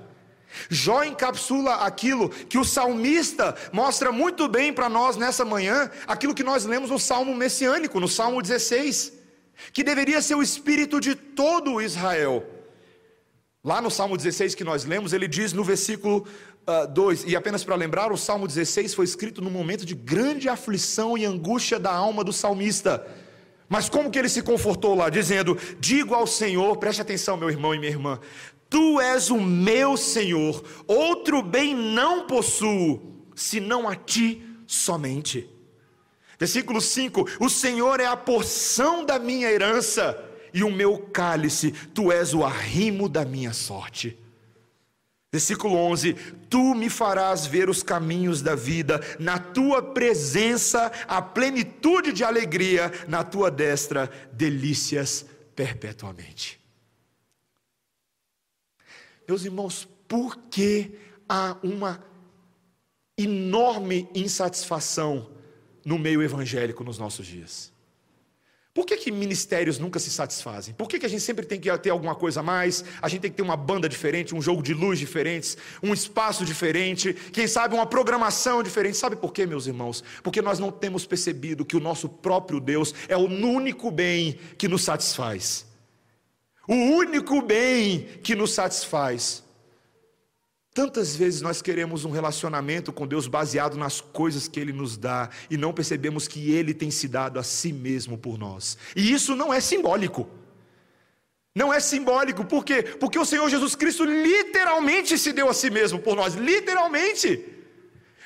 Jó 0.68 1.04
encapsula 1.04 1.76
aquilo 1.76 2.28
que 2.28 2.58
o 2.58 2.66
salmista 2.66 3.56
mostra 3.72 4.12
muito 4.12 4.48
bem 4.48 4.74
para 4.74 4.90
nós 4.90 5.16
nessa 5.16 5.46
manhã, 5.46 5.92
aquilo 6.08 6.34
que 6.34 6.42
nós 6.42 6.66
lemos 6.66 6.90
no 6.90 6.98
Salmo 6.98 7.36
messiânico, 7.36 8.00
no 8.00 8.08
Salmo 8.08 8.42
16 8.42 9.14
que 9.72 9.84
deveria 9.84 10.24
ser 10.24 10.34
o 10.34 10.42
espírito 10.42 11.00
de 11.00 11.14
todo 11.14 11.80
Israel. 11.80 12.44
Lá 13.62 13.82
no 13.82 13.92
Salmo 13.92 14.16
16 14.16 14.56
que 14.56 14.64
nós 14.64 14.86
lemos, 14.86 15.12
ele 15.12 15.28
diz 15.28 15.52
no 15.52 15.66
versículo 15.66 16.26
uh, 16.70 16.84
ah, 16.84 16.86
2, 16.86 17.26
e 17.26 17.36
apenas 17.36 17.64
para 17.64 17.76
lembrar, 17.76 18.12
o 18.12 18.18
Salmo 18.18 18.48
16 18.48 18.94
foi 18.94 19.06
escrito 19.06 19.42
num 19.42 19.50
momento 19.50 19.86
de 19.86 19.96
grande 19.96 20.48
aflição 20.48 21.18
e 21.18 21.26
angústia 21.26 21.80
da 21.80 21.92
alma 21.92 22.24
do 22.24 22.32
salmista. 22.32 23.06
Mas 23.68 23.90
como 23.90 24.10
que 24.10 24.18
ele 24.18 24.30
se 24.30 24.42
confortou 24.42 24.96
lá? 24.96 25.10
Dizendo: 25.10 25.58
Digo 25.80 26.14
ao 26.14 26.28
Senhor, 26.28 26.78
preste 26.78 27.02
atenção, 27.02 27.38
meu 27.38 27.50
irmão 27.50 27.74
e 27.74 27.80
minha 27.80 27.92
irmã, 27.92 28.20
Tu 28.70 29.02
és 29.02 29.32
o 29.32 29.40
meu 29.40 29.98
Senhor, 29.98 30.64
outro 30.86 31.42
bem 31.42 31.76
não 31.76 32.28
possuo, 32.28 33.26
senão 33.36 33.90
a 33.90 33.96
Ti 33.96 34.44
somente. 34.68 35.50
Versículo 36.38 36.80
5: 36.80 37.28
O 37.40 37.50
Senhor 37.50 38.00
é 38.00 38.06
a 38.06 38.16
porção 38.16 39.04
da 39.04 39.18
minha 39.18 39.52
herança 39.52 40.24
e 40.54 40.64
o 40.64 40.72
meu 40.72 40.98
cálice, 40.98 41.72
tu 41.94 42.12
és 42.12 42.34
o 42.34 42.44
arrimo 42.44 43.10
da 43.10 43.26
minha 43.26 43.54
sorte. 43.54 44.18
Versículo 45.32 45.76
11: 45.76 46.14
Tu 46.50 46.74
me 46.74 46.90
farás 46.90 47.46
ver 47.46 47.70
os 47.70 47.84
caminhos 47.84 48.42
da 48.42 48.56
vida, 48.56 49.00
na 49.20 49.38
tua 49.38 49.82
presença 49.82 50.92
a 51.08 51.22
plenitude 51.22 52.12
de 52.12 52.24
alegria, 52.24 52.92
na 53.08 53.24
tua 53.24 53.52
destra 53.52 54.10
delícias 54.34 55.26
perpetuamente. 55.56 56.60
Meus 59.28 59.46
irmãos, 59.46 59.88
por 60.08 60.36
que 60.50 60.98
há 61.28 61.56
uma 61.62 62.04
enorme 63.16 64.10
insatisfação 64.16 65.30
no 65.86 66.00
meio 66.00 66.24
evangélico 66.24 66.84
nos 66.84 66.98
nossos 66.98 67.28
dias? 67.28 67.72
Por 68.80 68.86
que, 68.86 68.96
que 68.96 69.12
ministérios 69.12 69.78
nunca 69.78 70.00
se 70.00 70.10
satisfazem? 70.10 70.74
Por 70.74 70.88
que, 70.88 70.98
que 70.98 71.06
a 71.06 71.10
gente 71.10 71.22
sempre 71.22 71.46
tem 71.46 71.60
que 71.60 71.78
ter 71.80 71.90
alguma 71.90 72.16
coisa 72.16 72.40
a 72.40 72.44
mais? 72.44 72.86
A 73.02 73.10
gente 73.10 73.20
tem 73.20 73.30
que 73.30 73.36
ter 73.36 73.44
uma 73.44 73.58
banda 73.58 73.90
diferente, 73.90 74.34
um 74.34 74.42
jogo 74.42 74.64
de 74.64 74.74
luz 74.74 74.98
diferente, 74.98 75.58
um 75.84 75.94
espaço 75.94 76.46
diferente, 76.46 77.14
quem 77.34 77.46
sabe 77.46 77.76
uma 77.76 77.86
programação 77.86 78.64
diferente. 78.64 78.96
Sabe 78.96 79.18
por 79.18 79.34
quê, 79.34 79.46
meus 79.46 79.68
irmãos? 79.68 80.02
Porque 80.24 80.42
nós 80.42 80.60
não 80.60 80.72
temos 80.72 81.06
percebido 81.06 81.66
que 81.66 81.76
o 81.76 81.80
nosso 81.82 82.08
próprio 82.08 82.58
Deus 82.62 82.96
é 83.10 83.18
o 83.18 83.28
único 83.28 83.92
bem 83.92 84.40
que 84.58 84.70
nos 84.70 84.84
satisfaz. 84.86 85.66
O 86.66 86.74
único 86.74 87.42
bem 87.42 88.08
que 88.24 88.34
nos 88.34 88.54
satisfaz. 88.54 89.44
Tantas 90.74 91.16
vezes 91.16 91.42
nós 91.42 91.62
queremos 91.62 92.06
um 92.06 92.12
relacionamento 92.12 92.94
com 92.94 93.08
Deus 93.08 93.28
baseado 93.28 93.76
nas 93.76 94.00
coisas 94.00 94.48
que 94.48 94.60
Ele 94.60 94.72
nos 94.72 94.98
dá 94.98 95.30
e 95.50 95.58
não 95.58 95.74
percebemos 95.74 96.28
que 96.28 96.52
Ele 96.52 96.74
tem 96.74 96.92
se 96.92 97.08
dado 97.08 97.40
a 97.40 97.44
si 97.44 97.74
mesmo 97.74 98.18
por 98.18 98.38
nós. 98.38 98.78
E 98.96 99.12
isso 99.12 99.36
não 99.36 99.54
é 99.54 99.60
simbólico. 99.60 100.30
Não 101.56 101.74
é 101.74 101.80
simbólico, 101.80 102.46
por 102.46 102.64
quê? 102.64 102.84
Porque 102.84 103.18
o 103.18 103.26
Senhor 103.26 103.50
Jesus 103.50 103.76
Cristo 103.76 104.06
literalmente 104.06 105.18
se 105.18 105.34
deu 105.34 105.50
a 105.50 105.54
si 105.54 105.70
mesmo 105.70 106.00
por 106.00 106.16
nós, 106.16 106.36
literalmente. 106.36 107.44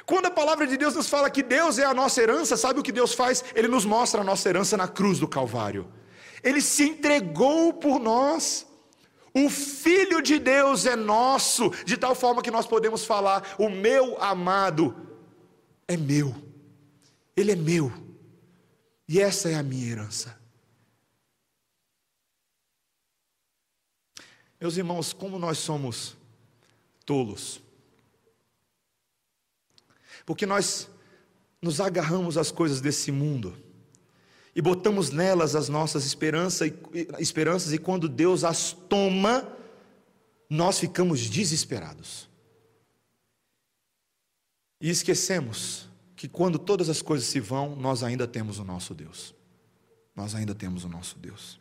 Quando 0.05 0.25
a 0.25 0.31
palavra 0.31 0.67
de 0.67 0.75
Deus 0.75 0.93
nos 0.93 1.07
fala 1.07 1.29
que 1.29 1.41
Deus 1.41 1.79
é 1.79 1.85
a 1.85 1.93
nossa 1.93 2.21
herança, 2.21 2.57
sabe 2.57 2.81
o 2.81 2.83
que 2.83 2.91
Deus 2.91 3.13
faz? 3.13 3.43
Ele 3.55 3.69
nos 3.69 3.85
mostra 3.85 4.19
a 4.19 4.23
nossa 4.23 4.49
herança 4.49 4.75
na 4.75 4.87
cruz 4.87 5.17
do 5.17 5.27
Calvário. 5.27 5.87
Ele 6.43 6.61
se 6.61 6.83
entregou 6.83 7.71
por 7.71 7.99
nós. 7.99 8.67
O 9.33 9.49
Filho 9.49 10.21
de 10.21 10.37
Deus 10.37 10.85
é 10.85 10.95
nosso, 10.95 11.71
de 11.85 11.97
tal 11.97 12.13
forma 12.13 12.41
que 12.41 12.51
nós 12.51 12.67
podemos 12.67 13.03
falar: 13.03 13.55
o 13.57 13.67
meu 13.67 14.21
amado 14.21 14.95
é 15.87 15.97
meu, 15.97 16.35
ele 17.35 17.51
é 17.51 17.55
meu, 17.55 17.91
e 19.07 19.19
essa 19.19 19.49
é 19.49 19.55
a 19.55 19.63
minha 19.63 19.91
herança. 19.91 20.39
Meus 24.61 24.77
irmãos, 24.77 25.11
como 25.11 25.39
nós 25.39 25.57
somos 25.57 26.15
tolos, 27.05 27.59
porque 30.25 30.45
nós 30.45 30.89
nos 31.61 31.81
agarramos 31.81 32.37
às 32.37 32.51
coisas 32.51 32.79
desse 32.79 33.11
mundo, 33.11 33.57
e 34.55 34.61
botamos 34.61 35.09
nelas 35.09 35.55
as 35.55 35.69
nossas 35.69 36.05
esperanças 36.05 36.69
e, 36.69 37.07
esperanças, 37.19 37.73
e 37.73 37.77
quando 37.77 38.07
Deus 38.07 38.43
as 38.43 38.71
toma, 38.71 39.47
nós 40.49 40.79
ficamos 40.79 41.27
desesperados. 41.29 42.29
E 44.79 44.89
esquecemos 44.89 45.89
que 46.15 46.27
quando 46.27 46.59
todas 46.59 46.89
as 46.89 47.01
coisas 47.01 47.27
se 47.27 47.39
vão, 47.39 47.75
nós 47.75 48.03
ainda 48.03 48.27
temos 48.27 48.59
o 48.59 48.63
nosso 48.63 48.93
Deus. 48.93 49.33
Nós 50.15 50.35
ainda 50.35 50.53
temos 50.53 50.83
o 50.83 50.89
nosso 50.89 51.17
Deus. 51.17 51.59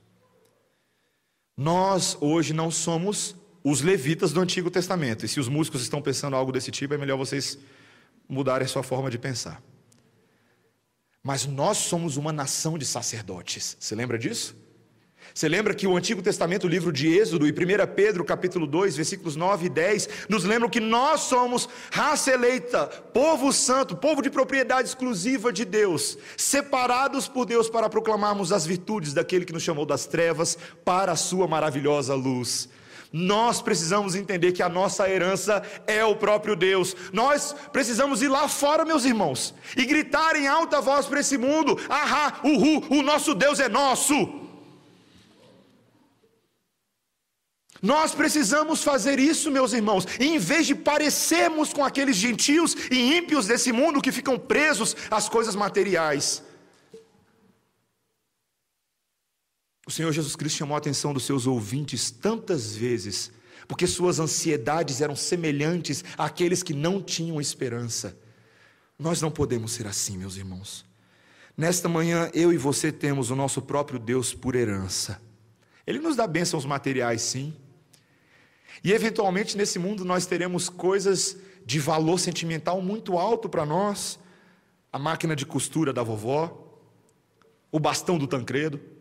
Nós 1.56 2.16
hoje 2.20 2.52
não 2.52 2.70
somos 2.70 3.34
os 3.64 3.80
levitas 3.80 4.32
do 4.32 4.40
Antigo 4.40 4.70
Testamento. 4.70 5.24
E 5.24 5.28
se 5.28 5.40
os 5.40 5.48
músicos 5.48 5.82
estão 5.82 6.02
pensando 6.02 6.36
algo 6.36 6.52
desse 6.52 6.70
tipo, 6.70 6.92
é 6.92 6.98
melhor 6.98 7.16
vocês 7.16 7.58
mudarem 8.28 8.64
a 8.64 8.68
sua 8.68 8.82
forma 8.82 9.10
de 9.10 9.18
pensar. 9.18 9.62
Mas 11.22 11.46
nós 11.46 11.78
somos 11.78 12.16
uma 12.16 12.32
nação 12.32 12.76
de 12.76 12.84
sacerdotes. 12.84 13.76
Você 13.78 13.94
lembra 13.94 14.18
disso? 14.18 14.56
Você 15.34 15.48
lembra 15.48 15.72
que 15.72 15.86
o 15.86 15.96
Antigo 15.96 16.20
Testamento, 16.20 16.66
o 16.66 16.68
livro 16.68 16.92
de 16.92 17.08
Êxodo 17.08 17.46
e 17.46 17.52
1 17.52 17.54
Pedro, 17.94 18.24
capítulo 18.24 18.66
2, 18.66 18.96
versículos 18.96 19.36
9 19.36 19.66
e 19.66 19.68
10, 19.68 20.08
nos 20.28 20.44
lembram 20.44 20.68
que 20.68 20.80
nós 20.80 21.22
somos 21.22 21.68
raça 21.90 22.32
eleita, 22.32 22.86
povo 22.86 23.52
santo, 23.52 23.96
povo 23.96 24.20
de 24.20 24.28
propriedade 24.28 24.88
exclusiva 24.88 25.52
de 25.52 25.64
Deus, 25.64 26.18
separados 26.36 27.28
por 27.28 27.46
Deus 27.46 27.70
para 27.70 27.88
proclamarmos 27.88 28.52
as 28.52 28.66
virtudes 28.66 29.14
daquele 29.14 29.44
que 29.44 29.52
nos 29.52 29.62
chamou 29.62 29.86
das 29.86 30.06
trevas 30.06 30.58
para 30.84 31.12
a 31.12 31.16
sua 31.16 31.46
maravilhosa 31.46 32.14
luz. 32.14 32.68
Nós 33.12 33.60
precisamos 33.60 34.14
entender 34.14 34.52
que 34.52 34.62
a 34.62 34.68
nossa 34.68 35.08
herança 35.08 35.62
é 35.86 36.02
o 36.02 36.16
próprio 36.16 36.56
Deus. 36.56 36.96
Nós 37.12 37.54
precisamos 37.70 38.22
ir 38.22 38.28
lá 38.28 38.48
fora, 38.48 38.86
meus 38.86 39.04
irmãos, 39.04 39.54
e 39.76 39.84
gritar 39.84 40.34
em 40.34 40.48
alta 40.48 40.80
voz 40.80 41.06
para 41.06 41.20
esse 41.20 41.36
mundo: 41.36 41.78
ahá, 41.90 42.40
uhu, 42.42 42.98
o 42.98 43.02
nosso 43.02 43.34
Deus 43.34 43.60
é 43.60 43.68
nosso. 43.68 44.40
Nós 47.82 48.14
precisamos 48.14 48.84
fazer 48.84 49.18
isso, 49.18 49.50
meus 49.50 49.72
irmãos, 49.72 50.06
e 50.18 50.28
em 50.28 50.38
vez 50.38 50.68
de 50.68 50.74
parecermos 50.74 51.72
com 51.72 51.84
aqueles 51.84 52.16
gentios 52.16 52.76
e 52.90 53.16
ímpios 53.16 53.48
desse 53.48 53.72
mundo 53.72 54.00
que 54.00 54.12
ficam 54.12 54.38
presos 54.38 54.96
às 55.10 55.28
coisas 55.28 55.56
materiais. 55.56 56.44
O 59.86 59.90
Senhor 59.90 60.12
Jesus 60.12 60.36
Cristo 60.36 60.58
chamou 60.58 60.76
a 60.76 60.78
atenção 60.78 61.12
dos 61.12 61.24
seus 61.24 61.46
ouvintes 61.46 62.10
tantas 62.10 62.74
vezes, 62.74 63.32
porque 63.66 63.86
suas 63.86 64.20
ansiedades 64.20 65.00
eram 65.00 65.16
semelhantes 65.16 66.04
àqueles 66.16 66.62
que 66.62 66.72
não 66.72 67.02
tinham 67.02 67.40
esperança. 67.40 68.16
Nós 68.98 69.20
não 69.20 69.30
podemos 69.30 69.72
ser 69.72 69.86
assim, 69.86 70.16
meus 70.16 70.36
irmãos. 70.36 70.84
Nesta 71.56 71.88
manhã, 71.88 72.30
eu 72.32 72.52
e 72.52 72.56
você 72.56 72.92
temos 72.92 73.30
o 73.30 73.36
nosso 73.36 73.60
próprio 73.60 73.98
Deus 73.98 74.32
por 74.32 74.54
herança. 74.54 75.20
Ele 75.84 75.98
nos 75.98 76.14
dá 76.14 76.26
bênçãos 76.26 76.64
materiais, 76.64 77.20
sim. 77.22 77.52
E 78.84 78.92
eventualmente 78.92 79.56
nesse 79.56 79.78
mundo 79.78 80.04
nós 80.04 80.26
teremos 80.26 80.68
coisas 80.68 81.36
de 81.66 81.78
valor 81.78 82.18
sentimental 82.18 82.80
muito 82.80 83.18
alto 83.18 83.48
para 83.48 83.66
nós: 83.66 84.18
a 84.92 84.98
máquina 84.98 85.34
de 85.34 85.44
costura 85.44 85.92
da 85.92 86.02
vovó, 86.02 86.80
o 87.70 87.80
bastão 87.80 88.16
do 88.16 88.28
Tancredo 88.28 88.91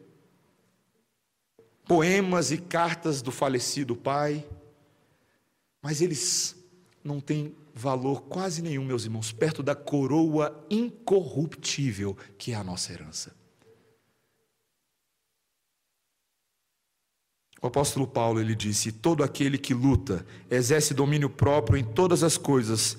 poemas 1.85 2.51
e 2.51 2.57
cartas 2.57 3.21
do 3.21 3.31
falecido 3.31 3.95
pai, 3.95 4.45
mas 5.81 6.01
eles 6.01 6.55
não 7.03 7.19
têm 7.19 7.55
valor 7.73 8.23
quase 8.23 8.61
nenhum, 8.61 8.85
meus 8.85 9.03
irmãos, 9.03 9.31
perto 9.31 9.63
da 9.63 9.75
coroa 9.75 10.65
incorruptível 10.69 12.15
que 12.37 12.51
é 12.51 12.55
a 12.55 12.63
nossa 12.63 12.93
herança. 12.93 13.35
O 17.61 17.67
apóstolo 17.67 18.07
Paulo 18.07 18.39
ele 18.39 18.55
disse: 18.55 18.91
Todo 18.91 19.23
aquele 19.23 19.57
que 19.57 19.73
luta 19.73 20.25
exerce 20.49 20.93
domínio 20.93 21.29
próprio 21.29 21.77
em 21.77 21.83
todas 21.83 22.23
as 22.23 22.35
coisas, 22.35 22.97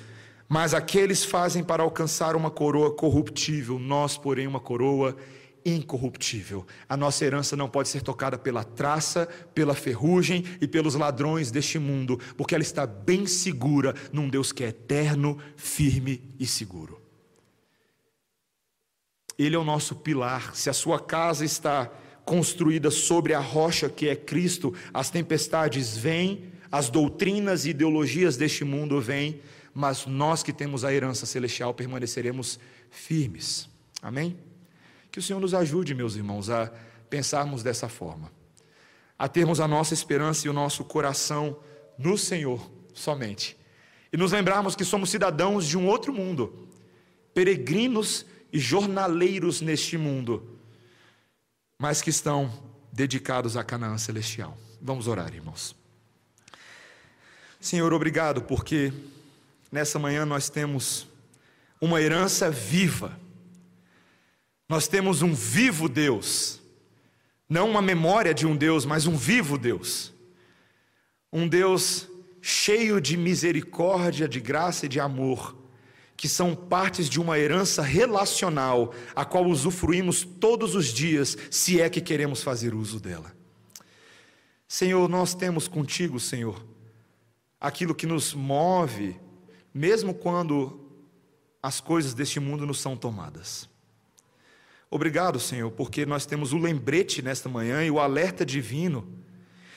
mas 0.48 0.72
aqueles 0.72 1.24
fazem 1.24 1.64
para 1.64 1.82
alcançar 1.82 2.36
uma 2.36 2.50
coroa 2.50 2.94
corruptível, 2.94 3.78
nós, 3.78 4.16
porém, 4.16 4.46
uma 4.46 4.60
coroa 4.60 5.16
incorruptível. 5.64 6.66
A 6.88 6.96
nossa 6.96 7.24
herança 7.24 7.56
não 7.56 7.68
pode 7.68 7.88
ser 7.88 8.02
tocada 8.02 8.38
pela 8.38 8.64
traça, 8.64 9.26
pela 9.54 9.74
ferrugem 9.74 10.44
e 10.60 10.66
pelos 10.66 10.94
ladrões 10.94 11.50
deste 11.50 11.78
mundo, 11.78 12.18
porque 12.36 12.54
ela 12.54 12.62
está 12.62 12.86
bem 12.86 13.26
segura 13.26 13.94
num 14.12 14.28
Deus 14.28 14.52
que 14.52 14.64
é 14.64 14.68
eterno, 14.68 15.38
firme 15.56 16.34
e 16.38 16.46
seguro. 16.46 17.00
Ele 19.38 19.56
é 19.56 19.58
o 19.58 19.64
nosso 19.64 19.96
pilar. 19.96 20.54
Se 20.54 20.68
a 20.68 20.72
sua 20.72 21.00
casa 21.00 21.44
está 21.44 21.90
construída 22.24 22.90
sobre 22.90 23.34
a 23.34 23.40
rocha 23.40 23.88
que 23.88 24.08
é 24.08 24.14
Cristo, 24.14 24.74
as 24.92 25.10
tempestades 25.10 25.96
vêm, 25.96 26.52
as 26.70 26.88
doutrinas 26.88 27.64
e 27.64 27.70
ideologias 27.70 28.36
deste 28.36 28.64
mundo 28.64 29.00
vêm, 29.00 29.40
mas 29.74 30.06
nós 30.06 30.42
que 30.42 30.52
temos 30.52 30.84
a 30.84 30.92
herança 30.92 31.26
celestial 31.26 31.74
permaneceremos 31.74 32.58
firmes. 32.90 33.68
Amém? 34.00 34.36
Que 35.12 35.18
o 35.18 35.22
Senhor 35.22 35.38
nos 35.38 35.52
ajude, 35.52 35.94
meus 35.94 36.16
irmãos, 36.16 36.48
a 36.48 36.72
pensarmos 37.10 37.62
dessa 37.62 37.88
forma, 37.88 38.32
a 39.18 39.28
termos 39.28 39.60
a 39.60 39.68
nossa 39.68 39.92
esperança 39.92 40.46
e 40.46 40.50
o 40.50 40.52
nosso 40.52 40.82
coração 40.84 41.58
no 41.98 42.16
Senhor 42.16 42.70
somente, 42.94 43.56
e 44.10 44.16
nos 44.16 44.32
lembrarmos 44.32 44.74
que 44.74 44.84
somos 44.84 45.10
cidadãos 45.10 45.66
de 45.66 45.76
um 45.76 45.86
outro 45.86 46.12
mundo, 46.12 46.66
peregrinos 47.34 48.24
e 48.50 48.58
jornaleiros 48.58 49.60
neste 49.60 49.98
mundo, 49.98 50.58
mas 51.78 52.00
que 52.00 52.10
estão 52.10 52.50
dedicados 52.90 53.56
à 53.56 53.62
Canaã 53.62 53.98
celestial. 53.98 54.56
Vamos 54.80 55.06
orar, 55.08 55.34
irmãos. 55.34 55.76
Senhor, 57.60 57.92
obrigado 57.92 58.42
porque 58.42 58.92
nessa 59.70 59.98
manhã 59.98 60.26
nós 60.26 60.48
temos 60.48 61.06
uma 61.80 62.00
herança 62.00 62.50
viva. 62.50 63.18
Nós 64.72 64.88
temos 64.88 65.20
um 65.20 65.34
vivo 65.34 65.86
Deus, 65.86 66.58
não 67.46 67.68
uma 67.68 67.82
memória 67.82 68.32
de 68.32 68.46
um 68.46 68.56
Deus, 68.56 68.86
mas 68.86 69.06
um 69.06 69.14
vivo 69.14 69.58
Deus. 69.58 70.14
Um 71.30 71.46
Deus 71.46 72.08
cheio 72.40 72.98
de 72.98 73.14
misericórdia, 73.18 74.26
de 74.26 74.40
graça 74.40 74.86
e 74.86 74.88
de 74.88 74.98
amor 74.98 75.54
que 76.16 76.26
são 76.26 76.54
partes 76.54 77.06
de 77.10 77.20
uma 77.20 77.38
herança 77.38 77.82
relacional, 77.82 78.94
a 79.14 79.26
qual 79.26 79.44
usufruímos 79.44 80.24
todos 80.24 80.74
os 80.74 80.86
dias, 80.86 81.36
se 81.50 81.78
é 81.78 81.90
que 81.90 82.00
queremos 82.00 82.42
fazer 82.42 82.72
uso 82.72 82.98
dela. 82.98 83.30
Senhor, 84.66 85.06
nós 85.06 85.34
temos 85.34 85.68
contigo, 85.68 86.18
Senhor, 86.18 86.64
aquilo 87.60 87.94
que 87.94 88.06
nos 88.06 88.32
move, 88.32 89.20
mesmo 89.74 90.14
quando 90.14 90.80
as 91.62 91.78
coisas 91.78 92.14
deste 92.14 92.40
mundo 92.40 92.64
nos 92.64 92.80
são 92.80 92.96
tomadas. 92.96 93.70
Obrigado, 94.94 95.40
Senhor, 95.40 95.70
porque 95.70 96.04
nós 96.04 96.26
temos 96.26 96.52
o 96.52 96.58
lembrete 96.58 97.22
nesta 97.22 97.48
manhã 97.48 97.82
e 97.82 97.90
o 97.90 97.98
alerta 97.98 98.44
divino 98.44 99.08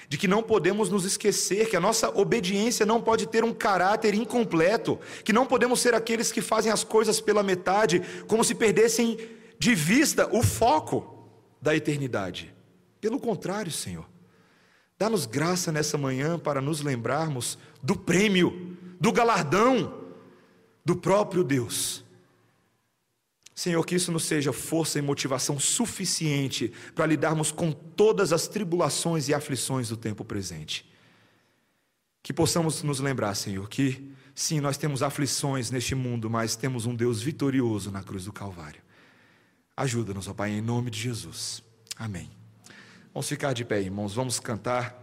de 0.09 0.18
que 0.18 0.28
não 0.28 0.43
podemos 0.43 0.89
nos 0.89 1.05
esquecer 1.05 1.70
que 1.70 1.76
a 1.78 1.80
nossa 1.80 2.09
obediência 2.09 2.86
não 2.86 3.01
pode 3.01 3.26
ter 3.26 3.41
um 3.41 3.53
caráter 3.53 4.13
incompleto, 4.13 4.99
que 5.24 5.32
não 5.32 5.45
podemos 5.45 5.80
ser 5.80 5.93
aqueles 5.93 6.34
que 6.34 6.41
fazem 6.41 6.70
as 6.70 6.84
coisas 6.84 7.22
pela 7.22 7.41
metade, 7.41 8.01
como 8.28 8.43
se 8.43 8.53
perdessem 8.53 9.18
de 9.57 9.74
vista 9.74 10.28
o 10.36 10.43
foco 10.43 11.26
da 11.61 11.74
eternidade. 11.74 12.53
Pelo 12.99 13.18
contrário, 13.18 13.72
Senhor, 13.72 14.05
dá-nos 14.99 15.26
graça 15.26 15.72
nessa 15.72 15.97
manhã 15.97 16.38
para 16.38 16.59
nos 16.59 16.82
lembrarmos 16.82 17.57
do 17.82 17.95
prêmio, 17.95 18.78
do 18.99 19.13
galardão 19.13 19.93
do 20.84 20.93
próprio 20.93 21.41
Deus 21.41 22.05
Senhor, 23.56 23.82
que 23.86 23.95
isso 23.95 24.12
nos 24.12 24.26
seja 24.26 24.51
força 24.51 24.99
e 24.99 25.01
motivação 25.01 25.58
suficiente 25.58 26.74
para 26.93 27.06
lidarmos 27.06 27.53
com 27.53 27.72
todas 27.72 28.34
as 28.34 28.49
tribulações 28.49 29.30
e 29.30 29.34
aflições 29.34 29.88
do 29.88 29.95
tempo 29.95 30.26
presente. 30.26 30.86
Que 32.22 32.34
possamos 32.34 32.84
nos 32.84 32.99
lembrar, 32.99 33.34
Senhor, 33.34 33.70
que 33.70 34.12
sim, 34.36 34.60
nós 34.60 34.76
temos 34.76 35.01
aflições 35.01 35.72
neste 35.72 35.95
mundo, 35.95 36.30
mas 36.30 36.58
temos 36.58 36.86
um 36.86 36.93
Deus 36.93 37.22
vitorioso 37.22 37.89
na 37.89 38.03
cruz 38.03 38.26
do 38.26 38.34
Calvário. 38.34 38.82
Ajuda-nos, 39.78 40.28
ó 40.28 40.34
Pai, 40.34 40.51
em 40.51 40.62
nome 40.62 40.91
de 40.91 40.99
Jesus. 40.99 41.64
Amém. 41.95 42.30
Vamos 43.14 43.30
ficar 43.30 43.53
de 43.53 43.64
pé, 43.64 43.82
irmãos, 43.82 44.14
vamos 44.14 44.38
cantar 44.38 45.01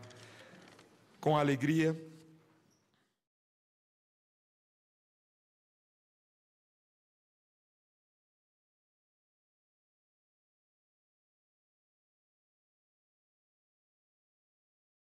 com 1.18 1.38
alegria. 1.38 1.98